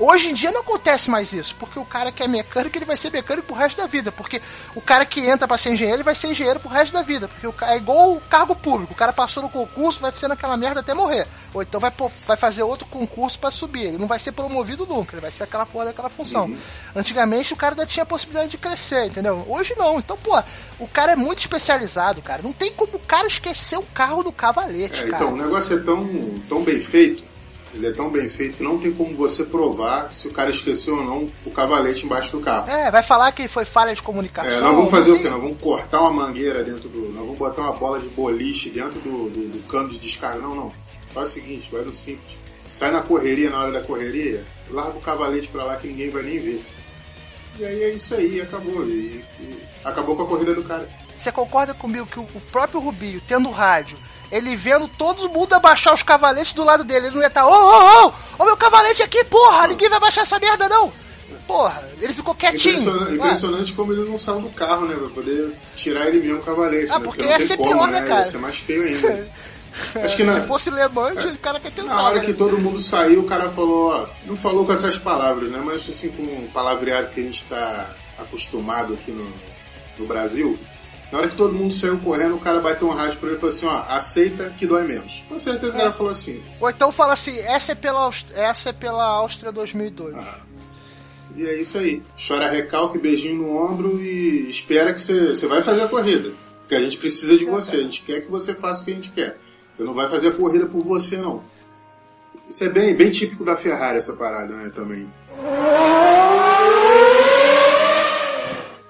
Hoje 0.00 0.30
em 0.30 0.34
dia 0.34 0.50
não 0.50 0.62
acontece 0.62 1.10
mais 1.10 1.30
isso, 1.34 1.54
porque 1.56 1.78
o 1.78 1.84
cara 1.84 2.10
que 2.10 2.22
é 2.22 2.26
mecânico, 2.26 2.74
ele 2.78 2.86
vai 2.86 2.96
ser 2.96 3.12
mecânico 3.12 3.48
pro 3.48 3.54
resto 3.54 3.76
da 3.76 3.86
vida. 3.86 4.10
Porque 4.10 4.40
o 4.74 4.80
cara 4.80 5.04
que 5.04 5.20
entra 5.20 5.46
para 5.46 5.58
ser 5.58 5.72
engenheiro, 5.74 5.98
ele 5.98 6.02
vai 6.02 6.14
ser 6.14 6.28
engenheiro 6.28 6.58
pro 6.58 6.70
resto 6.70 6.94
da 6.94 7.02
vida. 7.02 7.28
Porque 7.28 7.46
o, 7.46 7.54
é 7.64 7.76
igual 7.76 8.14
o 8.14 8.20
cargo 8.22 8.56
público. 8.56 8.94
O 8.94 8.96
cara 8.96 9.12
passou 9.12 9.42
no 9.42 9.50
concurso, 9.50 10.00
vai 10.00 10.10
ser 10.12 10.26
naquela 10.26 10.56
merda 10.56 10.80
até 10.80 10.94
morrer. 10.94 11.26
Ou 11.52 11.60
então 11.60 11.78
vai, 11.78 11.92
vai 12.26 12.36
fazer 12.38 12.62
outro 12.62 12.86
concurso 12.86 13.38
para 13.38 13.50
subir. 13.50 13.88
Ele 13.88 13.98
não 13.98 14.06
vai 14.06 14.18
ser 14.18 14.32
promovido 14.32 14.86
nunca, 14.86 15.14
ele 15.14 15.20
vai 15.20 15.30
ser 15.30 15.42
aquela 15.42 15.66
porra 15.66 15.86
daquela 15.86 16.08
função. 16.08 16.46
Uhum. 16.46 16.56
Antigamente 16.96 17.52
o 17.52 17.56
cara 17.56 17.74
ainda 17.74 17.84
tinha 17.84 18.04
a 18.04 18.06
possibilidade 18.06 18.52
de 18.52 18.56
crescer, 18.56 19.04
entendeu? 19.04 19.44
Hoje 19.46 19.74
não. 19.76 19.98
Então, 19.98 20.16
pô, 20.16 20.42
o 20.78 20.88
cara 20.88 21.12
é 21.12 21.16
muito 21.16 21.40
especializado, 21.40 22.22
cara. 22.22 22.40
Não 22.42 22.54
tem 22.54 22.72
como 22.72 22.94
o 22.94 23.00
cara 23.00 23.26
esquecer 23.26 23.78
o 23.78 23.82
carro 23.82 24.22
do 24.22 24.32
cavalete, 24.32 25.02
é, 25.02 25.08
cara. 25.08 25.24
Então, 25.24 25.34
o 25.34 25.42
negócio 25.42 25.76
é 25.76 25.82
tão, 25.82 26.08
tão 26.48 26.64
bem 26.64 26.80
feito 26.80 27.29
ele 27.72 27.86
é 27.86 27.92
tão 27.92 28.10
bem 28.10 28.28
feito 28.28 28.58
que 28.58 28.62
não 28.62 28.78
tem 28.78 28.92
como 28.92 29.16
você 29.16 29.44
provar 29.44 30.12
se 30.12 30.28
o 30.28 30.32
cara 30.32 30.50
esqueceu 30.50 30.96
ou 30.96 31.04
não 31.04 31.26
o 31.44 31.50
cavalete 31.50 32.04
embaixo 32.04 32.32
do 32.32 32.40
carro. 32.40 32.68
É, 32.68 32.90
vai 32.90 33.02
falar 33.02 33.30
que 33.32 33.46
foi 33.46 33.64
falha 33.64 33.94
de 33.94 34.02
comunicação. 34.02 34.58
É, 34.58 34.60
nós 34.60 34.74
vamos 34.74 34.90
fazer 34.90 35.12
o 35.12 35.18
quê? 35.18 35.28
Nós 35.28 35.40
vamos 35.40 35.60
cortar 35.60 36.00
uma 36.00 36.12
mangueira 36.12 36.64
dentro 36.64 36.88
do. 36.88 37.10
Nós 37.10 37.24
vamos 37.24 37.38
botar 37.38 37.62
uma 37.62 37.72
bola 37.72 38.00
de 38.00 38.08
boliche 38.08 38.70
dentro 38.70 39.00
do, 39.00 39.30
do, 39.30 39.48
do 39.48 39.66
cano 39.66 39.88
de 39.88 39.98
descarga. 39.98 40.40
Não, 40.40 40.54
não. 40.54 40.72
Faz 41.10 41.28
o 41.28 41.32
seguinte, 41.32 41.68
vai 41.70 41.82
no 41.82 41.92
simples. 41.92 42.38
Sai 42.68 42.90
na 42.90 43.02
correria, 43.02 43.50
na 43.50 43.60
hora 43.60 43.72
da 43.72 43.80
correria, 43.80 44.44
larga 44.70 44.98
o 44.98 45.00
cavalete 45.00 45.48
pra 45.48 45.64
lá 45.64 45.76
que 45.76 45.88
ninguém 45.88 46.10
vai 46.10 46.22
nem 46.22 46.38
ver. 46.38 46.64
E 47.58 47.64
aí 47.64 47.82
é 47.82 47.90
isso 47.90 48.14
aí, 48.14 48.40
acabou. 48.40 48.84
E, 48.84 49.24
e 49.40 49.62
acabou 49.84 50.16
com 50.16 50.22
a 50.22 50.26
corrida 50.26 50.54
do 50.54 50.62
cara. 50.62 50.88
Você 51.18 51.30
concorda 51.30 51.74
comigo 51.74 52.06
que 52.06 52.18
o 52.18 52.40
próprio 52.50 52.80
Rubinho, 52.80 53.20
tendo 53.28 53.50
rádio, 53.50 53.98
ele 54.30 54.56
vendo 54.56 54.86
todo 54.88 55.28
mundo 55.28 55.52
abaixar 55.54 55.92
os 55.92 56.02
cavaletes 56.02 56.52
do 56.52 56.64
lado 56.64 56.84
dele. 56.84 57.06
Ele 57.06 57.14
não 57.16 57.22
ia 57.22 57.28
estar, 57.28 57.46
ô, 57.46 57.52
ô, 57.52 58.06
ô, 58.06 58.12
ô, 58.38 58.44
meu 58.44 58.56
cavalete 58.56 59.02
aqui, 59.02 59.24
porra, 59.24 59.66
ninguém 59.66 59.88
vai 59.88 60.00
baixar 60.00 60.22
essa 60.22 60.38
merda 60.38 60.68
não. 60.68 60.92
Porra, 61.46 61.90
ele 62.00 62.14
ficou 62.14 62.34
quietinho. 62.34 62.74
Impressionante, 62.74 63.14
impressionante 63.14 63.72
como 63.72 63.92
ele 63.92 64.08
não 64.08 64.16
saiu 64.16 64.40
do 64.40 64.50
carro, 64.50 64.86
né? 64.86 64.94
Pra 64.94 65.08
poder 65.08 65.52
tirar 65.74 66.06
ele 66.06 66.20
mesmo 66.20 66.38
o 66.38 66.42
cavalete. 66.42 66.90
Ah, 66.92 66.98
né? 66.98 67.04
porque, 67.04 67.22
porque 67.24 67.40
ia 67.40 67.46
ser 67.46 67.56
como, 67.56 67.70
pior, 67.70 67.88
né, 67.88 68.02
cara? 68.02 68.20
Ia 68.20 68.24
ser 68.24 68.38
mais 68.38 68.56
feio 68.56 68.84
ainda. 68.84 69.28
Acho 70.02 70.16
que 70.16 70.24
na, 70.24 70.34
Se 70.34 70.46
fosse 70.46 70.70
Le 70.70 70.88
Mans, 70.88 71.24
é, 71.24 71.28
o 71.28 71.38
cara 71.38 71.60
quer 71.60 71.70
tentar. 71.72 71.94
Na 71.94 72.02
hora 72.02 72.20
né? 72.20 72.24
que 72.24 72.32
todo 72.32 72.58
mundo 72.58 72.78
saiu, 72.78 73.20
o 73.20 73.24
cara 73.24 73.48
falou, 73.48 73.88
ó, 73.88 74.06
não 74.26 74.36
falou 74.36 74.64
com 74.64 74.72
essas 74.72 74.98
palavras, 74.98 75.48
né? 75.48 75.60
Mas 75.64 75.88
assim, 75.88 76.08
com 76.10 76.22
o 76.22 76.48
palavreado 76.52 77.08
que 77.08 77.20
a 77.20 77.22
gente 77.22 77.42
está 77.42 77.94
acostumado 78.18 78.94
aqui 78.94 79.10
no, 79.10 79.32
no 79.98 80.06
Brasil, 80.06 80.58
na 81.10 81.18
hora 81.18 81.28
que 81.28 81.36
todo 81.36 81.52
mundo 81.52 81.72
saiu 81.72 81.98
correndo, 81.98 82.36
o 82.36 82.40
cara 82.40 82.60
bateu 82.60 82.88
um 82.88 82.92
rádio 82.92 83.18
pra 83.18 83.28
ele 83.28 83.36
e 83.36 83.40
falou 83.40 83.54
assim, 83.54 83.66
ó, 83.66 83.82
aceita 83.88 84.50
que 84.56 84.66
dói 84.66 84.84
menos. 84.84 85.24
Com 85.28 85.38
certeza 85.40 85.72
é. 85.72 85.74
o 85.74 85.78
cara 85.78 85.92
falou 85.92 86.12
assim. 86.12 86.40
Ou 86.60 86.70
então 86.70 86.92
fala 86.92 87.14
assim, 87.14 87.36
essa 87.40 87.72
é 87.72 87.74
pela, 87.74 88.08
essa 88.34 88.70
é 88.70 88.72
pela 88.72 89.04
Áustria 89.04 89.50
2002. 89.50 90.14
Ah. 90.14 90.40
E 91.36 91.44
é 91.44 91.60
isso 91.60 91.78
aí. 91.78 92.02
Chora 92.16 92.48
recalque, 92.48 92.98
beijinho 92.98 93.36
no 93.36 93.56
ombro 93.56 94.00
e 94.00 94.48
espera 94.48 94.92
que 94.92 95.00
você 95.00 95.46
vai 95.46 95.62
fazer 95.62 95.82
a 95.82 95.88
corrida. 95.88 96.32
Porque 96.60 96.74
a 96.74 96.82
gente 96.82 96.96
precisa 96.96 97.36
de 97.36 97.44
você, 97.44 97.76
a 97.76 97.82
gente 97.82 98.02
quer 98.02 98.20
que 98.20 98.30
você 98.30 98.54
faça 98.54 98.82
o 98.82 98.84
que 98.84 98.92
a 98.92 98.94
gente 98.94 99.10
quer. 99.10 99.36
Você 99.72 99.82
não 99.82 99.94
vai 99.94 100.08
fazer 100.08 100.28
a 100.28 100.32
corrida 100.32 100.66
por 100.66 100.84
você, 100.84 101.16
não. 101.16 101.42
Isso 102.48 102.62
é 102.64 102.68
bem, 102.68 102.94
bem 102.94 103.10
típico 103.10 103.44
da 103.44 103.56
Ferrari, 103.56 103.96
essa 103.96 104.14
parada, 104.14 104.54
né, 104.54 104.70
também. 104.74 105.08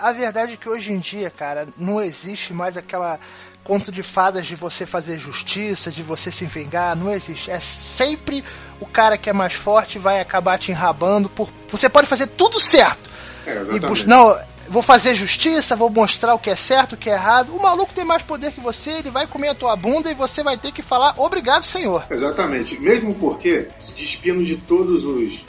A 0.00 0.12
verdade 0.12 0.54
é 0.54 0.56
que 0.56 0.68
hoje 0.68 0.92
em 0.92 0.98
dia, 0.98 1.30
cara, 1.30 1.68
não 1.76 2.00
existe 2.00 2.52
mais 2.52 2.76
aquela 2.76 3.20
conto 3.62 3.92
de 3.92 4.02
fadas 4.02 4.46
de 4.46 4.56
você 4.56 4.86
fazer 4.86 5.18
justiça, 5.18 5.90
de 5.90 6.02
você 6.02 6.32
se 6.32 6.46
vingar, 6.46 6.96
não 6.96 7.10
existe. 7.10 7.50
É 7.50 7.60
sempre 7.60 8.42
o 8.80 8.86
cara 8.86 9.18
que 9.18 9.28
é 9.28 9.32
mais 9.32 9.52
forte 9.52 9.98
vai 9.98 10.20
acabar 10.20 10.58
te 10.58 10.72
enrabando 10.72 11.28
por 11.28 11.48
você 11.68 11.88
pode 11.88 12.06
fazer 12.06 12.26
tudo 12.26 12.58
certo. 12.58 13.10
É, 13.46 13.62
e 13.74 13.80
bus... 13.80 14.04
não, 14.04 14.36
vou 14.68 14.82
fazer 14.82 15.14
justiça, 15.14 15.76
vou 15.76 15.90
mostrar 15.90 16.34
o 16.34 16.38
que 16.38 16.50
é 16.50 16.56
certo, 16.56 16.94
o 16.94 16.96
que 16.96 17.10
é 17.10 17.12
errado. 17.12 17.54
O 17.54 17.60
maluco 17.60 17.92
tem 17.92 18.04
mais 18.04 18.22
poder 18.22 18.52
que 18.52 18.60
você, 18.60 18.90
ele 18.90 19.10
vai 19.10 19.26
comer 19.26 19.48
a 19.48 19.54
tua 19.54 19.76
bunda 19.76 20.10
e 20.10 20.14
você 20.14 20.42
vai 20.42 20.56
ter 20.56 20.72
que 20.72 20.82
falar 20.82 21.14
obrigado, 21.18 21.64
senhor. 21.64 22.04
Exatamente. 22.10 22.78
Mesmo 22.80 23.14
porque 23.14 23.68
se 23.78 23.92
despindo 23.92 24.44
de 24.44 24.56
todos 24.56 25.04
os 25.04 25.44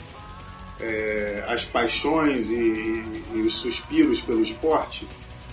é, 0.82 1.44
as 1.48 1.64
paixões 1.64 2.50
e, 2.50 3.04
e 3.34 3.40
os 3.40 3.54
suspiros 3.54 4.20
pelo 4.20 4.42
esporte, 4.42 5.06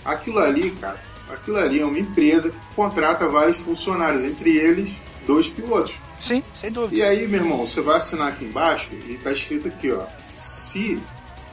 aquilo 0.04 0.38
ali, 0.38 0.70
cara, 0.72 0.98
aquilo 1.30 1.56
ali 1.56 1.80
é 1.80 1.84
uma 1.84 1.98
empresa 1.98 2.50
que 2.50 2.74
contrata 2.74 3.28
vários 3.28 3.58
funcionários, 3.58 4.22
entre 4.22 4.56
eles 4.56 5.00
dois 5.26 5.48
pilotos. 5.48 5.94
Sim, 6.18 6.42
sem 6.54 6.70
dúvida. 6.70 6.96
E 6.96 7.02
aí, 7.02 7.26
meu 7.26 7.40
irmão, 7.40 7.66
você 7.66 7.80
vai 7.80 7.96
assinar 7.96 8.28
aqui 8.28 8.44
embaixo 8.44 8.92
e 8.94 9.18
tá 9.22 9.32
escrito 9.32 9.68
aqui, 9.68 9.90
ó. 9.90 10.04
Se 10.32 10.98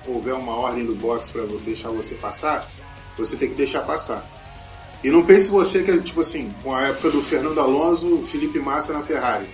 houver 0.06 0.34
uma 0.34 0.56
ordem 0.56 0.86
do 0.86 0.96
box 0.96 1.32
para 1.32 1.44
deixar 1.64 1.90
você 1.90 2.16
passar, 2.16 2.68
você 3.18 3.36
tem 3.36 3.50
que 3.50 3.56
deixar 3.56 3.82
passar. 3.82 4.28
E 5.04 5.10
não 5.10 5.24
pense 5.24 5.48
você 5.48 5.84
que, 5.84 5.96
tipo 6.00 6.22
assim, 6.22 6.54
com 6.64 6.76
a 6.76 6.88
época 6.88 7.12
do 7.12 7.22
Fernando 7.22 7.60
Alonso, 7.60 8.24
Felipe 8.24 8.60
Massa 8.60 8.94
na 8.94 9.02
Ferrari. 9.02 9.46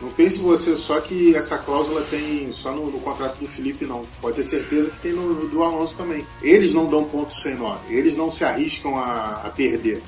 Não 0.00 0.10
pense 0.10 0.40
você 0.40 0.76
só 0.76 1.00
que 1.00 1.34
essa 1.34 1.56
cláusula 1.58 2.02
tem 2.10 2.50
só 2.52 2.72
no, 2.72 2.90
no 2.90 3.00
contrato 3.00 3.38
do 3.38 3.46
Felipe, 3.46 3.84
não. 3.84 4.04
Pode 4.20 4.36
ter 4.36 4.44
certeza 4.44 4.90
que 4.90 4.98
tem 4.98 5.12
no, 5.12 5.48
do 5.48 5.62
Alonso 5.62 5.96
também. 5.96 6.26
Eles 6.42 6.74
não 6.74 6.86
dão 6.86 7.04
ponto 7.04 7.32
sem 7.32 7.54
nó. 7.54 7.76
Eles 7.88 8.16
não 8.16 8.30
se 8.30 8.44
arriscam 8.44 8.96
a, 8.96 9.42
a 9.44 9.50
perder. 9.50 10.02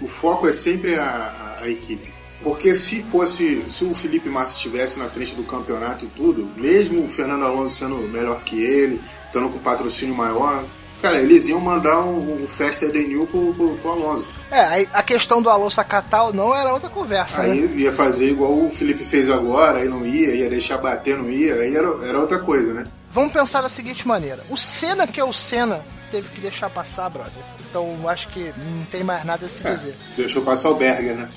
O 0.00 0.08
foco 0.08 0.46
é 0.46 0.52
sempre 0.52 0.94
a, 0.94 1.56
a, 1.60 1.64
a 1.64 1.68
equipe. 1.68 2.12
Porque 2.42 2.74
se 2.74 3.02
fosse, 3.04 3.64
se 3.68 3.84
o 3.84 3.94
Felipe 3.94 4.28
Massa 4.28 4.56
estivesse 4.56 4.98
na 4.98 5.08
frente 5.08 5.34
do 5.34 5.44
campeonato 5.44 6.04
e 6.04 6.08
tudo, 6.08 6.46
mesmo 6.56 7.02
o 7.02 7.08
Fernando 7.08 7.44
Alonso 7.44 7.76
sendo 7.76 7.96
melhor 7.96 8.42
que 8.44 8.62
ele, 8.62 9.00
estando 9.26 9.48
com 9.48 9.58
patrocínio 9.58 10.14
maior, 10.14 10.64
cara, 11.02 11.18
eles 11.20 11.48
iam 11.48 11.60
mandar 11.60 12.00
um, 12.00 12.44
um 12.44 12.46
Fast 12.48 12.86
New 12.86 13.26
pro, 13.26 13.52
pro, 13.54 13.76
pro 13.78 13.90
Alonso. 13.90 14.26
É, 14.50 14.86
a 14.92 15.02
questão 15.02 15.42
do 15.42 15.50
Alonso 15.50 15.80
acatar 15.80 16.26
ou 16.26 16.32
não 16.32 16.54
era 16.54 16.72
outra 16.72 16.88
conversa, 16.88 17.40
Aí 17.40 17.62
né? 17.62 17.74
ia 17.82 17.92
fazer 17.92 18.30
igual 18.30 18.52
o 18.52 18.70
Felipe 18.70 19.02
fez 19.04 19.28
agora, 19.28 19.78
aí 19.80 19.88
não 19.88 20.06
ia, 20.06 20.34
ia 20.34 20.48
deixar 20.48 20.78
bater, 20.78 21.16
não 21.18 21.28
ia, 21.30 21.54
aí 21.56 21.74
era, 21.74 21.88
era 22.06 22.18
outra 22.20 22.38
coisa, 22.38 22.72
né? 22.72 22.84
Vamos 23.10 23.32
pensar 23.32 23.62
da 23.62 23.68
seguinte 23.68 24.06
maneira: 24.06 24.42
o 24.48 24.56
Senna, 24.56 25.06
que 25.06 25.20
é 25.20 25.24
o 25.24 25.32
Senna, 25.32 25.84
teve 26.10 26.28
que 26.28 26.40
deixar 26.40 26.70
passar, 26.70 27.08
brother. 27.10 27.32
Então 27.68 28.08
acho 28.08 28.28
que 28.28 28.52
não 28.56 28.84
tem 28.86 29.02
mais 29.02 29.24
nada 29.24 29.46
a 29.46 29.48
se 29.48 29.66
É, 29.66 29.74
dizer. 29.74 29.96
deixou 30.16 30.42
passar 30.42 30.70
o 30.70 30.74
Berger, 30.76 31.14
né? 31.14 31.28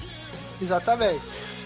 Exatamente. 0.61 1.21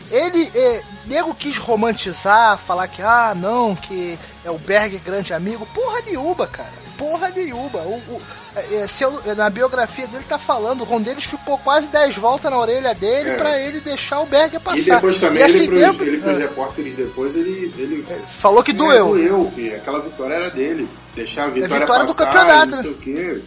Ele, 0.10 0.52
é, 0.54 0.82
nego 1.06 1.34
quis 1.34 1.58
romantizar, 1.58 2.58
falar 2.58 2.88
que, 2.88 3.02
ah, 3.02 3.34
não, 3.36 3.76
que 3.76 4.18
é 4.44 4.52
o 4.52 4.58
Berg 4.58 4.98
grande 5.00 5.34
amigo. 5.34 5.66
Porra 5.74 6.02
nenhuma, 6.06 6.46
cara. 6.48 6.72
Porra 7.02 7.30
nenhuma. 7.30 7.80
O, 7.80 7.96
o- 7.96 8.22
é, 8.56 8.76
é, 8.84 8.88
se 8.88 9.04
eu- 9.04 9.22
na 9.36 9.50
biografia 9.50 10.06
dele 10.06 10.24
tá 10.30 10.38
falando, 10.38 10.82
o 10.82 10.84
Rondeles 10.84 11.24
ficou 11.24 11.58
quase 11.58 11.88
10 11.88 12.16
voltas 12.16 12.52
na 12.52 12.60
orelha 12.60 12.94
dele 12.94 13.32
É. 13.32 13.36
pra 13.38 13.60
ele 13.60 13.80
deixar 13.82 14.20
o 14.20 14.26
Berg 14.28 14.60
passar. 14.60 14.78
E 14.78 14.84
depois 14.84 15.20
também, 15.20 15.42
E 15.42 15.44
assim 15.46 15.58
ele, 15.58 15.68
pros, 15.70 15.82
tempo- 15.82 16.04
ele 16.04 16.18
pros 16.20 16.36
Ah, 16.36 16.40
repórteres 16.40 16.96
depois, 16.96 17.36
ele, 17.36 17.74
ele 17.78 18.06
falou 18.40 18.62
que 18.64 18.70
É, 18.70 18.74
doeu. 18.76 19.08
doeu, 19.08 19.52
filho. 19.56 19.76
Aquela 19.78 20.00
vitória 20.00 20.36
era 20.36 20.50
dele. 20.52 20.88
Deixar 21.16 21.46
a 21.46 21.48
vitória, 21.48 21.80
vitória 21.80 22.06
do 22.06 22.16
passar, 22.16 22.26
campeonato, 22.32 22.68
não 22.70 22.78
né? 22.78 22.82
sei 22.84 22.92
o 22.92 22.98
quê. 22.98 23.42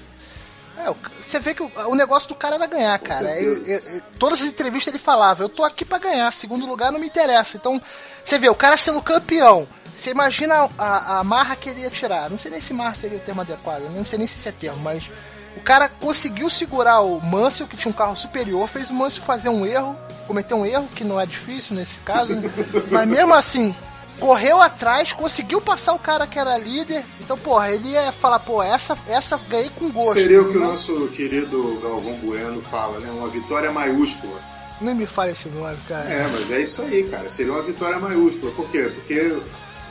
É, 0.76 0.92
você 1.24 1.38
vê 1.38 1.54
que 1.54 1.62
o, 1.62 1.70
o 1.86 1.94
negócio 1.94 2.28
do 2.28 2.34
cara 2.34 2.56
era 2.56 2.66
ganhar, 2.66 2.98
cara. 2.98 3.24
certeza. 3.26 3.70
Ele- 3.70 3.82
ele- 3.92 4.02
todas 4.18 4.42
as 4.42 4.48
entrevistas 4.48 4.92
ele 4.92 5.02
falava, 5.02 5.44
eu 5.44 5.48
tô 5.48 5.62
aqui 5.62 5.84
pra 5.84 5.98
ganhar, 5.98 6.32
segundo 6.32 6.66
lugar 6.66 6.90
não 6.90 6.98
me 6.98 7.06
interessa. 7.06 7.56
Então, 7.56 7.80
você 8.24 8.36
vê, 8.38 8.48
o 8.48 8.54
cara 8.54 8.76
sendo 8.76 9.00
campeão, 9.00 9.66
você 9.94 10.10
imagina 10.10 10.68
a, 10.78 11.18
a 11.20 11.24
marra 11.24 11.56
que 11.56 11.68
ele 11.68 11.80
ia 11.82 11.90
tirar. 11.90 12.28
Não 12.30 12.38
sei 12.38 12.50
nem 12.50 12.60
se 12.60 12.72
marra 12.74 12.94
seria 12.94 13.18
o 13.18 13.20
termo 13.20 13.40
adequado, 13.40 13.82
não 13.94 14.04
sei 14.04 14.18
nem 14.18 14.28
se 14.28 14.48
é 14.48 14.52
termo, 14.52 14.78
mas 14.82 15.10
o 15.56 15.60
cara 15.60 15.88
conseguiu 15.88 16.50
segurar 16.50 17.00
o 17.00 17.20
Mansell, 17.20 17.66
que 17.66 17.76
tinha 17.76 17.90
um 17.92 17.96
carro 17.96 18.16
superior, 18.16 18.68
fez 18.68 18.90
o 18.90 18.94
Mansell 18.94 19.22
fazer 19.22 19.48
um 19.48 19.64
erro, 19.64 19.96
cometer 20.26 20.54
um 20.54 20.66
erro, 20.66 20.88
que 20.94 21.04
não 21.04 21.20
é 21.20 21.26
difícil 21.26 21.76
nesse 21.76 22.00
caso, 22.00 22.34
né? 22.34 22.50
mas 22.90 23.06
mesmo 23.06 23.32
assim, 23.34 23.74
correu 24.18 24.60
atrás, 24.60 25.12
conseguiu 25.12 25.60
passar 25.60 25.92
o 25.94 25.98
cara 25.98 26.26
que 26.26 26.38
era 26.38 26.58
líder. 26.58 27.04
Então, 27.20 27.38
porra, 27.38 27.70
ele 27.70 27.90
ia 27.90 28.10
falar, 28.12 28.40
pô, 28.40 28.62
essa, 28.62 28.98
essa 29.06 29.38
ganhei 29.48 29.70
com 29.76 29.90
gosto. 29.90 30.14
Seria 30.20 30.42
o 30.42 30.50
que 30.50 30.58
o 30.58 30.60
Mas- 30.60 30.70
nosso 30.70 31.08
querido 31.08 31.78
Galvão 31.82 32.14
Bueno 32.16 32.60
fala, 32.62 32.98
né? 32.98 33.10
Uma 33.10 33.28
vitória 33.28 33.70
maiúscula. 33.70 34.40
Nem 34.80 34.94
me 34.94 35.06
fale 35.06 35.32
esse 35.32 35.48
nome, 35.48 35.76
cara. 35.88 36.04
É, 36.10 36.26
mas 36.32 36.50
é 36.50 36.60
isso 36.60 36.82
aí, 36.82 37.08
cara. 37.08 37.30
Seria 37.30 37.52
uma 37.52 37.62
vitória 37.62 37.98
maiúscula. 37.98 38.50
Por 38.52 38.68
quê? 38.70 38.90
Porque 38.92 39.38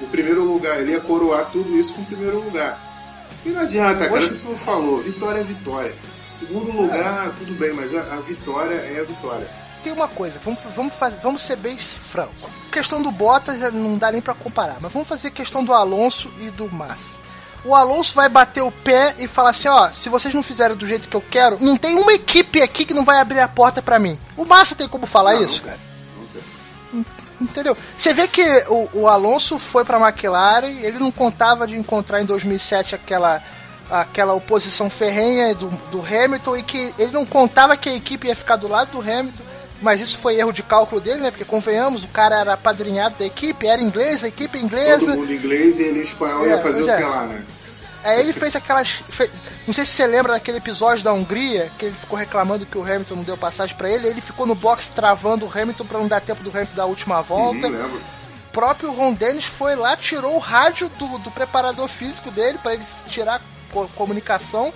o 0.06 0.10
primeiro 0.10 0.44
lugar, 0.44 0.80
ele 0.80 0.92
ia 0.92 1.00
coroar 1.02 1.46
tudo 1.52 1.76
isso 1.78 1.94
com 1.94 2.02
o 2.02 2.06
primeiro 2.06 2.40
lugar. 2.44 2.80
E 3.46 3.50
não 3.50 3.62
adianta, 3.62 4.06
cara, 4.08 4.14
Hoje- 4.14 4.28
o 4.28 4.36
que 4.36 4.46
tu 4.46 4.56
falou, 4.56 5.00
vitória 5.00 5.40
é 5.42 5.44
vitória. 5.44 5.94
Segundo 6.28 6.72
lugar, 6.72 7.34
tudo 7.38 7.54
bem, 7.54 7.74
mas 7.74 7.94
a, 7.94 8.02
a 8.02 8.16
vitória 8.18 8.76
é 8.76 9.00
a 9.00 9.04
vitória. 9.04 9.48
Tem 9.84 9.92
uma 9.92 10.08
coisa, 10.08 10.40
vamos, 10.44 10.60
vamos, 10.76 10.96
fazer, 10.96 11.18
vamos 11.22 11.42
ser 11.42 11.58
bem 11.58 11.78
franco. 11.78 12.50
Questão 12.72 13.02
do 13.04 13.12
Bottas 13.12 13.62
eh, 13.62 13.70
não 13.70 13.98
dá 13.98 14.12
nem 14.12 14.22
pra 14.22 14.34
comparar, 14.34 14.78
mas 14.80 14.92
vamos 14.92 15.08
fazer 15.08 15.30
questão 15.32 15.64
do 15.64 15.74
Alonso 15.74 16.32
e 16.40 16.50
do 16.50 16.72
Massa. 16.72 17.22
O 17.66 17.76
Alonso 17.76 18.16
vai 18.16 18.28
bater 18.30 18.62
o 18.62 18.72
pé 18.72 19.16
e 19.20 19.28
falar 19.28 19.52
assim, 19.52 19.68
ó, 19.68 19.90
se 19.92 20.10
vocês 20.10 20.34
não 20.34 20.42
fizerem 20.44 20.76
do 20.76 20.88
jeito 20.88 21.08
que 21.08 21.16
eu 21.16 21.22
quero, 21.30 21.58
não 21.62 21.78
tem 21.78 21.96
uma 21.98 22.14
equipe 22.14 22.62
aqui 22.62 22.86
que 22.86 22.94
não 22.94 23.06
vai 23.06 23.20
abrir 23.20 23.40
a 23.42 23.48
porta 23.48 23.82
pra 23.82 24.00
mim. 24.00 24.18
O 24.38 24.46
Massa 24.46 24.74
tem 24.76 24.88
como 24.88 25.06
falar 25.06 25.34
Não, 25.36 25.44
isso, 25.44 25.62
cara? 25.62 25.80
Não 26.94 27.04
tem. 27.04 27.23
Entendeu? 27.42 27.76
Você 27.98 28.14
vê 28.14 28.28
que 28.28 28.42
o, 28.70 28.90
o 28.94 29.08
Alonso 29.08 29.58
foi 29.60 29.84
pra 29.84 30.00
McLaren, 30.00 30.80
ele 30.82 31.00
não 31.00 31.12
contava 31.12 31.66
de 31.68 31.76
encontrar 31.78 32.22
em 32.22 32.26
2007 32.26 32.96
aquela 32.96 33.42
aquela 33.92 34.34
oposição 34.34 34.90
ferrenha 34.90 35.54
do, 35.54 35.68
do 35.92 36.00
Hamilton 36.02 36.58
e 36.58 36.64
que 36.64 36.94
ele 36.98 37.12
não 37.12 37.26
contava 37.26 37.76
que 37.78 37.90
a 37.90 37.94
equipe 37.96 38.28
ia 38.28 38.36
ficar 38.36 38.56
do 38.56 38.68
lado 38.68 38.92
do 38.94 39.00
Hamilton, 39.02 39.44
mas 39.82 40.02
isso 40.02 40.18
foi 40.18 40.36
erro 40.38 40.52
de 40.54 40.64
cálculo 40.64 41.00
dele, 41.02 41.20
né? 41.20 41.30
Porque 41.30 41.44
convenhamos, 41.46 42.04
o 42.04 42.08
cara 42.08 42.40
era 42.40 42.58
padrinhado 42.58 43.16
da 43.20 43.26
equipe, 43.26 43.68
era 43.68 43.82
inglês, 43.82 44.24
a 44.24 44.30
equipe 44.30 44.58
é 44.58 44.62
Todo 44.62 44.66
inglesa. 44.66 45.16
mundo 45.16 45.34
inglês 45.34 45.78
e 45.80 45.84
ele 45.84 46.00
em 46.00 46.04
espanhol 46.04 46.46
É, 46.46 46.50
ia 46.50 46.58
fazer 46.60 46.82
o 46.84 46.90
é. 46.90 46.98
que 46.98 47.04
lá, 47.04 47.26
né? 47.28 47.44
Aí 48.04 48.20
ele 48.22 48.34
fez 48.34 48.56
aquelas. 48.56 48.88
fe- 49.10 49.30
Não 49.66 49.74
sei 49.74 49.86
se 49.86 49.92
você 49.94 50.06
lembra 50.06 50.34
daquele 50.34 50.58
episódio 50.58 51.04
da 51.04 51.14
Hungria, 51.14 51.72
que 51.80 51.86
ele 51.86 51.96
ficou 51.96 52.20
reclamando 52.20 52.66
que 52.66 52.78
o 52.78 52.84
Hamilton 52.84 53.16
não 53.16 53.24
deu 53.24 53.38
passagem 53.38 53.76
pra 53.78 53.90
ele, 53.90 54.08
ele 54.08 54.20
ficou 54.20 54.46
no 54.46 54.56
box 54.56 54.90
travando 54.90 55.46
o 55.46 55.50
Hamilton 55.52 55.86
pra 55.86 56.00
não 56.00 56.08
dar 56.08 56.20
tempo 56.20 56.44
do 56.44 56.50
Hamilton 56.50 56.76
dar 56.76 56.84
a 56.84 56.88
última 56.88 57.22
volta. 57.22 57.68
Uhum, 57.68 57.72
lembro. 57.74 57.98
O 57.98 58.52
próprio 58.52 58.92
Ron 58.92 59.14
Dennis 59.14 59.46
foi 59.46 59.76
lá, 59.76 59.96
tirou 59.96 60.36
o 60.36 60.40
rádio 60.40 60.90
do, 60.90 61.18
do 61.20 61.32
preparador 61.32 61.88
físico 61.88 62.30
dele 62.30 62.60
para 62.62 62.74
ele 62.74 62.84
tirar 63.08 63.42
co- 63.72 63.88
comunicação. 63.96 64.74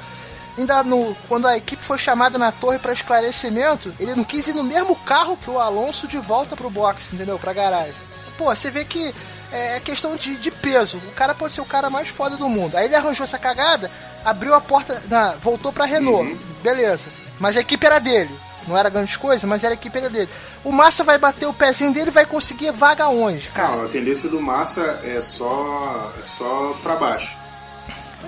Ainda 0.57 0.83
no, 0.83 1.15
quando 1.27 1.47
a 1.47 1.55
equipe 1.57 1.83
foi 1.83 1.97
chamada 1.99 2.37
na 2.39 2.51
torre 2.51 2.79
para 2.79 2.91
esclarecimento, 2.93 3.93
ele 3.99 4.15
não 4.15 4.23
quis 4.23 4.47
ir 4.47 4.53
no 4.55 4.63
mesmo 4.63 4.95
carro 4.95 5.37
que 5.37 5.49
o 5.49 5.59
Alonso 5.59 6.07
de 6.07 6.17
volta 6.17 6.55
pro 6.55 6.69
box, 6.69 7.13
entendeu? 7.13 7.37
Pra 7.37 7.53
garagem. 7.53 7.93
Pô, 8.37 8.45
você 8.45 8.71
vê 8.71 8.83
que 8.83 9.13
é 9.51 9.79
questão 9.79 10.15
de, 10.15 10.35
de 10.37 10.49
peso. 10.49 10.97
O 10.97 11.11
cara 11.11 11.35
pode 11.35 11.53
ser 11.53 11.61
o 11.61 11.65
cara 11.65 11.89
mais 11.91 12.09
foda 12.09 12.35
do 12.37 12.49
mundo. 12.49 12.75
Aí 12.75 12.85
ele 12.85 12.95
arranjou 12.95 13.23
essa 13.25 13.37
cagada, 13.37 13.91
abriu 14.27 14.53
a 14.53 14.59
porta, 14.59 15.01
na, 15.09 15.35
voltou 15.35 15.71
pra 15.71 15.85
Renault. 15.85 16.29
Uhum. 16.29 16.37
Beleza. 16.61 17.05
Mas 17.39 17.55
a 17.55 17.61
equipe 17.61 17.85
era 17.85 17.99
dele. 17.99 18.29
Não 18.67 18.77
era 18.77 18.89
grande 18.89 19.17
coisa, 19.17 19.47
mas 19.47 19.63
era 19.63 19.73
a 19.73 19.75
equipe 19.75 19.97
era 19.97 20.09
dele. 20.09 20.29
O 20.65 20.73
Massa 20.73 21.01
vai 21.01 21.17
bater 21.17 21.45
o 21.45 21.53
pezinho 21.53 21.93
dele 21.93 22.09
e 22.09 22.13
vai 22.13 22.25
conseguir 22.25 22.71
vaga 22.73 23.07
onde, 23.07 23.47
cara? 23.49 23.77
Não, 23.77 23.85
a 23.85 23.87
tendência 23.87 24.27
do 24.27 24.41
Massa 24.41 24.99
é 25.05 25.21
só, 25.21 26.13
é 26.19 26.25
só 26.25 26.77
pra 26.83 26.97
baixo. 26.97 27.37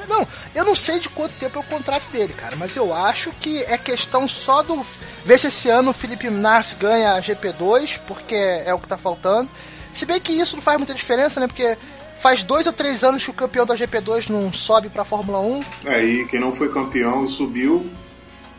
Não, 0.07 0.25
eu 0.55 0.63
não 0.63 0.75
sei 0.75 0.99
de 0.99 1.09
quanto 1.09 1.33
tempo 1.33 1.59
é 1.59 1.61
o 1.61 1.65
contrato 1.65 2.09
dele, 2.09 2.33
cara, 2.33 2.55
mas 2.55 2.75
eu 2.75 2.95
acho 2.95 3.31
que 3.33 3.61
é 3.63 3.77
questão 3.77 4.27
só 4.27 4.63
do. 4.63 4.83
Ver 5.25 5.37
se 5.37 5.47
esse 5.47 5.69
ano 5.69 5.91
o 5.91 5.93
Felipe 5.93 6.29
Nas 6.29 6.73
ganha 6.73 7.13
a 7.13 7.21
GP2, 7.21 7.99
porque 8.07 8.35
é 8.35 8.73
o 8.73 8.79
que 8.79 8.87
tá 8.87 8.97
faltando. 8.97 9.49
Se 9.93 10.05
bem 10.05 10.19
que 10.21 10.31
isso 10.31 10.55
não 10.55 10.63
faz 10.63 10.77
muita 10.77 10.93
diferença, 10.93 11.41
né? 11.41 11.47
Porque 11.47 11.77
faz 12.19 12.43
dois 12.43 12.67
ou 12.67 12.73
três 12.73 13.03
anos 13.03 13.23
que 13.23 13.31
o 13.31 13.33
campeão 13.33 13.65
da 13.65 13.75
GP2 13.75 14.29
não 14.29 14.51
sobe 14.53 14.89
pra 14.89 15.03
Fórmula 15.03 15.39
1. 15.39 15.63
É, 15.85 16.03
e 16.03 16.25
quem 16.25 16.39
não 16.39 16.51
foi 16.51 16.69
campeão 16.69 17.23
e 17.23 17.27
subiu, 17.27 17.89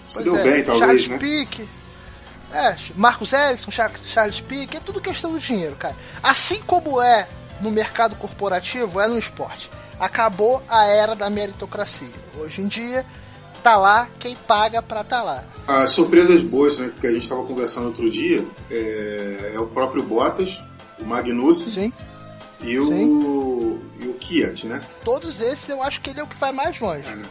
se 0.06 0.24
deu 0.24 0.36
é, 0.36 0.42
bem, 0.42 0.64
talvez, 0.64 0.78
Charles 1.04 1.08
né? 1.08 1.18
Pique. 1.18 1.68
É, 2.52 2.74
Marcos 2.96 3.32
Ericsson, 3.32 3.70
Char- 3.70 3.92
Charles 4.04 4.40
Pique, 4.40 4.76
é 4.76 4.80
tudo 4.80 5.00
questão 5.00 5.30
do 5.30 5.38
dinheiro, 5.38 5.76
cara. 5.76 5.94
Assim 6.22 6.60
como 6.66 7.00
é 7.00 7.28
no 7.60 7.70
mercado 7.70 8.16
corporativo, 8.16 9.00
é 9.00 9.06
no 9.06 9.18
esporte. 9.18 9.70
Acabou 10.00 10.62
a 10.68 10.86
era 10.86 11.14
da 11.14 11.28
meritocracia. 11.30 12.08
Hoje 12.38 12.62
em 12.62 12.66
dia, 12.66 13.04
tá 13.62 13.76
lá 13.76 14.08
quem 14.18 14.34
paga 14.34 14.82
pra 14.82 15.04
tá 15.04 15.22
lá. 15.22 15.44
As 15.66 15.92
surpresas 15.92 16.42
boas, 16.42 16.78
né, 16.78 16.90
que 17.00 17.06
a 17.06 17.12
gente 17.12 17.22
estava 17.22 17.44
conversando 17.44 17.86
outro 17.88 18.10
dia, 18.10 18.44
é, 18.70 19.52
é 19.54 19.60
o 19.60 19.66
próprio 19.66 20.02
Bottas, 20.02 20.60
o 20.98 21.04
Magnussen 21.04 21.72
Sim. 21.72 21.92
E 22.62 22.78
o, 22.78 23.78
e 24.00 24.08
o 24.08 24.14
Kiat, 24.14 24.66
né? 24.66 24.82
Todos 25.04 25.40
esses 25.40 25.68
eu 25.68 25.82
acho 25.82 26.00
que 26.00 26.10
ele 26.10 26.20
é 26.20 26.22
o 26.22 26.26
que 26.26 26.36
vai 26.36 26.52
mais 26.52 26.78
longe. 26.80 27.08
É, 27.08 27.14
né? 27.16 27.24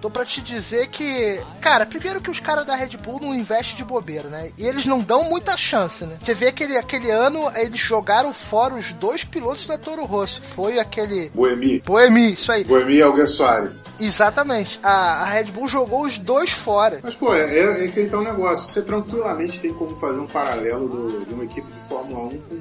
Tô 0.00 0.10
pra 0.10 0.24
te 0.24 0.40
dizer 0.40 0.88
que, 0.88 1.40
cara, 1.60 1.86
primeiro 1.86 2.20
que 2.20 2.28
os 2.28 2.40
caras 2.40 2.66
da 2.66 2.74
Red 2.74 2.96
Bull 2.96 3.20
não 3.20 3.32
investem 3.32 3.76
de 3.76 3.84
bobeira, 3.84 4.28
né? 4.28 4.50
E 4.58 4.66
eles 4.66 4.84
não 4.84 4.98
dão 4.98 5.22
muita 5.30 5.56
chance, 5.56 6.04
né? 6.04 6.18
Você 6.20 6.34
vê 6.34 6.48
aquele, 6.48 6.76
aquele 6.76 7.08
ano, 7.08 7.48
eles 7.54 7.78
jogaram 7.78 8.34
fora 8.34 8.74
os 8.74 8.92
dois 8.94 9.22
pilotos 9.22 9.64
da 9.64 9.78
Toro 9.78 10.04
Rosso. 10.04 10.42
Foi 10.42 10.80
aquele 10.80 11.30
Boemi. 11.32 11.80
Boemi, 11.86 12.32
isso 12.32 12.50
aí. 12.50 12.64
Boemi 12.64 12.94
e 12.96 13.02
Alguersuari. 13.02 13.70
Exatamente. 14.00 14.80
A, 14.82 15.22
a 15.22 15.24
Red 15.26 15.44
Bull 15.52 15.68
jogou 15.68 16.02
os 16.04 16.18
dois 16.18 16.50
fora. 16.50 16.98
Mas, 17.00 17.14
pô, 17.14 17.32
é, 17.32 17.42
é, 17.56 17.84
é 17.84 17.88
aquele 17.88 18.08
tal 18.10 18.24
negócio. 18.24 18.68
Você 18.68 18.82
tranquilamente 18.82 19.60
tem 19.60 19.72
como 19.72 19.94
fazer 19.98 20.18
um 20.18 20.26
paralelo 20.26 20.88
do- 20.88 21.24
de 21.24 21.32
uma 21.32 21.44
equipe 21.44 21.70
de 21.72 21.78
Fórmula 21.78 22.24
1 22.24 22.28
com 22.40 22.54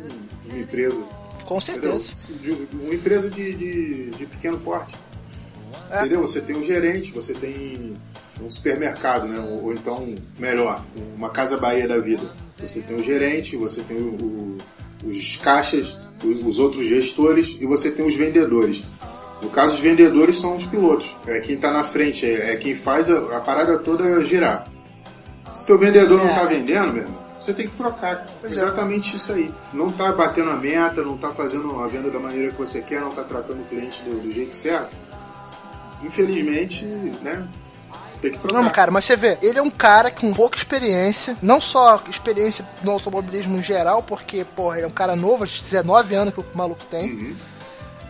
uma 0.46 0.60
empresa. 0.60 1.04
Com 1.52 1.60
certeza. 1.60 2.14
Entendeu? 2.30 2.66
Uma 2.74 2.94
empresa 2.94 3.30
de, 3.30 3.54
de, 3.54 4.10
de 4.12 4.26
pequeno 4.26 4.58
porte. 4.58 4.96
É. 5.90 6.00
Entendeu? 6.00 6.22
Você 6.22 6.40
tem 6.40 6.56
um 6.56 6.64
gerente, 6.64 7.12
você 7.12 7.34
tem 7.34 7.94
um 8.42 8.50
supermercado, 8.50 9.28
né? 9.28 9.38
Ou, 9.40 9.66
ou 9.66 9.74
então, 9.74 10.16
melhor, 10.40 10.82
uma 11.16 11.30
Casa 11.30 11.58
Bahia 11.58 11.88
da 11.90 11.98
vida. 11.98 12.24
Você 12.58 12.80
tem 12.82 12.96
o 12.96 13.02
gerente, 13.02 13.58
você 13.58 13.82
tem 13.82 13.98
o- 13.98 14.16
o- 14.16 14.58
os 15.10 15.36
caixas, 15.38 15.98
os, 16.24 16.42
os 16.42 16.58
outros 16.58 16.88
gestores 16.88 17.58
e 17.60 17.66
você 17.66 17.92
tem 17.92 18.06
os 18.06 18.16
vendedores. 18.16 18.86
No 19.42 19.50
caso, 19.50 19.74
os 19.74 19.80
vendedores 19.82 20.38
são 20.38 20.56
os 20.56 20.66
pilotos. 20.66 21.18
É 21.28 21.42
quem 21.42 21.56
está 21.56 21.70
na 21.72 21.84
frente, 21.84 22.26
é, 22.26 22.54
é 22.54 22.56
quem 22.56 22.76
faz 22.76 23.10
a, 23.10 23.38
a 23.38 23.42
parada 23.42 23.78
toda 23.80 24.24
girar. 24.24 24.72
Se 25.54 25.66
teu 25.66 25.78
vendedor 25.78 26.18
não 26.18 26.28
É. 26.28 26.30
está 26.30 26.46
vendendo, 26.46 26.94
meu 26.94 27.04
irmão, 27.04 27.21
você 27.42 27.54
tem 27.54 27.68
que 27.68 27.76
trocar. 27.76 28.28
Pois 28.40 28.54
é. 28.54 28.56
Exatamente 28.56 29.16
isso 29.16 29.34
aí. 29.34 29.52
Não 29.74 29.90
está 29.90 30.12
batendo 30.12 30.52
a 30.52 30.56
meta, 30.56 31.02
não 31.02 31.16
está 31.16 31.32
fazendo 31.32 31.82
a 31.82 31.88
venda 31.88 32.10
da 32.12 32.20
maneira 32.20 32.52
que 32.52 32.58
você 32.58 32.82
quer, 32.82 33.02
não 33.02 33.10
está 33.10 33.24
tratando 33.24 33.62
o 33.62 33.66
cliente 33.66 34.04
do, 34.04 34.22
do 34.22 34.32
jeito 34.32 34.56
certo. 34.56 34.96
Infelizmente, 36.04 36.86
né? 36.86 37.48
Tem 38.22 38.32
que 38.32 38.38
trocar. 38.38 38.62
Não, 38.62 38.70
cara, 38.70 38.92
mas 38.92 39.06
você 39.06 39.16
vê, 39.16 39.38
ele 39.42 39.58
é 39.58 39.62
um 39.62 39.72
cara 39.72 40.12
com 40.12 40.32
pouca 40.34 40.56
experiência, 40.56 41.36
não 41.42 41.60
só 41.60 42.04
experiência 42.08 42.64
no 42.84 42.92
automobilismo 42.92 43.58
em 43.58 43.64
geral, 43.64 44.04
porque, 44.04 44.46
porra, 44.46 44.78
ele 44.78 44.86
é 44.86 44.88
um 44.88 44.92
cara 44.92 45.16
novo, 45.16 45.46
de 45.48 45.60
19 45.60 46.14
anos 46.14 46.34
que 46.34 46.40
o 46.40 46.46
maluco 46.54 46.84
tem, 46.86 47.12
Uhum. 47.12 47.36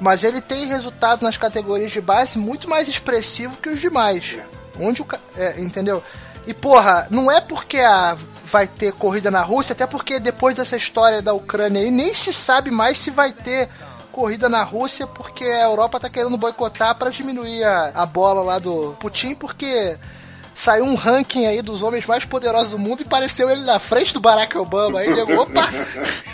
mas 0.02 0.26
ele 0.26 0.42
tem 0.42 0.68
resultado 0.68 1.24
nas 1.24 1.38
categorias 1.38 1.92
de 1.92 2.02
base 2.02 2.38
muito 2.38 2.70
mais 2.70 2.90
expressivo 2.90 3.58
que 3.58 3.70
os 3.70 3.80
demais. 3.80 4.38
Onde 4.78 5.02
o 5.02 5.08
é, 5.38 5.62
entendeu? 5.62 6.04
E, 6.46 6.54
porra, 6.54 7.08
não 7.10 7.32
é 7.32 7.40
porque 7.40 7.78
a 7.78 8.18
vai 8.52 8.68
ter 8.68 8.92
corrida 8.92 9.32
na 9.32 9.42
Rússia, 9.42 9.74
até 9.74 9.88
porque 9.88 10.20
depois 10.20 10.56
dessa 10.56 10.76
história 10.76 11.22
da 11.22 11.34
Ucrânia 11.34 11.82
aí, 11.82 11.90
nem 11.90 12.14
se 12.14 12.34
sabe 12.34 12.70
mais 12.70 12.98
se 12.98 13.10
vai 13.10 13.32
ter 13.32 13.70
corrida 14.12 14.50
na 14.50 14.62
Rússia, 14.62 15.08
porque 15.08 15.46
a 15.46 15.64
Europa 15.64 16.00
tá 16.00 16.10
querendo 16.10 16.38
boicotar 16.38 16.98
para 16.98 17.10
diminuir 17.10 17.64
a, 17.64 17.92
a 17.96 18.06
bola 18.06 18.42
lá 18.42 18.60
do 18.60 18.96
Putin, 19.00 19.36
porque 19.36 19.98
saiu 20.54 20.84
um 20.84 20.96
ranking 20.96 21.46
aí 21.46 21.62
dos 21.62 21.82
homens 21.82 22.06
mais 22.06 22.26
poderosos 22.26 22.74
do 22.74 22.80
mundo 22.80 23.02
e 23.02 23.06
pareceu 23.06 23.50
ele 23.50 23.64
na 23.64 23.80
frente 23.80 24.14
do 24.14 24.20
Barack 24.20 24.58
Obama. 24.58 25.00
Aí 25.00 25.08
ele, 25.08 25.22
opa! 25.22 25.70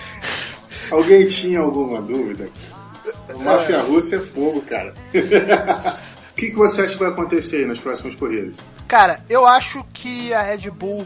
Alguém 0.90 1.28
tinha 1.28 1.60
alguma 1.60 2.02
dúvida? 2.02 2.50
A 3.30 3.38
máfia 3.38 3.82
russa 3.82 4.16
é 4.16 4.20
fogo, 4.20 4.62
cara. 4.62 4.94
O 6.30 6.40
que, 6.40 6.52
que 6.52 6.56
você 6.56 6.84
acha 6.84 6.94
que 6.94 7.00
vai 7.00 7.10
acontecer 7.10 7.56
aí 7.56 7.66
nas 7.66 7.80
próximas 7.80 8.14
corridas? 8.16 8.54
Cara, 8.88 9.24
eu 9.28 9.48
acho 9.48 9.84
que 9.92 10.32
a 10.32 10.44
Red 10.44 10.70
Bull 10.70 11.04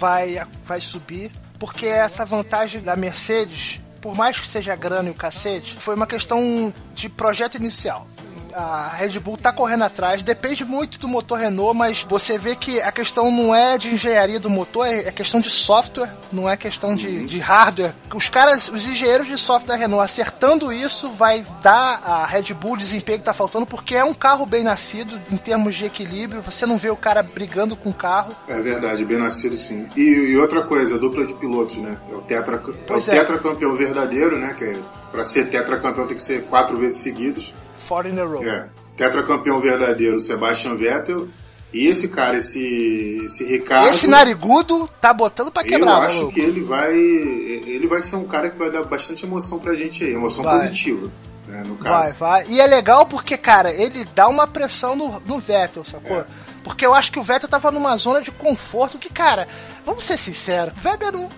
vai, 0.00 0.42
vai 0.64 0.80
subir, 0.80 1.30
porque 1.58 1.84
essa 1.84 2.24
vantagem 2.24 2.80
da 2.80 2.96
Mercedes, 2.96 3.78
por 4.00 4.16
mais 4.16 4.40
que 4.40 4.48
seja 4.48 4.74
grana 4.74 5.10
e 5.10 5.12
o 5.12 5.14
cacete, 5.14 5.76
foi 5.78 5.94
uma 5.94 6.06
questão 6.06 6.72
de 6.94 7.10
projeto 7.10 7.56
inicial. 7.56 8.06
A 8.54 8.88
Red 8.96 9.18
Bull 9.18 9.36
tá 9.36 9.52
correndo 9.52 9.84
atrás, 9.84 10.22
depende 10.22 10.64
muito 10.64 10.98
do 10.98 11.08
motor 11.08 11.38
Renault, 11.38 11.76
mas 11.76 12.04
você 12.08 12.38
vê 12.38 12.56
que 12.56 12.80
a 12.80 12.92
questão 12.92 13.30
não 13.30 13.54
é 13.54 13.78
de 13.78 13.94
engenharia 13.94 14.40
do 14.40 14.50
motor, 14.50 14.86
é 14.86 15.10
questão 15.12 15.40
de 15.40 15.50
software, 15.50 16.10
não 16.32 16.48
é 16.48 16.56
questão 16.56 16.94
de, 16.94 17.24
de 17.24 17.38
hardware. 17.38 17.94
Os 18.14 18.28
caras, 18.28 18.68
os 18.68 18.86
engenheiros 18.86 19.26
de 19.26 19.36
software 19.38 19.74
da 19.74 19.76
Renault 19.76 20.04
acertando 20.04 20.72
isso 20.72 21.10
vai 21.10 21.44
dar 21.62 22.00
a 22.04 22.26
Red 22.26 22.54
Bull 22.54 22.72
o 22.72 22.76
desempenho 22.76 23.18
que 23.18 23.24
tá 23.24 23.34
faltando, 23.34 23.66
porque 23.66 23.94
é 23.94 24.04
um 24.04 24.14
carro 24.14 24.46
bem 24.46 24.62
nascido 24.62 25.20
em 25.30 25.36
termos 25.36 25.74
de 25.74 25.86
equilíbrio, 25.86 26.42
você 26.42 26.66
não 26.66 26.78
vê 26.78 26.90
o 26.90 26.96
cara 26.96 27.22
brigando 27.22 27.76
com 27.76 27.90
o 27.90 27.94
carro. 27.94 28.34
É 28.48 28.60
verdade, 28.60 29.04
bem 29.04 29.18
nascido 29.18 29.56
sim. 29.56 29.88
E, 29.96 30.00
e 30.00 30.36
outra 30.36 30.62
coisa, 30.62 30.96
a 30.96 30.98
dupla 30.98 31.26
de 31.26 31.34
pilotos, 31.34 31.76
né? 31.78 31.96
É 32.10 32.14
o, 32.14 32.20
tetra, 32.20 32.56
é 32.56 32.58
o 32.58 32.74
Pois 32.86 33.08
é. 33.08 33.18
tetracampeão 33.18 33.74
verdadeiro, 33.74 34.38
né? 34.38 34.54
Que 34.56 34.64
é, 34.64 34.76
pra 35.10 35.24
ser 35.24 35.50
tetracampeão 35.50 36.06
tem 36.06 36.16
que 36.16 36.22
ser 36.22 36.44
quatro 36.44 36.76
vezes 36.78 36.98
seguidos. 36.98 37.54
Four 37.78 38.06
in 38.06 38.18
a 38.18 38.24
row. 38.24 38.44
É. 38.44 38.68
Tetracampeão 38.96 39.60
verdadeiro, 39.60 40.20
Sebastian 40.20 40.76
Vettel. 40.76 41.28
E 41.72 41.86
esse 41.86 42.08
cara, 42.08 42.36
esse, 42.36 43.22
esse 43.24 43.44
Ricardo. 43.44 43.88
Esse 43.88 44.08
narigudo 44.08 44.90
tá 45.00 45.12
botando 45.12 45.52
pra 45.52 45.62
Eu 45.62 45.68
quebrar, 45.68 46.02
acho 46.02 46.16
maluco. 46.16 46.34
que 46.34 46.40
ele 46.40 46.62
vai. 46.62 46.92
Ele 46.94 47.86
vai 47.86 48.02
ser 48.02 48.16
um 48.16 48.24
cara 48.24 48.50
que 48.50 48.58
vai 48.58 48.70
dar 48.70 48.82
bastante 48.82 49.24
emoção 49.24 49.58
pra 49.58 49.72
gente 49.74 50.04
aí. 50.04 50.12
Emoção 50.12 50.42
Vai. 50.44 50.60
positiva. 50.60 51.08
Né, 51.46 51.62
no 51.64 51.76
caso. 51.76 51.94
Vai, 51.94 52.12
vai. 52.12 52.46
E 52.48 52.60
é 52.60 52.66
legal 52.66 53.06
porque, 53.06 53.36
cara, 53.36 53.72
ele 53.72 54.04
dá 54.14 54.28
uma 54.28 54.46
pressão 54.48 54.96
no, 54.96 55.20
no 55.20 55.38
Vettel, 55.38 55.84
sacou? 55.84 56.18
É. 56.18 56.24
Porque 56.64 56.84
eu 56.84 56.92
acho 56.92 57.10
que 57.12 57.18
o 57.18 57.22
Vettel 57.22 57.48
tava 57.48 57.70
numa 57.70 57.96
zona 57.96 58.20
de 58.20 58.30
conforto 58.32 58.98
que, 58.98 59.08
cara, 59.08 59.46
vamos 59.86 60.04
ser 60.04 60.18
sinceros, 60.18 60.74
o 60.84 60.88
Weber 60.88 61.12
não. 61.12 61.28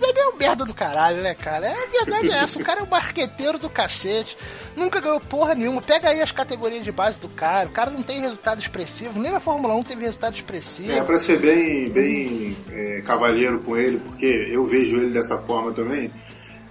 Weber 0.00 0.22
é 0.22 0.28
um 0.28 0.36
merda 0.36 0.64
do 0.64 0.74
caralho, 0.74 1.22
né, 1.22 1.34
cara? 1.34 1.66
É 1.66 1.72
a 1.72 1.86
verdade 1.86 2.30
é 2.30 2.38
essa. 2.38 2.58
O 2.58 2.64
cara 2.64 2.80
é 2.80 2.82
um 2.82 2.88
marqueteiro 2.88 3.58
do 3.58 3.68
cacete. 3.68 4.36
Nunca 4.76 5.00
ganhou 5.00 5.20
porra 5.20 5.54
nenhuma. 5.54 5.82
Pega 5.82 6.08
aí 6.08 6.20
as 6.20 6.32
categorias 6.32 6.84
de 6.84 6.92
base 6.92 7.20
do 7.20 7.28
cara. 7.28 7.68
O 7.68 7.72
cara 7.72 7.90
não 7.90 8.02
tem 8.02 8.20
resultado 8.20 8.60
expressivo. 8.60 9.18
Nem 9.18 9.32
na 9.32 9.40
Fórmula 9.40 9.74
1 9.74 9.82
teve 9.82 10.02
resultado 10.02 10.34
expressivo. 10.34 10.92
É, 10.92 11.02
pra 11.02 11.18
ser 11.18 11.38
bem, 11.38 11.90
bem 11.90 12.56
é, 12.70 13.02
cavalheiro 13.04 13.60
com 13.60 13.76
ele, 13.76 13.98
porque 13.98 14.48
eu 14.50 14.64
vejo 14.64 14.96
ele 14.96 15.10
dessa 15.10 15.38
forma 15.38 15.72
também, 15.72 16.12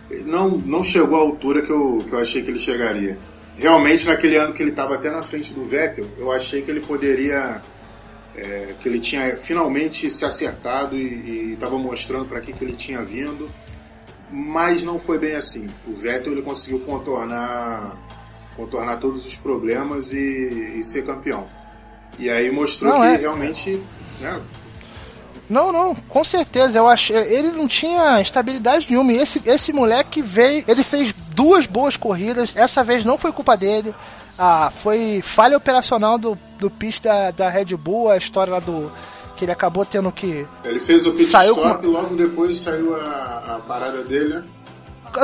ele 0.10 0.24
não, 0.24 0.50
não 0.50 0.84
chegou 0.84 1.18
à 1.18 1.22
altura 1.22 1.66
que 1.66 1.72
eu, 1.72 1.98
que 2.08 2.14
eu 2.14 2.20
achei 2.20 2.42
que 2.42 2.50
ele 2.50 2.60
chegaria. 2.60 3.18
Realmente, 3.58 4.08
naquele 4.08 4.38
ano 4.38 4.54
que 4.54 4.62
ele 4.62 4.70
estava 4.70 4.96
até 4.96 5.10
na 5.10 5.24
frente 5.24 5.54
do 5.54 5.66
Vettel, 5.66 6.06
eu 6.18 6.32
achei 6.32 6.62
que 6.62 6.70
ele 6.70 6.80
poderia. 6.80 7.62
É, 8.38 8.76
que 8.80 8.88
ele 8.88 9.00
tinha 9.00 9.36
finalmente 9.36 10.10
se 10.12 10.24
acertado 10.24 10.96
e 10.96 11.54
estava 11.54 11.78
mostrando 11.78 12.26
para 12.26 12.40
que, 12.40 12.54
que 12.54 12.64
ele 12.64 12.74
tinha 12.74 13.04
vindo, 13.04 13.50
mas 14.32 14.84
não 14.84 15.00
foi 15.00 15.18
bem 15.18 15.36
assim. 15.36 15.68
O 15.88 15.94
Vettel 15.94 16.34
ele 16.34 16.44
conseguiu 16.44 16.80
contornar, 16.82 17.98
contornar 18.56 18.98
todos 18.98 19.26
os 19.26 19.36
problemas 19.36 20.14
e, 20.14 20.78
e 20.78 20.84
ser 20.84 21.04
campeão. 21.04 21.48
E 22.20 22.30
aí 22.30 22.52
mostrou 22.52 22.94
Não, 22.94 23.02
que 23.02 23.08
é. 23.08 23.16
realmente 23.16 23.82
né, 24.20 24.42
Não, 25.50 25.72
não, 25.72 25.96
com 25.96 26.24
certeza. 26.24 26.78
Eu 26.78 26.88
achei. 26.88 27.16
Ele 27.16 27.52
não 27.52 27.68
tinha 27.68 28.20
estabilidade 28.22 28.88
nenhuma. 28.90 29.14
E 29.14 29.18
esse, 29.18 29.42
esse 29.46 29.74
moleque 29.74 30.22
veio. 30.22 30.64
Ele 30.68 30.84
fez 30.84 31.14
duas 31.30 31.66
boas 31.66 31.96
corridas. 31.96 32.56
Essa 32.56 32.84
vez 32.84 33.06
não 33.06 33.18
foi 33.18 33.32
culpa 33.32 33.56
dele. 33.56 33.94
Ah, 34.38 34.72
foi 34.72 35.22
falha 35.24 35.58
operacional 35.58 36.18
do, 36.18 36.38
do 36.60 36.70
pit 36.70 37.02
da, 37.02 37.32
da 37.32 37.50
Red 37.50 37.76
Bull, 37.76 38.10
a 38.12 38.18
história 38.18 38.54
lá 38.54 38.60
do. 38.60 38.92
Que 39.36 39.46
ele 39.46 39.52
acabou 39.52 39.86
tendo 39.86 40.12
que. 40.12 40.46
Ele 40.64 40.80
fez 40.80 41.06
o 41.06 41.12
pit 41.12 41.26
Saiu 41.26 41.54
stop 41.56 41.80
com- 41.80 41.84
e 41.84 41.88
logo 41.88 42.16
depois 42.16 42.60
saiu 42.60 42.96
a, 42.96 43.56
a 43.56 43.60
parada 43.68 44.04
dele, 44.04 44.36
né? 44.36 44.44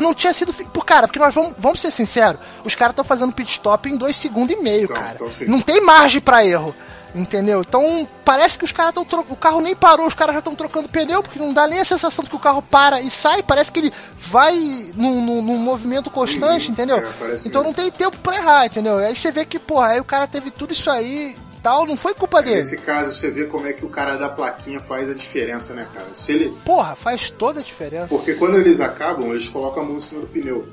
Não 0.02 0.14
tinha 0.14 0.32
sido. 0.34 0.54
Por 0.54 0.86
cara, 0.86 1.08
porque 1.08 1.20
nós 1.20 1.34
vamos, 1.34 1.54
vamos 1.58 1.80
ser 1.80 1.92
sinceros. 1.92 2.40
Os 2.64 2.74
caras 2.76 2.92
estão 2.94 3.04
fazendo 3.06 3.34
pit 3.34 3.50
stop 3.52 3.90
em 3.90 3.98
dois 3.98 4.16
segundos 4.16 4.56
e 4.56 4.62
meio, 4.62 4.84
Então, 4.84 4.96
cara. 4.96 5.16
então 5.16 5.30
não 5.48 5.62
tem 5.62 5.82
margem 5.82 6.22
pra 6.22 6.46
erro. 6.46 6.76
Entendeu? 7.16 7.62
Então, 7.62 8.08
parece 8.26 8.58
que 8.58 8.66
os 8.66 8.72
caras 8.72 8.94
estão. 8.98 9.24
O 9.30 9.36
carro 9.36 9.62
nem 9.62 9.76
parou, 9.76 10.08
os 10.08 10.16
caras 10.16 10.34
já 10.34 10.40
estão 10.40 10.56
trocando 10.56 10.90
pneu, 10.90 11.22
porque 11.22 11.38
não 11.38 11.54
dá 11.54 11.68
nem 11.68 11.80
a 11.80 11.86
sensação 11.86 12.24
de 12.24 12.30
que 12.30 12.36
o 12.36 12.40
carro 12.40 12.62
para 12.64 13.02
e 13.02 13.10
sai. 13.12 13.44
Parece 13.44 13.72
que 13.72 13.80
ele 13.80 13.94
vai 14.18 14.56
num, 14.96 15.24
num- 15.24 15.42
num 15.42 15.58
movimento 15.58 16.10
constante, 16.10 16.68
Uhum, 16.68 16.74
entendeu? 16.74 16.98
é, 16.98 17.02
então 17.20 17.28
mesmo. 17.28 17.64
não 17.64 17.74
tem 17.74 17.92
tempo 17.92 18.18
pra 18.18 18.36
errar, 18.36 18.66
entendeu? 18.66 18.98
Aí 18.98 19.16
você 19.16 19.32
vê 19.32 19.46
que, 19.46 19.60
porra, 19.60 19.90
aí 19.90 20.00
o 20.00 20.04
cara 20.04 20.26
teve 20.28 20.50
tudo 20.50 20.74
isso 20.74 20.90
aí 20.90 21.36
tal, 21.62 21.86
não 21.86 21.96
foi 21.96 22.14
culpa 22.14 22.42
dele. 22.42 22.58
Nesse 22.58 22.82
caso, 22.82 23.14
você 23.14 23.30
vê 23.32 23.46
como 23.46 23.66
é 23.68 23.72
que 23.74 23.86
o 23.86 23.90
cara 23.90 24.18
da 24.18 24.28
plaquinha 24.28 24.82
faz 24.82 25.10
a 25.10 25.14
diferença, 25.14 25.74
né, 25.74 25.88
cara? 25.94 26.08
Se 26.12 26.34
ele, 26.34 26.58
Porra, 26.66 26.94
faz 26.96 27.30
toda 27.30 27.62
a 27.62 27.64
diferença. 27.64 28.08
porque 28.10 28.34
quando 28.34 28.58
eles 28.58 28.82
acabam, 28.82 29.30
eles 29.30 29.48
colocam 29.48 29.82
a 29.84 29.86
mão 29.86 29.96
em 29.96 30.00
cima 30.02 30.20
do 30.20 30.28
pneu. 30.28 30.68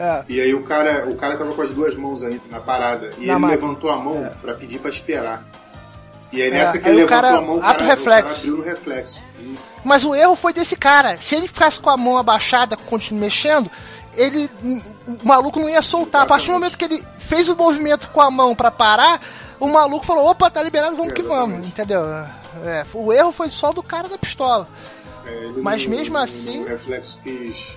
É. 0.00 0.24
E 0.28 0.40
aí 0.40 0.54
o 0.54 0.62
cara, 0.62 1.06
o 1.08 1.14
cara 1.14 1.36
tava 1.36 1.52
com 1.52 1.60
as 1.60 1.70
duas 1.72 1.94
mãos 1.94 2.22
aí 2.22 2.40
na 2.50 2.58
parada. 2.58 3.10
E 3.18 3.26
Na 3.26 3.32
ele 3.34 3.40
máquina. 3.42 3.48
levantou 3.60 3.90
a 3.90 3.96
mão 3.96 4.32
pra 4.40 4.54
pedir 4.54 4.78
pra 4.78 4.88
esperar. 4.88 5.44
E 6.32 6.40
aí 6.40 6.48
É, 6.48 6.50
nessa 6.52 6.78
que 6.78 6.88
aí 6.88 6.94
ele 6.94 7.02
o 7.02 7.06
levantou 7.06 7.22
cara 7.30 7.38
a 7.38 7.42
mão, 7.42 7.56
o 7.56 7.58
ato 7.58 7.64
cara, 7.64 7.74
o 7.74 7.78
cara 7.78 7.94
reflexo. 7.94 8.38
abriu 8.38 8.56
no 8.56 8.62
reflexo. 8.62 9.22
Mas 9.84 10.04
o 10.04 10.14
erro 10.14 10.34
foi 10.36 10.52
desse 10.54 10.74
cara. 10.74 11.18
Se 11.20 11.34
ele 11.34 11.46
ficasse 11.46 11.78
com 11.80 11.90
a 11.90 11.96
mão 11.98 12.16
abaixada, 12.16 12.76
continuando 12.76 13.24
mexendo, 13.26 13.70
ele. 14.16 14.50
O 15.06 15.18
maluco 15.26 15.60
não 15.60 15.68
ia 15.68 15.82
soltar. 15.82 16.22
A 16.22 16.26
partir 16.26 16.46
do 16.46 16.52
momento 16.52 16.78
que 16.78 16.84
ele 16.86 17.04
fez 17.18 17.48
o 17.50 17.56
movimento 17.56 18.08
com 18.08 18.20
a 18.22 18.30
mão 18.30 18.54
pra 18.54 18.70
parar, 18.70 19.20
o 19.58 19.66
maluco 19.68 20.06
falou: 20.06 20.28
opa, 20.30 20.48
tá 20.50 20.62
liberado, 20.62 20.96
vamos 20.96 21.12
que 21.12 21.20
Exatamente. 21.20 21.50
vamos. 21.52 21.68
Entendeu? 21.68 22.04
É, 22.64 22.84
o 22.94 23.12
erro 23.12 23.32
foi 23.32 23.50
só 23.50 23.72
do 23.72 23.82
cara 23.82 24.08
da 24.08 24.16
pistola. 24.18 24.66
é, 25.26 25.48
Mas 25.60 25.86
mesmo 25.86 26.16
assim- 26.16 26.60
No 26.60 26.66
reflexo 26.68 27.18
quis, 27.22 27.76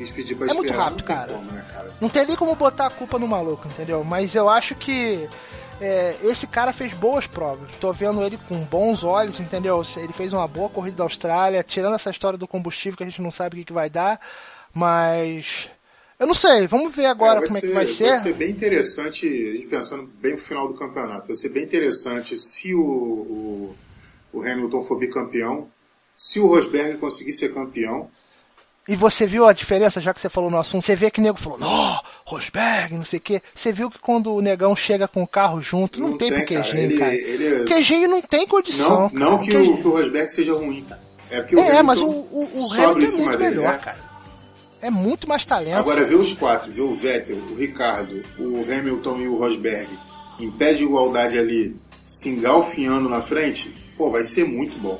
quis 0.00 0.10
pedir 0.10 0.34
pra 0.34 0.48
É 0.48 0.54
muito 0.54 0.72
rápido, 0.72 1.00
Não 1.00 1.06
cara. 1.06 1.32
como, 1.32 1.52
né, 1.52 1.64
cara? 1.70 1.90
Não 2.00 2.08
tem 2.08 2.26
nem 2.26 2.36
como 2.36 2.54
botar 2.54 2.86
a 2.86 2.90
culpa 2.90 3.18
no 3.18 3.28
maluco, 3.28 3.68
entendeu? 3.68 4.02
Mas 4.02 4.34
eu 4.34 4.48
acho 4.48 4.74
que 4.74 5.28
é, 5.80 6.16
esse 6.22 6.46
cara 6.46 6.72
fez 6.72 6.92
boas 6.94 7.26
provas. 7.26 7.70
Tô 7.78 7.92
vendo 7.92 8.22
ele 8.22 8.38
com 8.48 8.58
bons 8.64 9.04
olhos, 9.04 9.40
entendeu? 9.40 9.82
Ele 9.96 10.12
fez 10.12 10.32
uma 10.32 10.48
boa 10.48 10.68
corrida 10.70 10.98
da 10.98 11.04
Austrália, 11.04 11.62
tirando 11.62 11.94
essa 11.94 12.10
história 12.10 12.38
do 12.38 12.48
combustível 12.48 12.96
que 12.96 13.02
a 13.02 13.08
gente 13.08 13.20
não 13.20 13.30
sabe 13.30 13.54
o 13.54 13.58
que, 13.58 13.66
que 13.66 13.72
vai 13.72 13.90
dar, 13.90 14.18
mas. 14.72 15.70
Eu 16.18 16.26
não 16.26 16.34
sei, 16.34 16.66
vamos 16.66 16.94
ver 16.94 17.06
agora 17.06 17.40
É, 17.40 17.46
como 17.46 17.56
é 17.56 17.60
que 17.62 17.72
vai 17.72 17.86
ser. 17.86 18.10
Vai 18.10 18.18
ser 18.18 18.34
bem 18.34 18.50
interessante, 18.50 19.66
pensando 19.70 20.02
bem 20.20 20.36
pro 20.36 20.44
final 20.44 20.68
do 20.68 20.74
campeonato, 20.74 21.26
vai 21.26 21.36
ser 21.36 21.48
bem 21.48 21.64
interessante 21.64 22.36
se 22.36 22.74
o, 22.74 22.82
o, 22.82 23.76
o 24.34 24.42
Hamilton 24.42 24.82
for 24.82 24.98
bicampeão, 24.98 25.66
se 26.16 26.38
o 26.38 26.46
Rosberg 26.46 26.98
conseguir 26.98 27.32
ser 27.32 27.54
campeão, 27.54 28.10
E 28.92 28.96
você 28.96 29.24
viu 29.26 29.46
a 29.46 29.52
diferença, 29.52 30.00
já 30.00 30.12
que 30.12 30.20
você 30.20 30.28
falou 30.28 30.50
no 30.50 30.58
assunto, 30.58 30.84
você 30.84 30.96
vê 30.96 31.10
que 31.10 31.20
o 31.20 31.22
nego 31.22 31.38
falou, 31.38 31.58
não, 31.58 32.00
Rosberg, 32.26 32.94
não 32.94 33.04
sei 33.04 33.18
o 33.20 33.22
quê. 33.22 33.40
Você 33.54 33.72
viu 33.72 33.88
que 33.88 33.98
quando 34.00 34.34
o 34.34 34.40
negão 34.40 34.74
chega 34.74 35.06
com 35.06 35.22
o 35.22 35.26
carro 35.28 35.60
junto, 35.60 36.00
não, 36.00 36.08
Não 36.10 36.18
tem, 36.18 36.28
tem, 36.30 36.38
pro 36.38 36.46
queijinho, 36.48 36.82
Ele- 36.82 36.98
cara. 36.98 37.14
ele- 37.14 37.62
O 37.62 37.64
queijinho 37.66 38.08
não 38.08 38.20
tem 38.20 38.46
condição. 38.48 39.08
Não, 39.12 39.30
não 39.32 39.38
que, 39.38 39.56
o, 39.56 39.76
que 39.76 39.86
o 39.86 39.90
Rosberg 39.92 40.28
seja 40.32 40.54
ruim, 40.54 40.84
cara. 40.88 41.00
É 41.30 41.40
porque 41.40 41.54
o 41.54 41.60
É, 41.60 41.82
mas 41.84 42.00
o, 42.00 42.06
Hamilton 42.06 42.28
o, 42.32 42.42
o 42.42 42.72
Hamilton 42.74 43.16
é 43.16 43.22
muito 43.22 43.38
dele, 43.38 43.50
melhor, 43.56 43.72
né? 43.74 43.78
cara. 43.78 44.10
É 44.82 44.90
muito 44.90 45.28
mais 45.28 45.44
talento. 45.44 45.76
Agora 45.76 46.04
ver 46.04 46.16
os 46.16 46.32
quatro, 46.32 46.72
ver 46.72 46.80
o 46.82 46.92
Vettel, 46.92 47.36
o 47.36 47.54
Ricardo, 47.54 48.22
o 48.38 48.62
Hamilton 48.68 49.20
e 49.20 49.28
o 49.28 49.36
Rosberg 49.38 49.88
em 50.40 50.50
pé 50.50 50.72
de 50.72 50.82
igualdade 50.82 51.38
ali, 51.38 51.76
se 52.04 52.30
engalfinhando 52.30 53.08
na 53.08 53.20
frente, 53.22 53.72
pô, 53.96 54.10
vai 54.10 54.24
ser 54.24 54.44
muito 54.44 54.76
bom. 54.80 54.98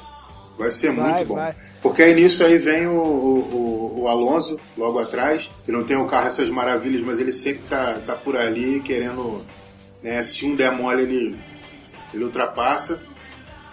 Vai 0.60 0.70
ser 0.70 0.92
Vai, 0.92 1.12
muito 1.14 1.28
bom. 1.28 1.34
vai. 1.36 1.54
Porque 1.82 2.02
aí 2.02 2.14
nisso 2.14 2.44
aí 2.44 2.58
vem 2.58 2.86
o, 2.86 2.92
o, 2.92 4.00
o- 4.02 4.08
Alonso 4.08 4.58
logo 4.76 4.98
atrás, 4.98 5.50
que 5.64 5.72
não 5.72 5.82
tem 5.82 5.96
o 5.96 6.04
carro 6.06 6.26
essas 6.26 6.50
maravilhas, 6.50 7.00
mas 7.02 7.18
ele 7.20 7.32
sempre 7.32 7.62
tá, 7.68 7.94
tá 8.06 8.14
por 8.14 8.36
ali 8.36 8.80
querendo, 8.80 9.42
né, 10.02 10.22
se 10.22 10.44
um 10.44 10.54
der 10.54 10.70
mole 10.72 11.02
ele, 11.02 11.36
ele 12.12 12.24
ultrapassa. 12.24 13.00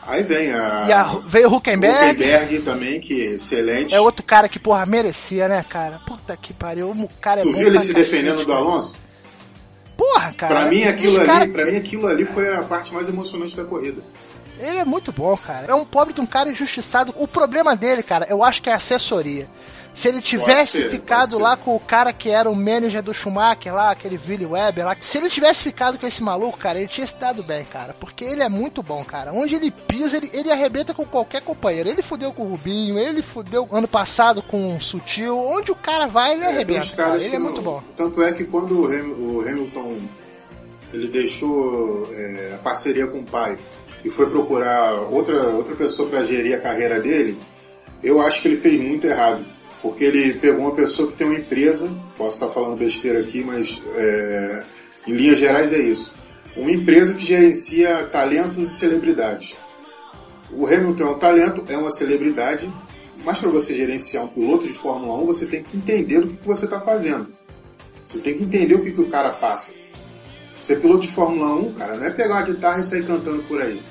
Aí 0.05 0.23
vem 0.23 0.53
a, 0.53 0.85
E 0.87 0.93
a, 0.93 1.03
veio 1.25 1.49
o 1.49 1.55
Huckenberg, 1.57 2.11
Huckenberg 2.11 2.59
também, 2.59 3.01
que 3.01 3.27
é 3.27 3.31
excelente. 3.31 3.93
é 3.93 3.99
outro 3.99 4.23
cara 4.25 4.47
que, 4.47 4.57
porra, 4.57 4.85
merecia, 4.85 5.49
né, 5.49 5.65
cara? 5.67 5.99
Puta 6.07 6.37
que 6.37 6.53
pariu, 6.53 6.89
o 6.91 7.09
cara 7.19 7.41
é 7.41 7.43
Tu 7.43 7.51
viu 7.51 7.67
ele 7.67 7.79
se 7.79 7.93
defendendo 7.93 8.45
do. 8.45 8.53
Alonso? 8.53 8.95
Porra, 9.97 10.31
cara. 10.33 10.55
Pra 10.61 10.69
mim, 10.69 10.83
aquilo 10.83 11.17
ali, 11.17 11.25
cara- 11.25 11.47
pra 11.47 11.65
mim, 11.65 11.75
aquilo 11.77 12.07
ali 12.07 12.23
foi 12.23 12.53
a 12.55 12.61
parte 12.61 12.93
mais 12.93 13.09
emocionante 13.09 13.57
da 13.57 13.65
corrida. 13.65 14.01
Ele 14.59 14.77
é 14.79 14.85
muito 14.85 15.11
bom, 15.11 15.35
cara. 15.37 15.65
É 15.67 15.73
um 15.75 15.85
pobre 15.85 16.13
de 16.13 16.21
um 16.21 16.25
cara 16.25 16.49
injustiçado. 16.49 17.13
O 17.17 17.27
problema 17.27 17.75
dele, 17.75 18.03
cara, 18.03 18.25
eu 18.29 18.43
acho 18.43 18.61
que 18.61 18.69
é 18.69 18.73
a 18.73 18.77
assessoria. 18.77 19.47
Se 19.95 20.07
ele 20.07 20.21
tivesse 20.21 20.83
ser, 20.83 20.89
ficado 20.91 21.39
lá 21.39 21.57
com 21.57 21.75
o 21.75 21.79
cara 21.79 22.13
que 22.13 22.29
era 22.29 22.47
o 22.47 22.55
manager 22.55 23.01
do 23.01 23.11
Schumacher 23.15 23.73
lá, 23.73 23.89
aquele 23.89 24.19
Willy 24.27 24.45
Webber 24.45 24.85
lá, 24.85 24.95
se 25.01 25.17
ele 25.17 25.27
tivesse 25.27 25.63
ficado 25.63 25.97
com 25.97 26.05
esse 26.05 26.21
maluco, 26.21 26.55
cara, 26.55 26.77
ele 26.77 26.87
tinha 26.87 27.07
se 27.07 27.15
dado 27.15 27.41
bem, 27.41 27.65
cara. 27.65 27.95
Porque 27.99 28.23
ele 28.23 28.43
é 28.43 28.47
muito 28.49 28.83
bom, 28.83 29.03
cara. 29.03 29.33
Onde 29.33 29.55
ele 29.55 29.71
pisa, 29.71 30.17
ele, 30.17 30.29
ele 30.35 30.51
arrebenta 30.51 30.93
com 30.93 31.03
qualquer 31.03 31.41
companheiro. 31.41 31.89
Ele 31.89 32.03
fudeu 32.03 32.31
com 32.31 32.43
o 32.43 32.49
Rubinho, 32.49 32.99
ele 32.99 33.23
fudeu 33.23 33.67
ano 33.71 33.87
passado 33.87 34.43
com 34.43 34.77
o 34.77 34.79
Sutil. 34.79 35.35
Onde 35.35 35.71
o 35.71 35.75
cara 35.75 36.05
vai, 36.05 36.33
ele 36.33 36.43
É, 36.43 36.47
arrebenta, 36.49 36.95
cara. 36.95 37.15
Ele 37.17 37.35
é 37.35 37.39
não- 37.39 37.45
muito 37.47 37.61
bom. 37.63 37.81
Tanto 37.95 38.21
é 38.21 38.31
que 38.33 38.43
quando 38.43 38.81
o 38.81 39.41
Hamilton 39.41 39.97
ele 40.93 41.07
deixou 41.07 42.07
é, 42.13 42.51
a 42.53 42.57
parceria 42.59 43.07
com 43.07 43.19
o 43.21 43.23
pai 43.23 43.57
e 44.03 44.09
foi 44.09 44.29
procurar 44.29 44.93
outra, 45.11 45.47
outra 45.47 45.75
pessoa 45.75 46.09
para 46.09 46.23
gerir 46.23 46.55
a 46.55 46.59
carreira 46.59 46.99
dele, 46.99 47.37
eu 48.03 48.21
acho 48.21 48.41
que 48.41 48.47
ele 48.47 48.57
fez 48.57 48.79
muito 48.81 49.05
errado. 49.05 49.43
Porque 49.81 50.03
ele 50.03 50.33
pegou 50.33 50.61
uma 50.61 50.75
pessoa 50.75 51.09
que 51.09 51.15
tem 51.15 51.27
uma 51.27 51.37
empresa, 51.37 51.89
posso 52.17 52.35
estar 52.35 52.47
falando 52.47 52.77
besteira 52.77 53.19
aqui, 53.19 53.43
mas 53.43 53.81
é, 53.95 54.63
em 55.07 55.13
linhas 55.13 55.37
gerais 55.37 55.71
é 55.71 55.77
isso. 55.77 56.13
Uma 56.55 56.71
empresa 56.71 57.13
que 57.13 57.23
gerencia 57.23 58.03
talentos 58.11 58.71
e 58.71 58.73
celebridades. 58.73 59.55
O 60.51 60.65
Hamilton 60.65 61.03
é 61.03 61.09
um 61.09 61.19
talento, 61.19 61.63
é 61.67 61.77
uma 61.77 61.91
celebridade, 61.91 62.71
mas 63.23 63.37
para 63.37 63.49
você 63.49 63.75
gerenciar 63.75 64.23
um 64.23 64.27
piloto 64.27 64.65
de 64.65 64.73
Fórmula 64.73 65.21
1, 65.21 65.25
você 65.25 65.45
tem 65.45 65.61
que 65.61 65.77
entender 65.77 66.19
o 66.19 66.27
que, 66.29 66.47
você 66.47 66.65
está 66.65 66.79
fazendo. 66.79 67.27
Você 68.03 68.19
tem 68.19 68.37
que 68.37 68.43
entender 68.43 68.73
o 68.73 68.81
que, 68.81 68.91
que 68.91 69.01
o 69.01 69.09
cara 69.09 69.31
passa. 69.31 69.73
Ser 70.61 70.81
piloto 70.81 71.01
de 71.01 71.11
Fórmula 71.11 71.55
1, 71.55 71.73
cara, 71.73 71.95
não 71.95 72.05
é 72.05 72.09
pegar 72.09 72.35
uma 72.35 72.41
guitarra 72.41 72.79
e 72.79 72.83
sair 72.83 73.05
cantando 73.05 73.43
por 73.43 73.61
aí. 73.61 73.81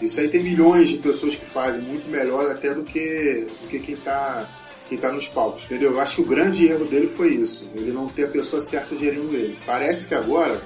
Isso 0.00 0.20
aí 0.20 0.28
tem 0.28 0.42
milhões 0.42 0.88
de 0.90 0.98
pessoas 0.98 1.34
que 1.34 1.44
fazem 1.44 1.80
muito 1.80 2.08
melhor 2.08 2.50
até 2.50 2.74
do 2.74 2.82
que, 2.82 3.46
do 3.62 3.68
que 3.68 3.78
quem 3.78 3.94
está 3.94 4.48
quem 4.88 4.98
tá 4.98 5.10
nos 5.10 5.26
palcos, 5.26 5.64
entendeu? 5.64 5.92
Eu 5.92 6.00
acho 6.00 6.16
que 6.16 6.22
o 6.22 6.26
grande 6.26 6.66
erro 6.66 6.84
dele 6.84 7.08
foi 7.08 7.30
isso, 7.30 7.66
ele 7.74 7.90
não 7.90 8.06
ter 8.06 8.24
a 8.24 8.28
pessoa 8.28 8.60
certa 8.60 8.94
gerindo 8.94 9.34
ele. 9.34 9.58
Parece 9.64 10.06
que 10.06 10.14
agora 10.14 10.60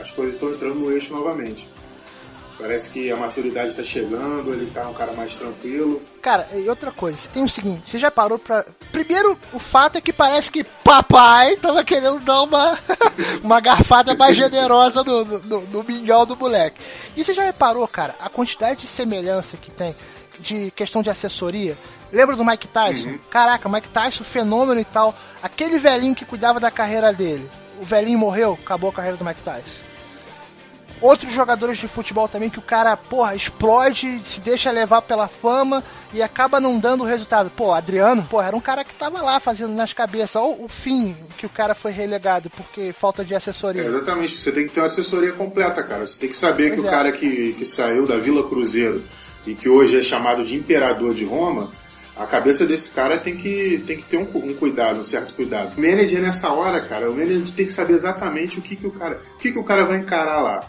as 0.00 0.10
coisas 0.10 0.34
estão 0.34 0.50
entrando 0.50 0.74
no 0.74 0.92
eixo 0.92 1.14
novamente. 1.14 1.68
Parece 2.58 2.90
que 2.90 3.10
a 3.10 3.16
maturidade 3.16 3.70
está 3.70 3.82
chegando, 3.82 4.52
ele 4.52 4.70
tá 4.70 4.88
um 4.88 4.94
cara 4.94 5.12
mais 5.12 5.34
tranquilo. 5.36 6.02
Cara, 6.20 6.48
e 6.54 6.68
outra 6.68 6.92
coisa, 6.92 7.16
tem 7.32 7.42
o 7.42 7.48
seguinte, 7.48 7.90
você 7.90 7.98
já 7.98 8.10
parou 8.10 8.38
pra. 8.38 8.64
Primeiro, 8.90 9.36
o 9.52 9.58
fato 9.58 9.96
é 9.96 10.00
que 10.00 10.12
parece 10.12 10.50
que 10.50 10.62
papai 10.62 11.56
tava 11.56 11.82
querendo 11.84 12.20
dar 12.20 12.42
uma, 12.42 12.78
uma 13.42 13.60
garfada 13.60 14.14
mais 14.14 14.36
generosa 14.36 15.02
no, 15.02 15.24
no, 15.24 15.38
no, 15.40 15.60
no 15.62 15.84
mingau 15.84 16.26
do 16.26 16.36
moleque. 16.36 16.80
E 17.16 17.24
você 17.24 17.34
já 17.34 17.42
reparou, 17.42 17.86
cara, 17.88 18.14
a 18.20 18.28
quantidade 18.28 18.82
de 18.82 18.86
semelhança 18.86 19.56
que 19.56 19.70
tem 19.70 19.96
de 20.38 20.70
questão 20.72 21.02
de 21.02 21.10
assessoria? 21.10 21.76
Lembra 22.12 22.36
do 22.36 22.44
Mike 22.44 22.68
Tyson? 22.68 23.18
Caraca, 23.30 23.68
Mike 23.68 23.88
Tyson, 23.88 24.22
fenômeno 24.24 24.80
e 24.80 24.84
tal. 24.84 25.14
Aquele 25.42 25.78
velhinho 25.78 26.14
que 26.14 26.26
cuidava 26.26 26.60
da 26.60 26.70
carreira 26.70 27.12
dele. 27.12 27.48
O 27.80 27.84
velhinho 27.84 28.18
morreu, 28.18 28.58
acabou 28.62 28.90
a 28.90 28.92
carreira 28.92 29.16
do 29.16 29.24
Mike 29.24 29.40
Tyson 29.40 29.91
outros 31.02 31.32
jogadores 31.32 31.76
de 31.78 31.88
futebol 31.88 32.28
também 32.28 32.48
que 32.48 32.58
o 32.58 32.62
cara, 32.62 32.96
porra, 32.96 33.34
explode, 33.34 34.20
se 34.24 34.40
deixa 34.40 34.70
levar 34.70 35.02
pela 35.02 35.28
fama 35.28 35.82
e 36.14 36.22
acaba 36.22 36.60
não 36.60 36.78
dando 36.78 37.04
resultado. 37.04 37.50
Pô, 37.50 37.72
Adriano, 37.72 38.22
porra, 38.24 38.48
era 38.48 38.56
um 38.56 38.60
cara 38.60 38.84
que 38.84 38.94
tava 38.94 39.20
lá 39.20 39.40
fazendo 39.40 39.74
nas 39.74 39.92
cabeças. 39.92 40.36
Ou 40.36 40.64
o 40.64 40.68
fim 40.68 41.16
que 41.36 41.46
o 41.46 41.50
cara 41.50 41.74
foi 41.74 41.90
relegado 41.92 42.48
porque 42.50 42.92
falta 42.92 43.24
de 43.24 43.34
É, 43.34 43.36
assessoria. 43.36 43.82
exatamente, 43.84 44.36
você 44.36 44.52
tem 44.52 44.66
que 44.66 44.72
ter 44.74 44.80
uma 44.80 44.86
assessoria 44.86 45.32
completa, 45.32 45.82
cara. 45.82 46.06
Você 46.06 46.20
tem 46.20 46.28
que 46.28 46.36
saber 46.36 46.68
Pois 46.68 46.80
que 46.80 46.86
é. 46.86 46.88
o 46.88 46.90
cara 46.92 47.12
que, 47.12 47.52
que 47.54 47.64
saiu 47.64 48.06
da 48.06 48.16
Vila 48.18 48.48
Cruzeiro 48.48 49.02
e 49.46 49.54
que 49.54 49.68
hoje 49.68 49.98
é 49.98 50.02
chamado 50.02 50.44
de 50.44 50.54
imperador 50.54 51.14
de 51.14 51.24
Roma, 51.24 51.72
a 52.14 52.26
cabeça 52.26 52.64
desse 52.66 52.90
cara 52.90 53.18
tem 53.18 53.34
que, 53.36 53.82
tem 53.86 53.96
que 53.96 54.04
ter 54.04 54.18
um, 54.18 54.28
um 54.34 54.54
cuidado, 54.54 55.00
um 55.00 55.02
certo 55.02 55.34
cuidado. 55.34 55.76
O 55.76 55.80
manager 55.80 56.20
nessa 56.20 56.52
hora, 56.52 56.80
cara, 56.86 57.10
o 57.10 57.14
manager 57.14 57.50
tem 57.56 57.64
que 57.66 57.72
saber 57.72 57.94
exatamente 57.94 58.58
o 58.58 58.62
que, 58.62 58.76
que 58.76 58.86
o 58.86 58.90
cara. 58.92 59.20
O 59.34 59.38
que, 59.38 59.50
que 59.50 59.58
o 59.58 59.64
cara 59.64 59.84
vai 59.86 59.96
encarar 59.98 60.40
lá. 60.40 60.60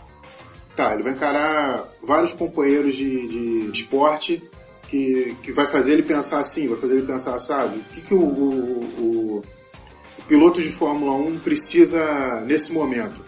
Tá, 0.75 0.93
ele 0.93 1.03
vai 1.03 1.11
encarar 1.13 1.83
vários 2.01 2.33
companheiros 2.33 2.95
de, 2.95 3.27
de 3.27 3.71
esporte 3.71 4.41
que, 4.89 5.35
que 5.43 5.51
vai 5.51 5.67
fazer 5.67 5.93
ele 5.93 6.03
pensar 6.03 6.39
assim, 6.39 6.67
vai 6.67 6.77
fazer 6.79 6.95
ele 6.95 7.05
pensar, 7.05 7.37
sabe? 7.37 7.77
O 7.77 7.83
que, 7.93 8.01
que 8.01 8.13
o, 8.13 8.19
o, 8.19 8.83
o- 8.99 9.43
o 10.17 10.21
piloto 10.27 10.61
de 10.61 10.69
Fórmula 10.69 11.13
1 11.13 11.39
precisa 11.39 12.41
nesse 12.41 12.71
momento? 12.71 13.23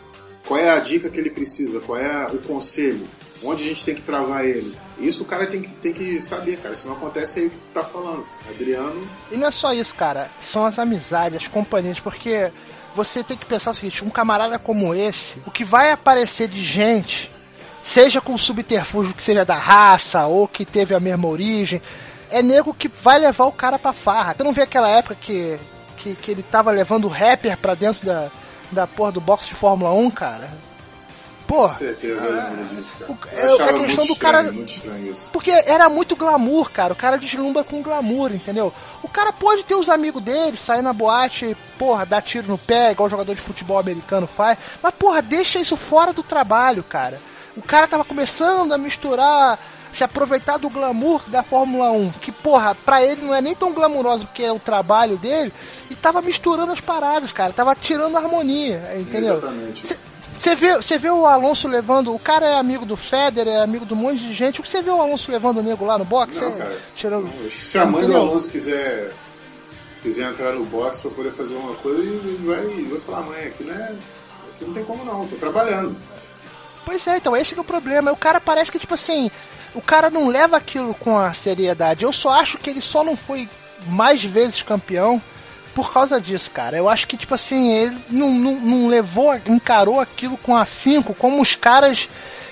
Qual 0.47 0.59
é 0.59 0.69
a 0.69 0.79
dica 0.79 1.09
que 1.09 1.19
ele 1.19 1.29
precisa? 1.29 1.79
Qual 1.81 1.97
é 1.99 2.25
o 2.27 2.37
conselho? 2.39 3.05
Onde 3.43 3.63
a 3.63 3.67
gente 3.67 3.83
tem 3.85 3.93
que 3.95 4.01
travar 4.01 4.45
ele? 4.45 4.75
Isso 4.97 5.23
o 5.23 5.25
cara 5.25 5.45
tem 5.45 5.61
que, 5.61 5.67
tem 5.69 5.91
que 5.93 6.19
saber, 6.21 6.57
cara. 6.57 6.75
Se 6.75 6.87
não 6.87 6.93
acontece 6.95 7.39
aí 7.41 7.47
o 7.47 7.49
que 7.49 7.57
tu 7.57 7.73
tá 7.73 7.83
falando. 7.83 8.25
Adriano, 8.49 9.07
E 9.31 9.35
não 9.37 9.47
é 9.47 9.51
só 9.51 9.73
isso, 9.73 9.93
cara. 9.95 10.29
São 10.41 10.65
as 10.65 10.79
amizades, 10.79 11.37
as 11.41 11.47
companhias, 11.47 11.99
porque 11.99 12.49
você 12.95 13.23
tem 13.23 13.35
que 13.37 13.45
pensar 13.45 13.71
o 13.71 13.75
seguinte, 13.75 14.05
um 14.05 14.09
camarada 14.09 14.57
como 14.57 14.95
esse, 14.95 15.37
o 15.45 15.51
que 15.51 15.65
vai 15.65 15.91
aparecer 15.91 16.47
de 16.47 16.63
gente, 16.63 17.29
seja 17.85 18.19
com 18.19 18.37
subterfúgio 18.37 19.13
que 19.13 19.21
seja 19.23 19.45
da 19.45 19.55
raça 19.57 20.25
ou 20.25 20.47
que 20.47 20.65
teve 20.65 20.95
a 20.95 20.99
mesma 20.99 21.27
origem, 21.27 21.81
é 22.29 22.41
nego 22.41 22.73
que 22.73 22.87
vai 22.87 23.19
levar 23.19 23.45
o 23.45 23.51
cara 23.51 23.77
pra 23.77 23.93
farra. 23.93 24.33
Você 24.35 24.43
não 24.43 24.51
vê 24.53 24.63
aquela 24.63 24.89
época 24.89 25.15
que, 25.15 25.59
que, 25.97 26.15
que 26.15 26.31
ele 26.31 26.43
tava 26.43 26.71
levando 26.71 27.05
o 27.05 27.09
rapper 27.09 27.57
pra 27.57 27.75
dentro 27.75 28.05
da, 28.05 28.29
da 28.71 28.87
porra 28.87 29.11
do 29.11 29.21
box 29.21 29.45
de 29.47 29.53
Fórmula 29.53 29.91
1, 29.93 30.09
cara? 30.11 30.65
com 31.47 31.53
Porra. 31.53 31.69
certeza 31.69 32.25
cara. 32.27 32.53
o- 33.07 33.17
Eu 33.33 33.37
é- 33.37 33.53
achava 33.53 33.71
é 33.71 33.75
a 33.75 33.85
questão 33.85 34.07
do 34.07 34.15
cara- 34.15 34.37
estranho, 34.39 34.53
muito 34.57 34.73
estranho 34.73 35.11
isso. 35.11 35.29
Porque 35.29 35.51
era 35.51 35.87
muito 35.87 36.15
glamour, 36.15 36.71
cara. 36.71 36.91
O 36.91 36.95
cara 36.95 37.17
deslumbra 37.19 37.63
com 37.63 37.83
glamour, 37.83 38.33
entendeu? 38.33 38.73
O 39.03 39.07
cara 39.07 39.31
pode 39.31 39.63
ter 39.63 39.75
os 39.75 39.87
amigos 39.87 40.23
dele, 40.23 40.57
sair 40.57 40.81
na 40.81 40.91
boate, 40.91 41.55
porra, 41.77 42.03
dar 42.03 42.23
tiro 42.23 42.47
no 42.47 42.57
pé, 42.57 42.91
igual 42.93 43.11
jogador 43.11 43.35
de 43.35 43.41
futebol 43.41 43.77
americano 43.77 44.25
faz. 44.25 44.57
Mas, 44.81 44.91
porra, 44.95 45.21
deixa 45.21 45.59
isso 45.59 45.77
fora 45.77 46.11
do 46.11 46.23
trabalho, 46.23 46.83
cara. 46.83 47.21
O 47.55 47.61
cara 47.61 47.87
tava 47.87 48.03
começando 48.03 48.71
a 48.73 48.77
misturar, 48.77 49.57
se 49.93 50.03
aproveitar 50.03 50.57
do 50.57 50.69
glamour 50.69 51.21
da 51.29 51.41
Fórmula 51.41 51.91
1, 51.91 52.11
que, 52.21 52.31
porra, 52.31 52.75
pra 52.75 53.01
ele 53.01 53.21
não 53.25 53.33
é 53.33 53.41
nem 53.41 53.55
tão 53.55 53.73
glamuroso 53.73 54.25
porque 54.25 54.43
é 54.43 54.51
o 54.51 54.59
trabalho 54.59 55.17
dele, 55.17 55.53
e 55.89 55.95
tava 55.95 56.21
misturando 56.21 56.71
as 56.73 56.81
paradas, 56.81 57.31
cara. 57.31 57.53
Tava 57.53 57.73
tirando 57.75 58.15
a 58.17 58.19
harmonia, 58.19 58.91
entendeu? 58.97 59.37
Exatamente. 59.37 59.97
Você 60.37 60.53
vê, 60.53 60.75
você 60.75 60.97
vê 60.97 61.09
o 61.09 61.25
Alonso 61.25 61.65
levando. 61.69 62.13
O 62.13 62.19
cara 62.19 62.45
é 62.45 62.57
amigo 62.57 62.85
do 62.85 62.97
Federer, 62.97 63.53
é 63.53 63.61
amigo 63.61 63.85
de 63.85 63.93
um 63.93 63.97
monte 63.97 64.19
de 64.19 64.33
gente. 64.33 64.59
O 64.59 64.63
que 64.63 64.67
você 64.69 64.81
vê 64.81 64.91
o 64.91 64.99
Alonso 65.01 65.31
levando 65.31 65.59
o 65.59 65.63
nego 65.63 65.85
lá 65.85 65.97
no 65.97 66.03
box? 66.03 66.41
Não, 66.41 66.51
Cê- 66.51 66.57
cara. 66.57 66.77
tirando. 66.93 67.23
Não, 67.33 67.49
se 67.49 67.79
a 67.79 67.85
mãe 67.85 68.01
Entendeu? 68.03 68.19
do 68.21 68.29
Alonso 68.31 68.51
quiser, 68.51 69.13
quiser 70.01 70.29
entrar 70.29 70.51
no 70.51 70.65
box 70.65 70.99
pra 70.99 71.11
poder 71.11 71.31
fazer 71.31 71.55
uma 71.55 71.73
coisa, 71.75 72.01
ele 72.01 72.45
vai, 72.45 72.67
vai 72.67 72.99
falar, 72.99 73.21
mãe, 73.21 73.45
aqui 73.45 73.63
não, 73.63 73.73
é, 73.73 73.93
aqui 74.53 74.65
não 74.65 74.73
tem 74.73 74.83
como 74.83 75.05
não, 75.05 75.25
tô 75.25 75.37
trabalhando. 75.37 75.95
Pois 76.85 77.05
é, 77.07 77.17
então 77.17 77.35
esse 77.35 77.57
é 77.57 77.59
o 77.59 77.63
problema. 77.63 78.11
O 78.11 78.17
cara 78.17 78.39
parece 78.39 78.71
que, 78.71 78.79
tipo 78.79 78.93
assim, 78.93 79.31
o 79.73 79.81
cara 79.81 80.09
não 80.09 80.27
leva 80.27 80.55
aquilo 80.55 80.93
com 80.93 81.17
a 81.17 81.33
seriedade. 81.33 82.05
Eu 82.05 82.13
só 82.13 82.29
acho 82.29 82.57
que 82.57 82.69
ele 82.69 82.81
só 82.81 83.03
não 83.03 83.15
foi 83.15 83.49
mais 83.87 84.23
vezes 84.23 84.61
campeão 84.61 85.21
por 85.73 85.91
causa 85.91 86.21
disso, 86.21 86.49
cara. 86.51 86.77
Eu 86.77 86.87
acho 86.87 87.07
que, 87.07 87.17
tipo 87.17 87.33
assim, 87.33 87.71
ele 87.73 87.97
não, 88.09 88.31
não, 88.31 88.61
não 88.61 88.87
levou, 88.87 89.35
encarou 89.45 89.99
aquilo 89.99 90.37
com 90.37 90.55
afinco, 90.55 91.13
como 91.13 91.41
os 91.41 91.55
caras 91.55 92.07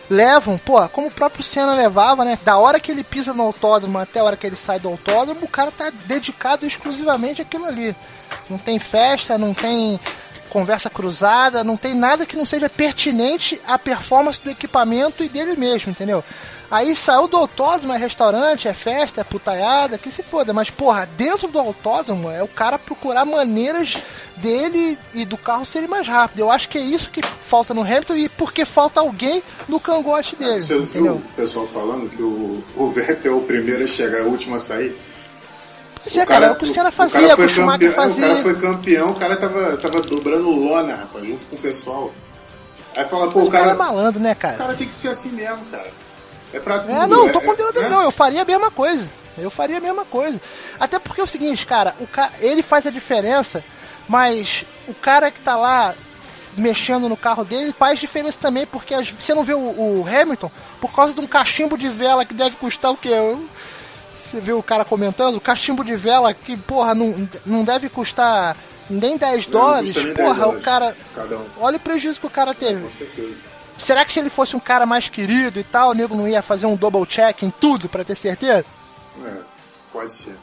levam, 0.10 0.58
pô, 0.58 0.88
como 0.90 1.08
o 1.08 1.12
próprio 1.12 1.42
Senna 1.42 1.74
levava, 1.74 2.26
né? 2.26 2.38
Da 2.44 2.58
hora 2.58 2.80
que 2.80 2.92
ele 2.92 3.04
pisa 3.04 3.34
no 3.34 3.44
autódromo 3.44 3.98
até 3.98 4.20
a 4.20 4.24
hora 4.24 4.36
que 4.36 4.46
ele 4.46 4.58
sai 4.58 4.80
do 4.80 4.90
autódromo, 4.90 5.46
o 5.46 5.48
cara 5.48 5.72
tá 5.72 5.92
dedicado 6.06 6.66
exclusivamente 6.66 7.42
àquilo 7.42 7.66
ali. 7.66 7.96
Não 8.50 8.58
tem 8.58 8.78
festa, 8.78 9.38
não 9.38 9.54
tem 9.54 10.00
conversa 10.54 10.88
cruzada, 10.88 11.64
não 11.64 11.76
tem 11.76 11.96
nada 11.96 12.28
que 12.28 12.38
não 12.38 12.46
seja 12.46 12.70
pertinente 12.70 13.60
à 13.66 13.80
performance 13.80 14.40
do 14.40 14.52
equipamento 14.52 15.24
e 15.24 15.28
dele 15.28 15.56
mesmo, 15.56 15.90
entendeu? 15.90 16.24
Aí 16.70 16.96
saiu 16.96 17.28
do 17.28 17.36
autódromo, 17.38 17.92
é 17.94 17.98
restaurante, 17.98 18.68
é 18.68 18.74
festa, 18.74 19.22
é 19.22 19.24
putaiada, 19.24 19.98
que 19.98 20.12
se 20.12 20.22
foda. 20.22 20.54
Mas, 20.54 20.70
porra, 20.70 21.08
dentro 21.18 21.48
do 21.48 21.60
autódromo 21.60 22.30
é 22.30 22.44
o 22.44 22.48
cara 22.48 22.78
procurar 22.78 23.26
maneiras 23.26 23.98
dele 24.38 24.98
e 25.14 25.26
do 25.26 25.38
carro 25.38 25.66
serem 25.66 25.88
mais 25.88 26.08
rápido. 26.08 26.40
Eu 26.40 26.52
acho 26.52 26.70
que 26.70 26.78
é 26.78 26.82
isso 26.82 27.10
que 27.10 27.22
falta 27.24 27.74
no 27.74 27.82
Hamilton 27.82 28.16
e 28.16 28.30
porque 28.30 28.64
falta 28.64 29.00
alguém 29.00 29.44
no 29.68 29.80
cangote 29.80 30.36
dele. 30.36 30.62
Você 30.62 30.78
viu 30.80 31.14
o 31.14 31.22
pessoal 31.36 31.68
falando 31.68 32.10
que 32.10 32.22
o, 32.22 32.64
o 32.76 32.92
Vettel 32.92 33.34
é 33.34 33.36
o 33.36 33.42
primeiro 33.42 33.84
a 33.84 33.88
chegar, 33.88 34.20
é 34.20 34.24
o 34.24 34.30
último 34.30 34.56
a 34.56 34.60
sair? 34.60 34.96
Pois 36.04 36.16
é, 36.16 36.26
cara, 36.26 36.46
é 36.48 36.52
o 36.52 36.56
que 36.56 36.64
o 36.66 36.68
Senna 36.68 36.92
fazia, 36.92 37.22
cara 37.30 37.42
o 37.42 37.46
o 37.46 37.50
Schumacher 37.50 37.80
campeão, 37.90 37.94
fazia. 37.94 38.26
O 38.26 38.30
cara 38.30 38.42
foi 38.42 38.56
campeão, 38.56 39.08
o 39.08 39.16
cara 39.16 39.38
tava, 39.38 39.78
tava 39.78 40.02
dobrando 40.02 40.50
lona, 40.50 40.96
rapaz, 40.96 41.26
junto 41.26 41.48
com 41.48 41.56
o 41.56 41.60
pessoal. 41.60 42.12
Aí 42.96 43.06
fala, 43.06 43.30
pô, 43.32 43.40
Mas 43.40 43.48
o 43.48 43.52
cara, 43.52 43.72
é 43.72 43.74
malandro, 43.74 44.20
né, 44.22 44.34
o 44.34 44.36
cara? 44.36 44.58
cara 44.58 44.76
tem 44.76 44.88
que 44.88 44.94
ser 44.94 45.08
assim 45.08 45.32
mesmo, 45.32 45.66
cara. 45.72 45.90
É 46.54 46.60
pra 46.60 46.80
tudo. 46.80 46.92
É, 46.92 47.08
não, 47.08 47.32
tô 47.32 47.42
condenando 47.42 47.80
ele 47.80 47.86
é, 47.88 47.90
não, 47.90 48.04
eu 48.04 48.12
faria 48.12 48.42
a 48.42 48.46
mesma 48.46 48.70
coisa. 48.70 49.10
Eu 49.38 49.50
faria 49.50 49.78
a 49.78 49.82
mesma 49.82 50.06
coisa. 50.06 50.40
Até 50.80 51.00
porque 51.00 51.20
é 51.20 51.24
o 51.24 51.28
seguinte, 51.28 51.66
cara, 51.66 51.96
o 52.00 52.06
ca... 52.06 52.32
ele 52.40 52.62
faz 52.62 52.86
a 52.86 52.92
diferença, 52.92 53.64
mas 54.08 54.64
o 54.88 54.94
cara 54.94 55.32
que 55.32 55.40
tá 55.40 55.56
lá 55.56 55.96
mexendo 56.56 57.10
no 57.10 57.18
carro 57.18 57.44
dele 57.44 57.74
faz 57.78 58.00
diferença 58.00 58.38
também, 58.40 58.68
porque 58.68 58.94
você 59.20 59.34
não 59.34 59.44
vê 59.44 59.56
o, 59.56 59.58
o 59.60 60.06
Hamilton 60.08 60.52
por 60.80 60.94
causa 60.94 61.12
de 61.14 61.20
um 61.20 61.26
cachimbo 61.26 61.76
de 61.76 61.90
vela 61.90 62.24
que 62.26 62.34
deve 62.36 62.56
custar 62.58 62.92
o 62.92 62.98
quê? 62.98 63.10
Eu- 63.10 63.48
Você 64.34 64.40
viu 64.42 64.58
o 64.58 64.64
cara 64.64 64.84
comentando? 64.84 65.36
O 65.36 65.42
cachimbo 65.42 65.84
de 65.84 65.96
vela 65.96 66.34
que, 66.34 66.58
porra, 66.58 66.96
não, 66.96 67.30
não 67.46 67.64
deve 67.64 67.88
custar 67.88 68.58
nem 68.90 69.16
10 69.16 69.46
Não 69.48 69.52
dólares. 69.60 69.96
nem 69.96 70.06
10 70.06 70.16
porra, 70.18 70.34
o 70.34 70.40
dólares. 70.46 70.66
cara. 70.66 70.98
Cada 71.14 71.38
um. 71.38 71.46
Olha 71.60 71.78
o 71.78 71.80
prejuízo 71.80 72.20
que 72.20 72.26
o 72.26 72.32
cara 72.32 72.54
teve. 72.56 72.82
Com 72.82 72.90
certeza. 72.90 73.36
Será 73.78 74.04
que 74.04 74.12
se 74.12 74.20
ele 74.20 74.32
fosse 74.32 74.56
um 74.56 74.60
cara 74.60 74.88
mais 74.88 75.08
querido 75.08 75.60
e 75.60 75.64
tal, 75.64 75.92
o 75.92 75.94
nego 75.94 76.16
não 76.16 76.28
ia 76.28 76.42
fazer 76.42 76.66
um 76.66 76.76
double 76.76 77.06
check 77.06 77.44
em 77.44 77.52
tudo 77.52 77.88
pra 77.88 78.04
ter 78.04 78.16
certeza? 78.18 78.66
É, 79.24 79.34
pode 79.92 80.12
ser. 80.12 80.36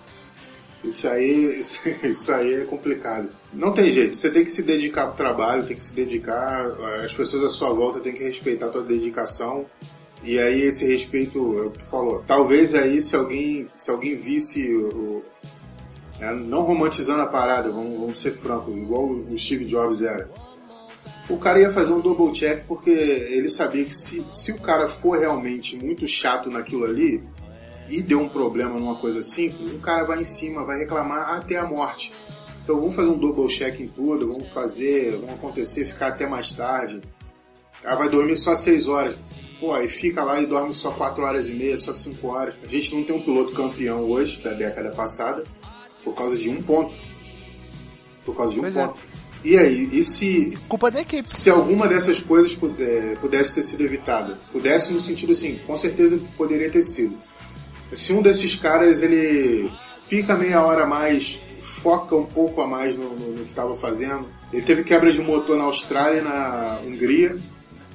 Isso 0.84 1.08
aí, 1.08 1.60
isso 2.04 2.32
aí 2.32 2.54
é 2.62 2.64
complicado. 2.64 3.28
Não 3.52 3.72
tem 3.72 3.90
jeito, 3.90 4.16
você 4.16 4.30
tem 4.30 4.44
que 4.44 4.50
se 4.52 4.62
dedicar 4.62 5.08
pro 5.08 5.16
trabalho, 5.16 5.64
tem 5.64 5.74
que 5.74 5.82
se 5.82 5.94
dedicar, 5.94 6.64
as 7.04 7.12
pessoas 7.12 7.42
à 7.44 7.48
sua 7.48 7.72
volta 7.74 7.98
têm 7.98 8.12
que 8.14 8.22
respeitar 8.22 8.66
a 8.66 8.70
tua 8.70 8.82
dedicação. 8.82 9.66
E 10.22 10.38
aí 10.38 10.62
esse 10.62 10.86
respeito, 10.86 11.64
é 11.64 11.78
tu 11.78 11.84
falou, 11.86 12.22
talvez 12.26 12.74
aí 12.74 13.00
se 13.00 13.16
alguém, 13.16 13.66
se 13.76 13.90
alguém 13.90 14.16
visse 14.16 14.66
o, 14.74 15.22
né, 16.18 16.32
não 16.34 16.62
romantizando 16.62 17.22
a 17.22 17.26
parada, 17.26 17.70
vamos, 17.70 17.94
vamos 17.94 18.20
ser 18.20 18.32
francos, 18.32 18.76
igual 18.76 19.06
o 19.06 19.38
Steve 19.38 19.64
Jobs 19.64 20.02
era. 20.02 20.28
O 21.28 21.38
cara 21.38 21.60
ia 21.60 21.70
fazer 21.70 21.92
um 21.92 22.00
double 22.00 22.32
check 22.32 22.64
porque 22.66 22.90
ele 22.90 23.48
sabia 23.48 23.84
que 23.84 23.94
se, 23.94 24.22
se 24.28 24.52
o 24.52 24.58
cara 24.58 24.86
for 24.86 25.18
realmente 25.18 25.76
muito 25.76 26.06
chato 26.06 26.50
naquilo 26.50 26.84
ali, 26.84 27.22
e 27.90 28.00
deu 28.00 28.20
um 28.20 28.28
problema 28.28 28.78
numa 28.78 29.00
coisa 29.00 29.20
simples, 29.20 29.72
o 29.72 29.78
cara 29.78 30.04
vai 30.04 30.20
em 30.20 30.24
cima, 30.24 30.64
vai 30.64 30.78
reclamar 30.78 31.34
até 31.34 31.56
a 31.56 31.66
morte. 31.66 32.12
Então 32.62 32.76
vamos 32.76 32.94
fazer 32.94 33.08
um 33.08 33.18
double 33.18 33.48
check 33.48 33.80
em 33.80 33.88
tudo, 33.88 34.30
vamos 34.30 34.48
fazer, 34.52 35.12
vamos 35.12 35.34
acontecer, 35.34 35.84
ficar 35.84 36.08
até 36.08 36.26
mais 36.26 36.52
tarde. 36.52 37.00
Ela 37.82 37.96
vai 37.96 38.08
dormir 38.08 38.36
só 38.36 38.54
6 38.54 38.86
horas. 38.86 39.16
Pô, 39.60 39.74
aí 39.74 39.88
fica 39.88 40.24
lá 40.24 40.40
e 40.40 40.46
dorme 40.46 40.72
só 40.72 40.90
4 40.90 41.22
horas 41.22 41.48
e 41.48 41.52
meia, 41.52 41.76
só 41.76 41.92
5 41.92 42.26
horas. 42.28 42.54
A 42.64 42.66
gente 42.66 42.94
não 42.94 43.04
tem 43.04 43.14
um 43.14 43.20
piloto 43.20 43.52
campeão 43.52 44.00
hoje, 44.08 44.40
da 44.40 44.52
década 44.52 44.90
passada, 44.90 45.44
por 46.02 46.14
causa 46.14 46.38
de 46.38 46.48
um 46.48 46.62
ponto. 46.62 46.98
Por 48.24 48.34
causa 48.36 48.54
de 48.54 48.60
um 48.60 48.62
Pois 48.62 48.76
é. 48.76 48.86
ponto. 48.86 49.02
E 49.44 49.56
aí, 49.58 49.88
e 49.92 50.02
se 50.02 50.56
Culpa 50.68 50.90
da 50.90 51.00
equipe. 51.00 51.26
se 51.28 51.48
alguma 51.50 51.86
dessas 51.88 52.20
coisas 52.20 52.54
puder- 52.54 53.18
pudesse 53.20 53.54
ter 53.56 53.62
sido 53.62 53.82
evitada, 53.82 54.36
pudesse 54.52 54.92
no 54.92 55.00
sentido 55.00 55.32
assim, 55.32 55.58
com 55.66 55.76
certeza 55.76 56.18
poderia 56.36 56.70
ter 56.70 56.82
sido. 56.82 57.18
Se 57.92 58.12
um 58.12 58.20
desses 58.22 58.54
caras 58.54 59.02
ele 59.02 59.70
fica 60.06 60.36
meia 60.36 60.62
hora 60.64 60.84
a 60.84 60.86
mais, 60.86 61.40
foca 61.62 62.14
um 62.16 62.26
pouco 62.26 62.60
a 62.60 62.66
mais 62.66 62.96
no, 62.98 63.10
no- 63.16 63.32
no 63.32 63.44
que 63.44 63.50
estava 63.50 63.74
fazendo, 63.74 64.26
ele 64.52 64.62
teve 64.62 64.84
quebra 64.84 65.10
de 65.10 65.20
motor 65.22 65.56
na 65.56 65.64
Austrália 65.64 66.18
e 66.20 66.22
na 66.22 66.78
Hungria, 66.84 67.34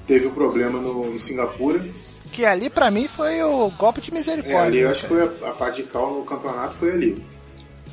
teve 0.08 0.28
o 0.28 0.32
problema 0.32 0.80
no, 0.80 1.14
em 1.14 1.18
Singapura. 1.18 1.86
Que 2.32 2.46
ali 2.46 2.70
pra 2.70 2.92
mim 2.92 3.08
foi 3.08 3.42
o 3.44 3.70
golpe 3.72 4.02
de 4.02 4.12
É, 4.12 4.14
misericórdia. 4.14 4.62
ali 4.62 4.80
eu 4.80 4.86
né, 4.86 4.92
acho 4.92 5.02
que 5.02 5.08
foi 5.08 5.22
a, 5.24 5.50
a 5.50 5.54
parte 5.54 5.84
de 5.84 5.90
cal 5.90 6.14
no 6.14 6.24
campeonato 6.24 6.76
foi 6.76 6.92
ali. 6.92 7.24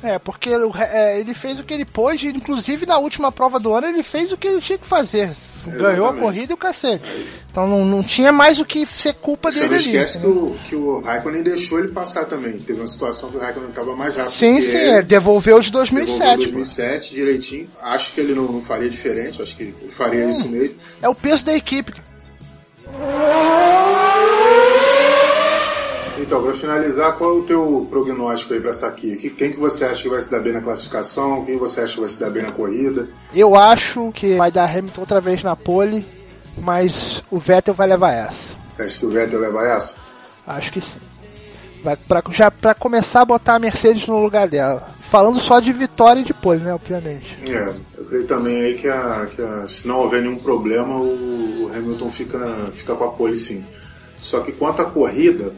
É, 0.01 0.19
porque 0.19 0.49
é, 0.49 1.19
ele 1.19 1.33
fez 1.33 1.59
o 1.59 1.63
que 1.63 1.73
ele 1.73 1.85
pôde, 1.85 2.27
inclusive 2.27 2.85
na 2.85 2.97
última 2.97 3.31
prova 3.31 3.57
do 3.59 3.73
ano 3.73 3.87
ele 3.87 4.03
fez 4.03 4.31
o 4.33 4.37
que 4.37 4.47
ele 4.47 4.59
tinha 4.59 4.77
que 4.77 4.85
fazer. 4.85 5.33
Ganhou 5.71 5.87
a 5.87 5.91
Exatamente. 5.93 6.21
corrida 6.21 6.51
e 6.51 6.55
o 6.55 6.57
cacete. 6.57 7.03
Então 7.51 7.67
não, 7.67 7.85
não 7.85 8.03
tinha 8.03 8.31
mais 8.31 8.59
o 8.59 8.65
que 8.65 8.85
ser 8.85 9.13
culpa 9.13 9.51
Você 9.51 9.59
dele 9.61 9.69
não 9.69 9.75
ali. 9.77 9.85
esquece 9.85 10.19
que 10.19 10.25
entendeu? 10.27 10.43
o, 10.45 10.59
que 10.67 10.75
o 10.75 10.99
Raikkonen 11.01 11.43
deixou 11.43 11.79
ele 11.79 11.89
passar 11.89 12.25
também. 12.25 12.57
Teve 12.59 12.79
uma 12.79 12.87
situação 12.87 13.29
que 13.29 13.37
o 13.37 13.39
Raikkonen 13.39 13.69
estava 13.69 13.95
mais 13.95 14.15
rápido 14.15 14.33
Sim, 14.33 14.61
sim, 14.61 14.75
ele. 14.77 14.89
é, 14.89 15.01
devolveu 15.01 15.59
de 15.59 15.71
Devolveu 15.71 15.97
2007. 16.05 16.37
2007 16.37 17.15
direitinho. 17.15 17.69
Acho 17.81 18.13
que 18.13 18.19
ele 18.21 18.33
não, 18.35 18.43
não 18.51 18.61
faria 18.61 18.89
diferente, 18.89 19.41
acho 19.41 19.55
que 19.55 19.63
ele 19.63 19.75
faria 19.91 20.25
isso 20.25 20.47
mesmo. 20.49 20.75
É 21.01 21.07
o 21.07 21.15
peso 21.15 21.45
da 21.45 21.53
equipe. 21.55 21.93
Então, 26.23 26.41
para 26.41 26.53
finalizar, 26.53 27.17
qual 27.17 27.31
é 27.31 27.39
o 27.39 27.43
teu 27.43 27.87
prognóstico 27.89 28.53
aí 28.53 28.59
para 28.59 28.69
essa 28.69 28.87
aqui? 28.87 29.15
Que- 29.15 29.29
Quem 29.29 29.51
que 29.51 29.59
você 29.59 29.85
acha 29.85 30.01
que 30.01 30.09
vai 30.09 30.21
se 30.21 30.31
dar 30.31 30.39
bem 30.39 30.53
na 30.53 30.61
classificação? 30.61 31.43
Quem 31.45 31.57
você 31.57 31.81
acha 31.81 31.93
que 31.95 31.99
vai 31.99 32.09
se 32.09 32.19
dar 32.19 32.29
bem 32.29 32.43
na 32.43 32.51
corrida? 32.51 33.07
Eu 33.35 33.55
acho 33.55 34.11
que 34.13 34.35
vai 34.35 34.51
dar 34.51 34.65
Hamilton 34.69 35.01
outra 35.01 35.19
vez 35.21 35.43
na 35.43 35.55
pole, 35.55 36.05
mas 36.59 37.23
o 37.29 37.37
Vettel 37.37 37.73
vai 37.73 37.87
levar 37.87 38.11
essa. 38.13 38.53
Você 38.75 38.81
acha 38.83 38.99
que 38.99 39.05
o 39.05 39.09
Vettel 39.09 39.39
leva 39.39 39.67
essa? 39.67 39.95
Acho 40.47 40.71
que 40.71 40.81
sim. 40.81 40.99
Vai 41.83 41.97
pra, 41.97 42.23
já 42.31 42.49
pra 42.49 42.73
começar 42.73 43.21
a 43.21 43.25
botar 43.25 43.55
a 43.55 43.59
Mercedes 43.59 44.07
no 44.07 44.21
lugar 44.21 44.47
dela. 44.47 44.87
Falando 45.09 45.39
só 45.39 45.59
de 45.59 45.71
vitória 45.73 46.21
e 46.21 46.23
de 46.23 46.33
pole, 46.33 46.61
né? 46.63 46.73
Obviamente. 46.73 47.37
É, 47.45 47.73
eu 47.97 48.05
creio 48.05 48.25
também 48.25 48.61
aí 48.61 48.73
que, 48.75 48.87
a, 48.87 49.27
que 49.29 49.41
a- 49.41 49.65
se 49.67 49.85
não 49.87 49.99
houver 49.99 50.21
nenhum 50.21 50.37
problema, 50.37 50.95
o, 50.95 51.65
o 51.65 51.71
Hamilton 51.75 52.09
fica, 52.09 52.69
fica 52.71 52.95
com 52.95 53.03
a 53.03 53.09
pole 53.09 53.35
sim. 53.35 53.63
Só 54.17 54.39
que 54.39 54.53
quanto 54.53 54.81
à 54.81 54.85
corrida, 54.85 55.53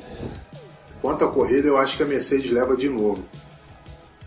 quanto 1.06 1.24
à 1.24 1.28
corrida, 1.28 1.68
eu 1.68 1.78
acho 1.78 1.98
que 1.98 2.02
a 2.02 2.06
Mercedes 2.08 2.50
leva 2.50 2.76
de 2.76 2.90
novo. 2.90 3.24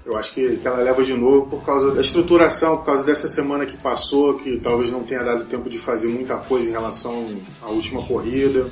Eu 0.07 0.17
acho 0.17 0.33
que, 0.33 0.57
que 0.59 0.67
ela 0.67 0.77
leva 0.79 1.03
de 1.03 1.13
novo 1.13 1.47
por 1.51 1.65
causa 1.65 1.91
da 1.91 2.01
estruturação, 2.01 2.77
por 2.77 2.87
causa 2.87 3.05
dessa 3.05 3.27
semana 3.29 3.67
que 3.67 3.77
passou, 3.77 4.35
que 4.39 4.59
talvez 4.61 4.89
não 4.93 5.03
tenha 5.03 5.25
dado 5.25 5.45
tempo 5.47 5.69
de 5.69 5.77
fazer 5.79 6.07
muita 6.07 6.37
coisa 6.37 6.69
em 6.69 6.73
relação 6.73 7.37
à 7.61 7.67
última 7.69 8.01
corrida. 8.07 8.71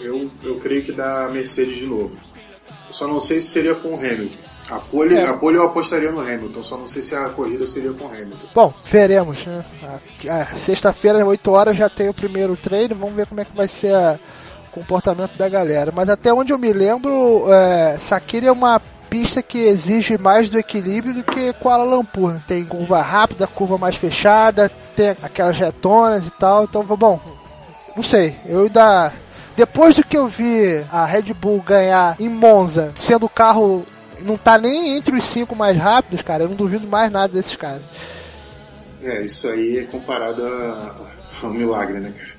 Eu, 0.00 0.30
eu 0.44 0.56
creio 0.58 0.84
que 0.84 0.92
dá 0.92 1.28
Mercedes 1.28 1.76
de 1.76 1.86
novo. 1.86 2.16
Eu 2.86 2.92
só 2.92 3.08
não 3.08 3.18
sei 3.18 3.40
se 3.40 3.48
seria 3.48 3.74
com 3.74 3.90
o 3.90 3.96
Hamilton. 3.96 4.36
A 4.70 4.78
pole, 4.78 5.14
É. 5.16 5.26
a 5.26 5.34
pole 5.36 5.56
eu 5.56 5.64
apostaria 5.64 6.12
no 6.12 6.20
Hamilton, 6.20 6.62
só 6.62 6.76
não 6.76 6.86
sei 6.86 7.02
se 7.02 7.14
a 7.14 7.28
corrida 7.30 7.64
seria 7.66 7.92
com 7.92 8.04
o 8.04 8.08
Hamilton. 8.08 8.46
Bom, 8.54 8.72
veremos, 8.90 9.44
né? 9.44 9.64
Sexta-feira, 10.64 11.24
8 11.26 11.50
horas, 11.50 11.76
já 11.76 11.88
tem 11.88 12.08
o 12.08 12.14
primeiro 12.14 12.54
treino. 12.56 12.94
Vamos 12.94 13.14
ver 13.16 13.26
como 13.26 13.40
é 13.40 13.44
que 13.44 13.56
vai 13.56 13.66
ser 13.66 13.94
a- 13.94 14.20
comportamento 14.78 15.36
da 15.36 15.48
galera. 15.48 15.92
Mas 15.94 16.08
até 16.08 16.32
onde 16.32 16.52
eu 16.52 16.58
me 16.58 16.72
lembro, 16.72 17.44
é, 17.52 17.96
é 18.44 18.52
uma 18.52 18.80
pista 19.08 19.42
que 19.42 19.58
exige 19.58 20.18
mais 20.18 20.48
do 20.48 20.58
equilíbrio 20.58 21.14
do 21.14 21.24
que 21.24 21.52
Kuala 21.54 21.84
Lumpur. 21.84 22.32
né? 22.32 22.42
Tem 22.46 22.64
curva 22.64 23.00
rápida, 23.02 23.46
curva 23.46 23.78
mais 23.78 23.96
fechada, 23.96 24.70
tem 24.94 25.10
aquelas 25.22 25.58
retonas 25.58 26.26
e 26.26 26.30
tal. 26.30 26.64
Então, 26.64 26.84
bom, 26.84 27.20
não 27.96 28.02
sei. 28.02 28.36
Eu 28.46 28.62
ainda. 28.62 29.12
Depois 29.56 29.96
do 29.96 30.04
que 30.04 30.16
eu 30.16 30.28
vi 30.28 30.84
a 30.92 31.04
Red 31.04 31.34
Bull 31.34 31.60
ganhar 31.60 32.16
em 32.20 32.28
Monza, 32.28 32.92
sendo 32.96 33.26
o 33.26 33.30
carro. 33.30 33.84
Não 34.22 34.36
tá 34.36 34.58
nem 34.58 34.96
entre 34.96 35.16
os 35.16 35.24
cinco 35.24 35.54
mais 35.54 35.76
rápidos, 35.76 36.22
cara. 36.22 36.44
Eu 36.44 36.48
não 36.48 36.56
duvido 36.56 36.86
mais 36.88 37.10
nada 37.10 37.28
desses 37.28 37.54
caras. 37.54 37.82
É, 39.02 39.22
isso 39.22 39.46
aí 39.46 39.78
é 39.78 39.84
comparado 39.84 40.44
a, 40.44 40.96
a 41.40 41.46
um 41.46 41.50
milagre, 41.50 42.00
né, 42.00 42.12
cara? 42.16 42.37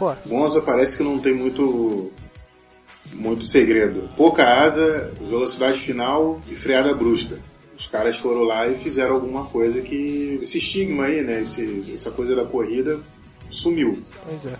Pô, 0.00 0.16
Monza 0.24 0.62
parece 0.62 0.96
que 0.96 1.02
não 1.02 1.18
tem 1.18 1.34
muito 1.34 2.10
muito 3.12 3.44
segredo. 3.44 4.08
Pouca 4.16 4.62
asa, 4.62 5.12
velocidade 5.20 5.78
final 5.78 6.40
e 6.48 6.54
freada 6.54 6.94
brusca. 6.94 7.38
Os 7.76 7.86
caras 7.86 8.16
foram 8.16 8.40
lá 8.40 8.66
e 8.66 8.76
fizeram 8.76 9.14
alguma 9.14 9.44
coisa 9.46 9.82
que 9.82 10.38
esse 10.42 10.56
estigma 10.56 11.04
aí, 11.04 11.22
né, 11.22 11.42
esse, 11.42 11.92
essa 11.94 12.10
coisa 12.10 12.34
da 12.34 12.46
corrida 12.46 12.98
sumiu. 13.50 14.00
pois 14.24 14.54
é. 14.54 14.56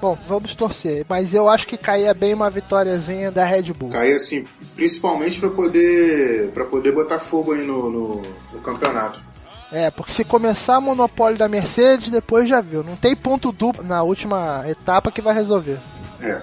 Bom, 0.00 0.18
vamos 0.26 0.54
torcer. 0.54 1.04
Mas 1.06 1.34
eu 1.34 1.50
acho 1.50 1.66
que 1.66 1.76
caía 1.76 2.14
bem 2.14 2.32
uma 2.32 2.48
vitóriazinha 2.48 3.30
da 3.30 3.44
Red 3.44 3.74
Bull. 3.74 3.90
Cair 3.90 4.14
assim, 4.14 4.46
principalmente 4.74 5.38
para 5.38 5.50
poder 5.50 6.50
para 6.52 6.64
poder 6.64 6.92
botar 6.92 7.18
fogo 7.18 7.52
aí 7.52 7.64
no, 7.64 7.90
no, 7.90 8.22
no 8.52 8.60
campeonato. 8.62 9.22
É, 9.72 9.90
porque 9.90 10.12
se 10.12 10.22
começar 10.22 10.78
o 10.78 10.82
monopólio 10.82 11.38
da 11.38 11.48
Mercedes, 11.48 12.10
depois 12.10 12.46
já 12.46 12.60
viu. 12.60 12.84
Não 12.84 12.94
tem 12.94 13.16
ponto 13.16 13.50
duplo 13.50 13.82
na 13.82 14.02
última 14.02 14.64
etapa 14.68 15.10
que 15.10 15.22
vai 15.22 15.34
resolver. 15.34 15.78
É. 16.20 16.42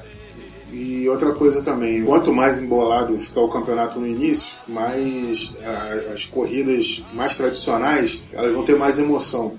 E 0.71 1.07
outra 1.09 1.33
coisa 1.33 1.63
também, 1.63 2.03
quanto 2.03 2.33
mais 2.33 2.59
embolado 2.59 3.17
ficar 3.17 3.41
o 3.41 3.49
campeonato 3.49 3.99
no 3.99 4.07
início, 4.07 4.55
mais 4.67 5.55
a, 5.63 6.13
as 6.13 6.25
corridas 6.25 7.03
mais 7.13 7.35
tradicionais, 7.35 8.21
elas 8.31 8.53
vão 8.53 8.63
ter 8.63 8.75
mais 8.75 8.99
emoção. 8.99 9.53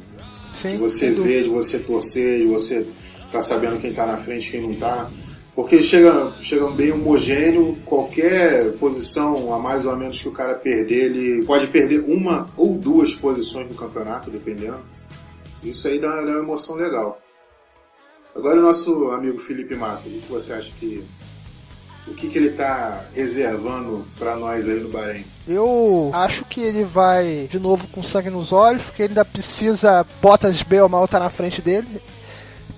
Sim, 0.55 0.71
de 0.71 0.77
você 0.77 1.11
ver, 1.13 1.45
de 1.45 1.49
você 1.49 1.79
torcer, 1.79 2.41
de 2.41 2.47
você 2.47 2.87
tá 3.31 3.41
sabendo 3.41 3.81
quem 3.81 3.93
tá 3.93 4.05
na 4.05 4.17
frente, 4.17 4.51
quem 4.51 4.63
não 4.63 4.75
tá. 4.77 5.09
Porque 5.55 5.83
chega, 5.83 6.33
chega 6.41 6.69
bem 6.71 6.93
homogêneo, 6.93 7.77
qualquer 7.85 8.73
posição 8.79 9.53
a 9.53 9.59
mais 9.59 9.85
ou 9.85 9.93
a 9.93 9.97
menos 9.97 10.21
que 10.21 10.29
o 10.29 10.33
cara 10.33 10.55
perder, 10.55 11.07
ele 11.07 11.45
pode 11.45 11.67
perder 11.67 12.01
uma 12.01 12.49
ou 12.57 12.75
duas 12.75 13.15
posições 13.15 13.69
no 13.69 13.75
campeonato, 13.75 14.31
dependendo. 14.31 14.81
Isso 15.63 15.89
aí 15.89 15.99
dá, 15.99 16.09
dá 16.23 16.33
uma 16.33 16.41
emoção 16.41 16.77
legal. 16.77 17.21
Agora 18.35 18.59
o 18.59 18.63
nosso 18.63 19.11
amigo 19.11 19.39
Felipe 19.39 19.75
Massa, 19.75 20.09
o 20.09 20.13
que 20.13 20.31
você 20.31 20.53
acha 20.53 20.73
que. 20.79 21.05
O 22.07 22.15
que, 22.15 22.29
que 22.29 22.39
ele 22.39 22.51
tá 22.51 23.05
reservando 23.15 24.07
para 24.19 24.35
nós 24.35 24.69
aí 24.69 24.81
no 24.81 24.89
Bahrein? 24.89 25.25
Eu 25.47 26.11
acho 26.15 26.45
que 26.47 26.61
ele 26.61 26.83
vai 26.83 27.47
de 27.49 27.59
novo 27.59 27.87
com 27.89 28.03
sangue 28.03 28.31
nos 28.31 28.53
olhos, 28.53 28.83
porque 28.83 29.03
ele 29.03 29.11
ainda 29.11 29.25
precisa. 29.25 30.07
Bottas 30.21 30.63
bem 30.63 30.81
ou 30.81 30.89
mal 30.89 31.07
tá 31.07 31.21
na 31.21 31.29
frente 31.29 31.61
dele. 31.61 32.01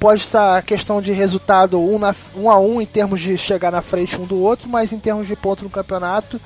Pode 0.03 0.23
estar 0.23 0.59
a 0.59 0.63
questão 0.63 1.01
de 1.01 1.13
resultado 1.13 1.81
um, 1.81 1.97
na, 1.97 2.13
um 2.35 2.51
a 2.51 2.59
um 2.59 2.83
em 2.83 2.87
termos 2.87 3.21
de 3.21 3.39
chegar 3.39 3.71
na 3.71 3.81
frente 3.81 4.21
um 4.21 4.25
do 4.25 4.37
outro, 4.37 4.69
mas 4.69 4.93
em 4.93 4.99
termos 4.99 5.29
de 5.29 5.37
ponto 5.37 5.63
no 5.63 5.71
campeonato 5.71 6.41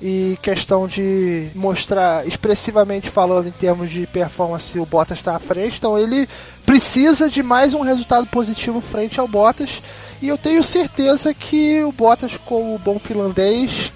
e 0.00 0.38
questão 0.40 0.88
de 0.88 1.50
mostrar 1.54 2.26
expressivamente 2.26 3.10
falando 3.10 3.48
em 3.48 3.52
termos 3.52 3.90
de 3.90 4.06
performance 4.06 4.78
o 4.78 4.86
Bottas 4.86 5.18
está 5.18 5.36
à 5.36 5.38
frente, 5.38 5.76
então 5.76 5.98
ele 5.98 6.26
precisa 6.64 7.28
de 7.28 7.42
mais 7.42 7.74
um 7.74 7.82
resultado 7.82 8.26
positivo 8.28 8.80
frente 8.80 9.20
ao 9.20 9.28
Bottas 9.28 9.82
e 10.22 10.28
eu 10.28 10.38
tenho 10.38 10.64
certeza 10.64 11.34
que 11.34 11.84
o 11.84 11.92
Bottas 11.92 12.38
como 12.46 12.78
bom 12.78 12.98
finlandês 12.98 13.92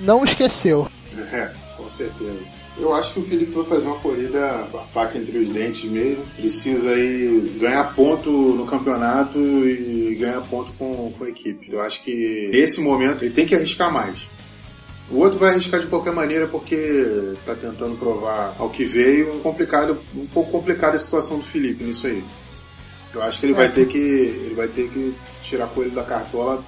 não 0.00 0.24
esqueceu. 0.24 0.90
É, 1.30 1.50
com 1.76 1.90
certeza. 1.90 2.55
Eu 2.78 2.92
acho 2.92 3.14
que 3.14 3.20
o 3.20 3.22
Felipe 3.22 3.52
vai 3.52 3.64
fazer 3.64 3.86
uma 3.86 3.98
corrida 3.98 4.68
com 4.70 4.78
a 4.78 4.82
faca 4.82 5.16
entre 5.16 5.38
os 5.38 5.48
dentes 5.48 5.90
mesmo. 5.90 6.22
Precisa 6.36 6.90
aí 6.90 7.56
ganhar 7.58 7.94
ponto 7.94 8.30
no 8.30 8.66
campeonato 8.66 9.38
e 9.38 10.14
ganhar 10.14 10.42
ponto 10.42 10.72
com, 10.74 11.10
com 11.16 11.24
a 11.24 11.28
equipe. 11.28 11.72
Eu 11.72 11.80
acho 11.80 12.02
que 12.02 12.50
nesse 12.52 12.80
momento 12.80 13.24
ele 13.24 13.32
tem 13.32 13.46
que 13.46 13.54
arriscar 13.54 13.90
mais. 13.90 14.28
O 15.10 15.18
outro 15.18 15.38
vai 15.38 15.52
arriscar 15.52 15.80
de 15.80 15.86
qualquer 15.86 16.12
maneira 16.12 16.46
porque 16.48 16.74
está 17.32 17.54
tentando 17.54 17.96
provar 17.96 18.54
ao 18.58 18.68
que 18.68 18.84
veio. 18.84 19.38
Complicado, 19.40 19.98
um 20.14 20.26
pouco 20.26 20.50
complicada 20.50 20.96
a 20.96 20.98
situação 20.98 21.38
do 21.38 21.44
Felipe 21.44 21.82
nisso 21.82 22.06
aí. 22.06 22.22
Eu 23.14 23.22
acho 23.22 23.40
que 23.40 23.46
ele 23.46 23.54
vai 23.54 23.70
ter 23.70 23.86
que 23.86 23.98
ele 23.98 24.54
vai 24.54 24.68
ter 24.68 24.90
que 24.90 25.14
tirar 25.40 25.68
coelho 25.68 25.92
da 25.92 26.02
cartola 26.02 26.62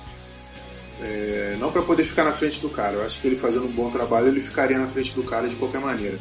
é, 1.00 1.56
não 1.58 1.70
para 1.70 1.82
poder 1.82 2.04
ficar 2.04 2.24
na 2.24 2.32
frente 2.32 2.60
do 2.60 2.68
cara. 2.68 2.94
Eu 2.94 3.02
acho 3.02 3.20
que 3.20 3.26
ele 3.26 3.36
fazendo 3.36 3.66
um 3.66 3.72
bom 3.72 3.90
trabalho 3.90 4.28
ele 4.28 4.40
ficaria 4.40 4.78
na 4.78 4.86
frente 4.86 5.14
do 5.14 5.22
cara 5.22 5.48
de 5.48 5.56
qualquer 5.56 5.80
maneira. 5.80 6.18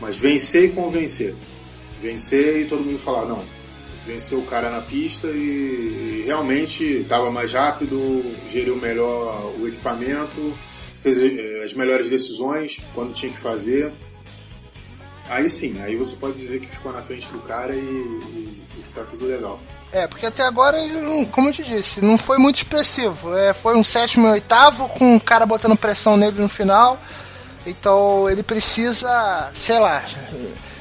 Mas 0.00 0.16
vencer 0.16 0.64
e 0.64 0.68
convencer. 0.70 1.34
Vencer 2.02 2.62
e 2.62 2.64
todo 2.66 2.84
mundo 2.84 2.98
falar 2.98 3.26
não. 3.26 3.44
Venceu 4.06 4.40
o 4.40 4.44
cara 4.44 4.68
na 4.68 4.82
pista 4.82 5.28
e, 5.28 6.20
e 6.20 6.22
realmente 6.26 6.84
estava 6.84 7.30
mais 7.30 7.54
rápido, 7.54 8.22
geriu 8.50 8.76
melhor 8.76 9.54
o 9.58 9.66
equipamento, 9.66 10.52
fez 11.02 11.22
eh, 11.22 11.62
as 11.64 11.72
melhores 11.72 12.10
decisões 12.10 12.82
quando 12.94 13.14
tinha 13.14 13.32
que 13.32 13.38
fazer. 13.38 13.90
Aí 15.26 15.48
sim, 15.48 15.80
aí 15.80 15.96
você 15.96 16.16
pode 16.16 16.38
dizer 16.38 16.60
que 16.60 16.68
ficou 16.68 16.92
na 16.92 17.00
frente 17.00 17.28
do 17.28 17.38
cara 17.38 17.74
e, 17.74 17.78
e, 17.78 18.62
e 18.76 18.84
tá 18.94 19.04
tudo 19.04 19.26
legal. 19.26 19.58
É, 19.94 20.08
porque 20.08 20.26
até 20.26 20.42
agora 20.42 20.76
como 21.30 21.50
eu 21.50 21.52
te 21.52 21.62
disse, 21.62 22.04
não 22.04 22.18
foi 22.18 22.36
muito 22.36 22.56
expressivo. 22.56 23.32
É, 23.36 23.54
foi 23.54 23.76
um 23.76 23.84
sétimo 23.84 24.26
e 24.26 24.30
oitavo 24.30 24.88
com 24.88 25.14
o 25.14 25.20
cara 25.20 25.46
botando 25.46 25.76
pressão 25.76 26.16
nele 26.16 26.42
no 26.42 26.48
final. 26.48 26.98
Então 27.64 28.28
ele 28.28 28.42
precisa, 28.42 29.52
sei 29.54 29.78
lá, 29.78 30.04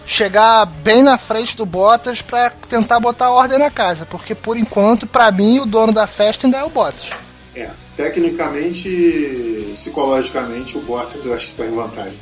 chegar 0.03 0.65
bem 0.65 1.03
na 1.03 1.19
frente 1.19 1.55
do 1.55 1.63
Bottas 1.63 2.23
para 2.23 2.49
tentar 2.49 2.99
botar 2.99 3.29
ordem 3.29 3.59
na 3.59 3.69
casa, 3.69 4.03
porque 4.07 4.33
por 4.33 4.57
enquanto, 4.57 5.05
para 5.05 5.31
mim, 5.31 5.59
o 5.59 5.65
dono 5.67 5.93
da 5.93 6.07
festa 6.07 6.47
ainda 6.47 6.57
é 6.57 6.63
o 6.63 6.69
Bottas. 6.69 7.07
É, 7.55 7.69
tecnicamente, 7.95 9.69
psicologicamente, 9.75 10.75
o 10.75 10.81
Bottas 10.81 11.23
eu 11.23 11.35
acho 11.35 11.49
que 11.49 11.53
tá 11.53 11.67
em 11.67 11.75
vantagem. 11.75 12.17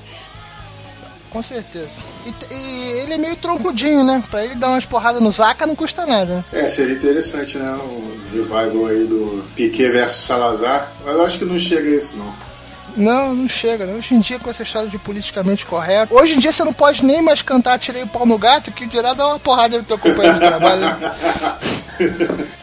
Com 1.31 1.41
certeza. 1.41 2.03
E, 2.25 2.53
e 2.53 2.91
ele 2.99 3.13
é 3.13 3.17
meio 3.17 3.35
troncudinho, 3.37 4.03
né? 4.03 4.21
Pra 4.29 4.43
ele 4.43 4.55
dar 4.55 4.69
umas 4.69 4.85
porradas 4.85 5.21
no 5.21 5.31
Zaca 5.31 5.65
não 5.65 5.75
custa 5.75 6.05
nada. 6.05 6.43
É, 6.51 6.67
seria 6.67 6.95
interessante, 6.95 7.57
né? 7.57 7.71
O 7.71 8.19
revival 8.33 8.87
aí 8.87 9.05
do 9.05 9.43
Piquet 9.55 9.89
versus 9.89 10.25
Salazar. 10.25 10.91
Mas 11.05 11.15
eu 11.15 11.25
acho 11.25 11.39
que 11.39 11.45
não 11.45 11.57
chega 11.57 11.89
a 11.89 11.95
isso, 11.95 12.17
não. 12.17 12.33
Não, 12.97 13.33
não 13.33 13.47
chega. 13.47 13.85
Né? 13.85 13.93
Hoje 13.93 14.13
em 14.13 14.19
dia, 14.19 14.39
com 14.39 14.49
essa 14.49 14.63
história 14.63 14.89
de 14.89 14.97
politicamente 14.97 15.65
correto. 15.65 16.13
Hoje 16.13 16.35
em 16.35 16.39
dia 16.39 16.51
você 16.51 16.65
não 16.65 16.73
pode 16.73 17.05
nem 17.05 17.21
mais 17.21 17.41
cantar 17.41 17.79
Tirei 17.79 18.03
o 18.03 18.07
pau 18.07 18.25
no 18.25 18.37
gato, 18.37 18.71
que 18.71 18.85
dirá 18.85 19.13
dar 19.13 19.27
uma 19.27 19.39
porrada 19.39 19.77
no 19.77 19.83
teu 19.85 19.97
companheiro 19.97 20.37
de 20.37 20.45
trabalho. 20.45 20.97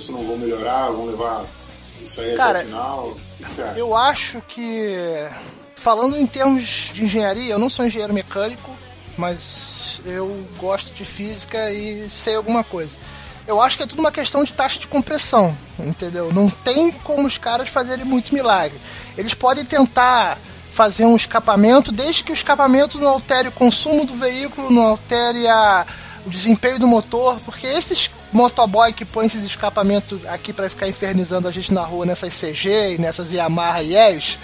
isso? 0.00 0.12
Não 0.12 0.26
vão 0.26 0.36
melhorar? 0.36 0.90
Vão 0.90 1.06
levar 1.06 1.44
isso 2.02 2.20
aí 2.20 2.34
Cara, 2.34 2.60
até 2.60 2.64
o 2.64 2.66
final? 2.68 3.08
O 3.08 3.44
que 3.44 3.52
você 3.52 3.62
acha? 3.62 3.78
Eu 3.78 3.96
acho 3.96 4.42
que, 4.48 5.28
falando 5.76 6.16
em 6.16 6.26
termos 6.26 6.90
de 6.92 7.04
engenharia, 7.04 7.52
eu 7.52 7.58
não 7.58 7.70
sou 7.70 7.84
engenheiro 7.84 8.14
mecânico, 8.14 8.74
mas 9.16 10.00
eu 10.04 10.44
gosto 10.58 10.92
de 10.92 11.04
física 11.04 11.70
e 11.70 12.08
sei 12.10 12.34
alguma 12.34 12.64
coisa. 12.64 12.92
Eu 13.46 13.60
acho 13.60 13.76
que 13.76 13.82
é 13.82 13.86
tudo 13.86 13.98
uma 13.98 14.12
questão 14.12 14.44
de 14.44 14.52
taxa 14.52 14.78
de 14.78 14.86
compressão, 14.86 15.56
entendeu? 15.78 16.32
Não 16.32 16.48
tem 16.48 16.90
como 16.90 17.26
os 17.26 17.36
caras 17.36 17.68
fazerem 17.68 18.04
muito 18.04 18.32
milagre. 18.32 18.80
Eles 19.16 19.34
podem 19.34 19.64
tentar 19.64 20.38
fazer 20.72 21.04
um 21.04 21.16
escapamento, 21.16 21.90
desde 21.90 22.22
que 22.22 22.30
o 22.30 22.34
escapamento 22.34 22.98
não 22.98 23.08
altere 23.08 23.48
o 23.48 23.52
consumo 23.52 24.04
do 24.04 24.14
veículo, 24.14 24.70
não 24.70 24.82
altere 24.82 25.48
a, 25.48 25.84
o 26.24 26.30
desempenho 26.30 26.78
do 26.78 26.86
motor, 26.86 27.40
porque 27.40 27.66
esses 27.66 28.08
motoboy 28.32 28.92
que 28.92 29.04
põem 29.04 29.26
esses 29.26 29.44
escapamentos 29.44 30.24
aqui 30.26 30.52
para 30.52 30.70
ficar 30.70 30.88
infernizando 30.88 31.48
a 31.48 31.50
gente 31.50 31.72
na 31.72 31.82
rua 31.82 32.06
nessas 32.06 32.34
CG 32.34 32.94
e 32.94 32.98
nessas 32.98 33.32
Yamaha 33.32 33.80
Yes, 33.80 34.38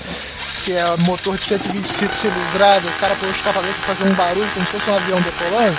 que 0.65 0.73
é 0.73 0.97
motor 0.99 1.37
de 1.37 1.45
125 1.45 2.15
cilindradas, 2.15 2.91
o 2.91 2.99
cara 2.99 3.15
põe 3.17 3.29
o 3.29 3.33
escapamento 3.33 3.75
pra 3.75 3.95
fazer 3.95 4.11
um 4.11 4.15
barulho 4.15 4.51
como 4.53 4.67
se 4.67 4.73
fosse 4.73 4.91
um 4.91 4.95
avião 4.95 5.21
decolando. 5.21 5.77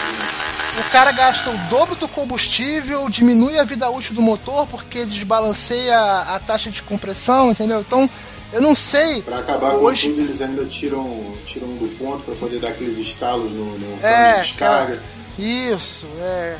O 0.80 0.92
cara 0.92 1.12
gasta 1.12 1.50
o 1.50 1.58
dobro 1.70 1.96
do 1.96 2.08
combustível, 2.08 3.10
diminui 3.10 3.58
a 3.58 3.64
vida 3.64 3.90
útil 3.90 4.14
do 4.14 4.22
motor 4.22 4.68
porque 4.68 5.06
desbalanceia 5.06 6.00
a 6.00 6.40
taxa 6.40 6.70
de 6.70 6.84
compressão, 6.84 7.52
entendeu? 7.52 7.82
Então, 7.82 8.08
eu 8.54 8.62
não 8.62 8.76
sei. 8.76 9.24
Pra 9.24 9.40
acabar 9.40 9.74
hoje, 9.74 10.10
com 10.10 10.16
tudo, 10.16 10.28
eles 10.28 10.40
ainda 10.40 10.66
tiram, 10.66 11.34
tiram 11.46 11.68
do 11.68 11.88
ponto 11.98 12.24
para 12.24 12.36
poder 12.36 12.60
dar 12.60 12.70
aqueles 12.70 12.98
estalos 12.98 13.52
no, 13.52 13.78
no 13.78 14.06
É, 14.06 14.36
de 14.36 14.42
descarga. 14.42 15.02
Isso, 15.38 16.06
é. 16.20 16.58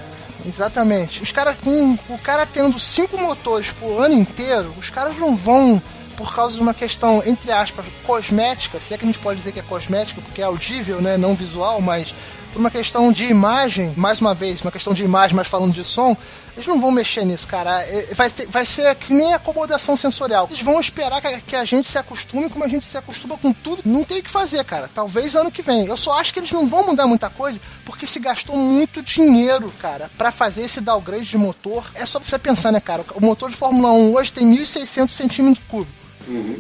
Exatamente. 0.48 1.22
Os 1.22 1.32
caras 1.32 1.58
com 1.60 1.98
o 2.10 2.18
cara 2.18 2.46
tendo 2.46 2.80
cinco 2.80 3.18
motores 3.18 3.72
por 3.72 4.02
ano 4.02 4.16
inteiro, 4.16 4.74
os 4.78 4.90
caras 4.90 5.18
não 5.18 5.36
vão 5.36 5.82
por 6.16 6.34
causa 6.34 6.56
de 6.56 6.62
uma 6.62 6.74
questão 6.74 7.22
entre 7.26 7.52
aspas 7.52 7.86
cosmética, 8.04 8.80
se 8.80 8.94
é 8.94 8.98
que 8.98 9.04
a 9.04 9.08
gente 9.08 9.20
pode 9.20 9.40
dizer 9.40 9.52
que 9.52 9.60
é 9.60 9.64
cosmética, 9.64 10.22
porque 10.22 10.42
é 10.42 10.46
audível, 10.46 11.00
né, 11.02 11.18
não 11.18 11.36
visual, 11.36 11.80
mas 11.80 12.16
uma 12.58 12.72
questão 12.72 13.12
de 13.12 13.26
imagem, 13.26 13.94
mais 13.96 14.20
uma 14.22 14.34
vez, 14.34 14.62
uma 14.62 14.72
questão 14.72 14.94
de 14.94 15.04
imagem, 15.04 15.36
mas 15.36 15.48
falando 15.48 15.74
de 15.74 15.84
som, 15.84 16.16
eles 16.56 16.66
não 16.68 16.80
vão 16.80 16.90
mexer 16.92 17.24
nisso, 17.26 17.48
cara. 17.48 17.82
É, 17.84 18.14
Vai, 18.16 18.30
ter- 18.30 18.48
vai 18.48 18.66
ser 18.66 18.94
que 18.96 19.14
nem 19.14 19.34
acomodação 19.34 19.96
sensorial. 19.96 20.48
Eles 20.50 20.62
vão 20.62 20.80
esperar 20.80 21.22
que 21.22 21.56
a, 21.56 21.64
gente 21.66 21.88
se 21.88 21.98
acostume 21.98 22.50
como 22.50 22.64
a 22.64 22.68
gente 22.68 22.86
se 22.86 22.98
acostuma 22.98 23.38
com 23.38 23.54
tudo. 23.54 23.82
Não 23.86 24.04
tem 24.04 24.20
o 24.20 24.24
que 24.24 24.30
fazer, 24.30 24.64
cara. 24.66 24.90
Talvez 24.94 25.36
ano 25.36 25.52
que 25.52 25.62
vem. 25.62 25.86
Eu 25.86 25.96
só 25.98 26.20
acho 26.20 26.34
que 26.34 26.40
eles 26.40 26.52
não 26.52 26.66
vão 26.66 26.86
mudar 26.88 27.06
muita 27.08 27.30
coisa 27.30 27.60
porque 27.86 28.08
se 28.08 28.20
gastou 28.20 28.58
muito 28.58 29.02
dinheiro, 29.02 29.72
cara, 29.80 30.10
pra 30.18 30.32
fazer 30.32 30.64
esse 30.64 30.82
downgrade 30.82 31.26
de 31.26 31.38
motor. 31.38 31.86
É 31.94 32.06
só 32.06 32.20
você 32.20 32.40
pensar, 32.40 32.72
né, 32.72 32.80
cara? 32.80 33.06
O 33.14 33.22
motor 33.24 33.50
de 33.50 33.56
Fórmula 33.56 33.92
1 33.94 34.14
hoje 34.16 34.34
tem 34.34 34.46
1.600 34.52 35.10
centímetros 35.10 35.64
cúbicos. 35.68 36.07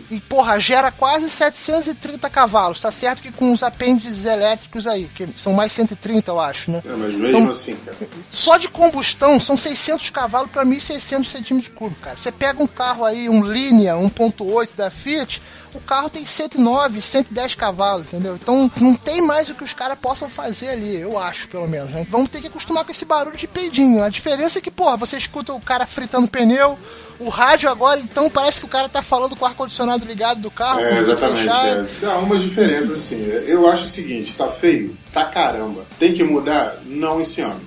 E, 0.09 0.19
porra, 0.21 0.59
gera 0.59 0.91
quase 0.91 1.29
730 1.29 2.29
cavalos. 2.29 2.79
Tá 2.79 2.91
certo 2.91 3.21
que 3.21 3.31
com 3.31 3.51
os 3.51 3.61
apêndices 3.61 4.25
elétricos 4.25 4.87
aí, 4.87 5.09
que 5.13 5.27
são 5.35 5.53
mais 5.53 5.71
130, 5.71 6.31
eu 6.31 6.39
acho, 6.39 6.71
né? 6.71 6.81
É, 6.85 6.89
mas 6.89 7.13
mesmo 7.13 7.27
Então, 7.27 7.49
assim, 7.49 7.75
cara. 7.75 7.97
Só 8.29 8.57
de 8.57 8.69
combustão 8.69 9.39
são 9.39 9.57
600 9.57 10.09
cavalos 10.09 10.51
para 10.51 10.65
1.600 10.65 11.25
centímetros 11.25 11.73
cúbicos, 11.73 12.03
cara. 12.03 12.17
Você 12.17 12.31
pega 12.31 12.61
um 12.61 12.67
carro 12.67 13.03
aí, 13.05 13.27
um 13.29 13.43
Linea 13.43 13.95
1.8 13.95 14.69
da 14.75 14.89
Fiat, 14.89 15.41
o 15.77 15.81
carro 15.81 16.09
tem 16.09 16.25
109, 16.25 17.01
110 17.01 17.55
cavalos, 17.55 18.07
entendeu? 18.07 18.35
Então 18.35 18.69
não 18.81 18.95
tem 18.95 19.21
mais 19.21 19.49
o 19.49 19.53
que 19.55 19.63
os 19.63 19.73
caras 19.73 19.99
possam 19.99 20.29
fazer 20.29 20.69
ali, 20.69 20.95
eu 20.99 21.17
acho, 21.19 21.47
pelo 21.47 21.67
menos. 21.67 21.91
Né? 21.91 22.05
Vamos 22.09 22.29
ter 22.29 22.41
que 22.41 22.47
acostumar 22.47 22.83
com 22.83 22.91
esse 22.91 23.05
barulho 23.05 23.37
de 23.37 23.47
peidinho. 23.47 24.03
A 24.03 24.09
diferença 24.09 24.59
é 24.59 24.61
que, 24.61 24.71
porra, 24.71 24.97
você 24.97 25.17
escuta 25.17 25.53
o 25.53 25.61
cara 25.61 25.85
fritando 25.85 26.27
pneu, 26.27 26.77
o 27.19 27.29
rádio 27.29 27.69
agora, 27.69 27.99
então 27.99 28.29
parece 28.29 28.59
que 28.59 28.65
o 28.65 28.69
cara 28.69 28.87
tá 28.89 29.01
falando 29.01 29.35
com 29.35 29.45
o 29.45 29.47
ar-condicionado 29.47 30.05
ligado 30.05 30.41
do 30.41 30.51
carro, 30.51 30.79
com 30.79 30.85
o 30.85 30.87
É, 30.87 30.99
exatamente. 30.99 31.39
fechado. 31.43 31.81
É. 31.81 32.05
Dá 32.05 32.17
umas 32.17 32.41
diferenças 32.41 32.91
assim. 32.91 33.23
Eu 33.47 33.67
acho 33.69 33.85
o 33.85 33.89
seguinte, 33.89 34.33
tá 34.35 34.47
feio 34.47 34.95
pra 35.11 35.25
caramba. 35.25 35.85
Tem 35.99 36.13
que 36.13 36.23
mudar? 36.23 36.77
Não 36.85 37.21
esse 37.21 37.41
ano. 37.41 37.61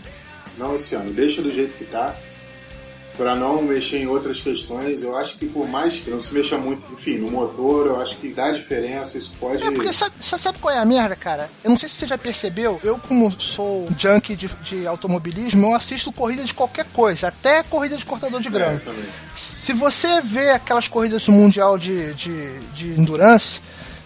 Não 0.59 0.75
esse 0.75 0.95
ano. 0.95 1.13
Deixa 1.13 1.41
do 1.43 1.51
jeito 1.51 1.75
que 1.75 1.85
tá. 1.85 2.15
Pra 3.17 3.37
não 3.37 3.61
mexer 3.63 3.99
em 3.99 4.07
outras 4.07 4.41
questões. 4.41 5.03
Eu 5.03 5.15
acho 5.17 5.37
que 5.37 5.45
por 5.47 5.69
mais 5.69 5.97
que 5.99 6.09
não 6.11 6.19
se 6.19 6.33
mexa 6.33 6.57
muito, 6.57 6.91
enfim, 6.93 7.19
no 7.19 7.31
motor, 7.31 7.87
eu 7.89 8.01
acho 8.01 8.17
que 8.17 8.29
dá 8.33 8.51
diferença. 8.51 9.19
Isso 9.19 9.31
pode. 9.39 9.63
É, 9.63 9.71
porque 9.71 9.93
sabe, 9.93 10.15
sa- 10.21 10.39
sabe 10.39 10.59
qual 10.59 10.75
é 10.75 10.79
a 10.79 10.85
merda, 10.87 11.15
cara? 11.15 11.51
Eu 11.63 11.69
não 11.71 11.77
sei 11.77 11.89
se 11.89 11.97
você 11.97 12.07
já 12.07 12.17
percebeu, 12.17 12.81
eu 12.83 12.99
como 12.99 13.31
sou 13.39 13.87
junkie 13.99 14.35
de, 14.35 14.49
de 14.63 14.87
automobilismo, 14.87 15.67
eu 15.67 15.75
assisto 15.75 16.11
corrida 16.11 16.45
de 16.45 16.55
qualquer 16.55 16.87
coisa, 16.93 17.29
até 17.29 17.63
corrida 17.63 17.97
de 17.97 18.05
cortador 18.07 18.41
de 18.41 18.49
É, 18.49 18.51
grama. 18.51 18.81
também. 18.81 19.05
Se 19.37 19.73
você 19.75 20.23
vê 20.23 20.51
aquelas 20.51 20.89
corridas 20.89 21.25
do 21.27 21.33
Mundial 21.33 21.77
de, 21.77 22.15
de, 22.15 22.59
de 22.75 22.89
Endurance, 22.99 23.61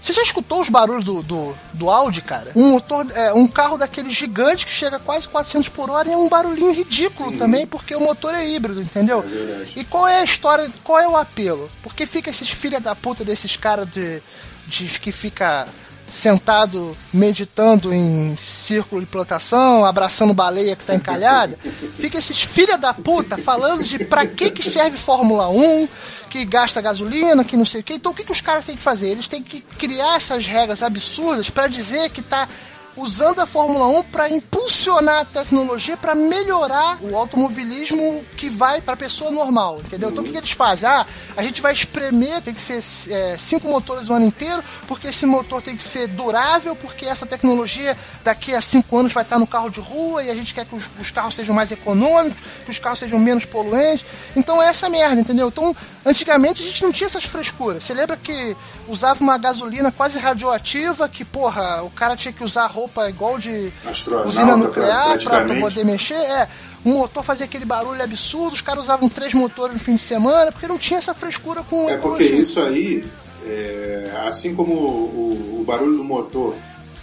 você 0.05 0.13
já 0.13 0.23
escutou 0.23 0.61
os 0.61 0.69
barulhos 0.69 1.03
do, 1.03 1.23
do, 1.23 1.57
do 1.73 1.89
Audi, 1.89 2.21
cara? 2.21 2.53
Um 2.55 2.73
motor, 2.73 3.07
é, 3.15 3.33
um 3.33 3.49
carro 3.49 3.79
daquele 3.79 4.13
gigante 4.13 4.67
que 4.67 4.73
chega 4.73 4.99
quase 4.99 5.27
400 5.27 5.71
por 5.71 5.89
hora 5.89 6.07
e 6.07 6.13
é 6.13 6.17
um 6.17 6.29
barulhinho 6.29 6.75
ridículo 6.75 7.33
também, 7.39 7.67
porque 7.67 7.97
o 7.97 8.01
motor 8.01 8.35
é 8.35 8.47
híbrido, 8.47 8.83
entendeu? 8.83 9.25
É. 9.27 9.67
E 9.77 9.83
qual 9.83 10.07
é 10.07 10.21
a 10.21 10.25
história, 10.25 10.71
qual 10.83 11.01
é 11.01 11.09
o 11.09 11.17
apelo? 11.17 11.71
Porque 11.83 12.05
fica 12.05 12.29
esses 12.29 12.51
filha 12.51 12.79
da 12.81 12.95
puta 12.95 13.25
desses 13.25 13.57
caras 13.57 13.89
de, 13.89 14.23
de 14.67 15.01
que 15.01 15.11
fica 15.11 15.67
sentado 16.13 16.97
meditando 17.13 17.93
em 17.93 18.37
círculo 18.37 19.01
de 19.01 19.07
plantação, 19.07 19.85
abraçando 19.85 20.33
baleia 20.33 20.77
que 20.77 20.85
tá 20.85 20.95
encalhada. 20.95 21.59
Fica 21.99 22.19
esses 22.19 22.41
filha 22.43 22.79
da 22.79 22.95
puta 22.95 23.37
falando 23.37 23.83
de 23.83 24.05
pra 24.05 24.27
que 24.27 24.51
que 24.51 24.63
serve 24.63 24.97
Fórmula 24.97 25.49
1, 25.49 25.89
que 26.35 26.45
gasta 26.45 26.81
gasolina, 26.81 27.45
que 27.45 27.57
não 27.57 27.65
sei 27.65 27.81
o 27.81 27.85
que. 27.85 27.95
Então 27.95 28.11
o 28.11 28.15
que, 28.15 28.25
que 28.25 28.33
os 28.33 28.41
caras 28.41 28.65
têm 28.65 28.75
que 28.75 28.83
fazer? 28.83 29.11
Eles 29.11 29.29
têm 29.29 29.41
que 29.41 29.61
criar 29.61 30.17
essas 30.17 30.45
regras 30.45 30.83
absurdas 30.83 31.49
pra 31.49 31.69
dizer 31.69 32.11
que 32.11 32.21
tá 32.21 32.49
usando 32.97 33.41
a 33.41 33.47
Fórmula 33.47 33.87
1 33.99 34.03
para 34.05 34.29
impulsionar 34.29 35.21
a 35.21 35.25
tecnologia 35.25 35.97
para 35.97 36.15
melhorar 36.15 36.99
o 37.03 37.17
automobilismo 37.17 38.25
que 38.37 38.49
vai 38.49 38.81
para 38.81 38.95
a 38.95 38.97
pessoa 38.97 39.31
normal, 39.31 39.81
entendeu? 39.85 40.11
Então 40.11 40.23
o 40.23 40.27
que, 40.27 40.33
que 40.33 40.39
eles 40.39 40.53
fazem? 40.53 40.89
Ah, 40.89 41.07
a 41.37 41.43
gente 41.43 41.61
vai 41.61 41.73
espremer, 41.73 42.41
tem 42.43 42.55
que 42.55 42.61
ser 42.61 42.83
é, 43.11 43.37
cinco 43.39 43.69
motores 43.69 44.09
o 44.09 44.13
ano 44.13 44.27
inteiro, 44.27 44.63
porque 44.87 45.09
esse 45.09 45.27
motor 45.27 45.61
tem 45.61 45.77
que 45.77 45.83
ser 45.83 46.07
durável, 46.09 46.77
porque 46.77 47.07
essa 47.07 47.27
tecnologia 47.27 47.97
daqui 48.23 48.55
a 48.55 48.61
cinco 48.61 48.97
anos 48.97 49.13
vai 49.13 49.25
estar 49.25 49.39
no 49.39 49.47
carro 49.47 49.71
de 49.71 49.81
rua 49.81 50.23
e 50.23 50.31
a 50.31 50.35
gente 50.35 50.55
quer 50.55 50.65
que 50.65 50.75
os, 50.75 50.85
os 51.01 51.11
carros 51.11 51.35
sejam 51.35 51.55
mais 51.55 51.73
econômicos, 51.73 52.41
que 52.65 52.71
os 52.71 52.79
carros 52.79 52.99
sejam 52.99 53.19
menos 53.19 53.45
poluentes. 53.45 54.07
Então 54.37 54.63
é 54.63 54.69
essa 54.69 54.89
merda, 54.89 55.21
entendeu? 55.21 55.49
Então 55.49 55.75
antigamente 56.07 56.63
a 56.63 56.65
gente 56.65 56.83
não 56.83 56.93
tinha 56.93 57.07
essas 57.07 57.25
frescuras. 57.25 57.83
Você 57.83 57.95
lembra 57.95 58.17
que 58.17 58.57
usava 58.89 59.21
uma 59.21 59.37
gasolina 59.39 59.91
quase 59.93 60.19
radioativa, 60.19 61.09
que 61.09 61.25
porra, 61.25 61.83
o 61.83 61.91
cara 61.91 62.17
tinha 62.17 62.33
que 62.33 62.43
usar 62.45 62.67
roupa 62.67 63.09
igual 63.09 63.39
de 63.39 63.73
Astronauta, 63.85 64.29
usina 64.29 64.57
nuclear 64.57 65.19
pra, 65.23 65.45
pra 65.45 65.61
poder 65.61 65.85
mexer? 65.85 66.15
É. 66.15 66.49
Um 66.85 66.95
motor 66.95 67.23
fazia 67.25 67.47
aquele 67.47 67.65
barulho 67.65 68.03
absurdo, 68.03 68.55
os 68.55 68.61
caras 68.61 68.85
usavam 68.85 69.09
três 69.09 69.33
motores 69.33 69.73
no 69.75 69.81
fim 69.81 69.97
de 69.97 70.03
semana, 70.03 70.53
porque 70.53 70.69
não 70.69 70.77
tinha 70.79 70.99
essa 70.99 71.15
frescura 71.15 71.63
com 71.63 71.89
É 71.89 71.97
porque 71.97 72.25
ecologia. 72.25 72.41
isso 72.41 72.61
aí, 72.61 73.05
é, 73.47 74.11
assim 74.27 74.55
como 74.55 74.75
o, 74.75 75.59
o 75.61 75.65
barulho 75.65 75.97
do 75.97 76.05
motor 76.05 76.55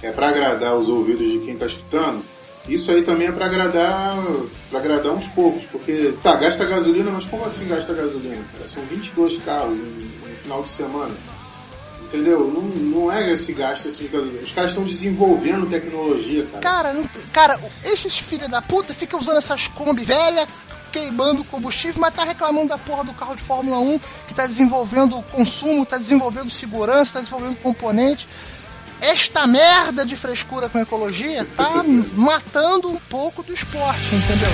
é 0.03 0.11
para 0.11 0.29
agradar 0.29 0.75
os 0.75 0.88
ouvidos 0.88 1.32
de 1.32 1.39
quem 1.39 1.57
tá 1.57 1.65
escutando, 1.65 2.23
isso 2.69 2.91
aí 2.91 3.01
também 3.01 3.27
é 3.27 3.32
para 3.32 3.47
agradar 3.47 4.15
para 4.69 4.79
agradar 4.79 5.11
uns 5.13 5.27
poucos, 5.29 5.63
porque 5.71 6.13
tá, 6.21 6.36
gasta 6.36 6.63
gasolina, 6.65 7.09
mas 7.09 7.25
como 7.25 7.43
assim 7.43 7.67
gasta 7.67 7.91
gasolina? 7.93 8.38
cara? 8.53 8.67
São 8.67 8.84
22 8.84 9.38
carros 9.39 9.77
no, 9.79 9.86
no 9.86 10.36
final 10.43 10.61
de 10.61 10.69
semana. 10.69 11.13
Entendeu? 12.14 12.45
Não, 12.53 12.62
não 12.62 13.12
é 13.12 13.32
esse 13.32 13.53
gasto 13.53 13.88
assim. 13.88 14.07
de. 14.07 14.18
Os 14.43 14.51
caras 14.51 14.72
estão 14.72 14.84
desenvolvendo 14.84 15.70
tecnologia, 15.70 16.45
cara. 16.51 16.62
Cara, 16.62 16.93
não- 16.93 17.09
cara, 17.32 17.59
esses 17.86 18.18
filhos 18.18 18.49
da 18.49 18.62
puta 18.62 18.93
ficam 18.93 19.18
usando 19.20 19.38
essas 19.38 19.68
Kombi 19.68 20.03
velha 20.03 20.45
queimando 20.91 21.41
combustível, 21.45 22.01
mas 22.01 22.14
tá 22.14 22.26
reclamando 22.26 22.68
da 22.68 22.78
porra 22.78 23.05
do 23.05 23.14
carro 23.14 23.34
de 23.34 23.41
Fórmula 23.41 23.80
1 23.80 23.97
que 24.28 24.34
tá 24.34 24.45
desenvolvendo 24.45 25.22
consumo, 25.32 25.86
tá 25.86 25.97
desenvolvendo 25.97 26.49
segurança, 26.49 27.14
tá 27.14 27.20
desenvolvendo 27.22 27.55
componente. 27.62 28.28
Esta 28.99 29.47
merda 29.47 30.05
de 30.05 30.18
frescura 30.18 30.68
com 30.68 30.80
ecologia 30.80 31.47
tá 31.55 31.82
matando 32.14 32.89
um 32.89 32.97
pouco 33.09 33.41
do 33.41 33.53
esporte, 33.53 34.14
entendeu? 34.14 34.49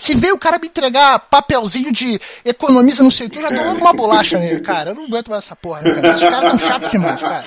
Se 0.00 0.14
veio 0.14 0.34
o 0.34 0.38
cara 0.38 0.58
me 0.58 0.66
entregar 0.66 1.18
papelzinho 1.18 1.92
de 1.92 2.18
economiza 2.44 3.02
não 3.02 3.10
sei 3.10 3.26
o 3.26 3.30
que, 3.30 3.38
eu 3.38 3.42
já 3.42 3.50
dou 3.50 3.64
logo 3.66 3.80
uma 3.80 3.92
bolacha 3.92 4.38
nele, 4.38 4.60
cara. 4.60 4.90
Eu 4.90 4.94
não 4.94 5.04
aguento 5.04 5.30
mais 5.30 5.44
essa 5.44 5.54
porra, 5.54 5.82
né, 5.82 5.94
cara? 5.94 6.08
Esses 6.08 6.20
caras 6.20 6.50
tão 6.50 6.58
chatos 6.58 6.90
demais, 6.90 7.20
cara. 7.20 7.44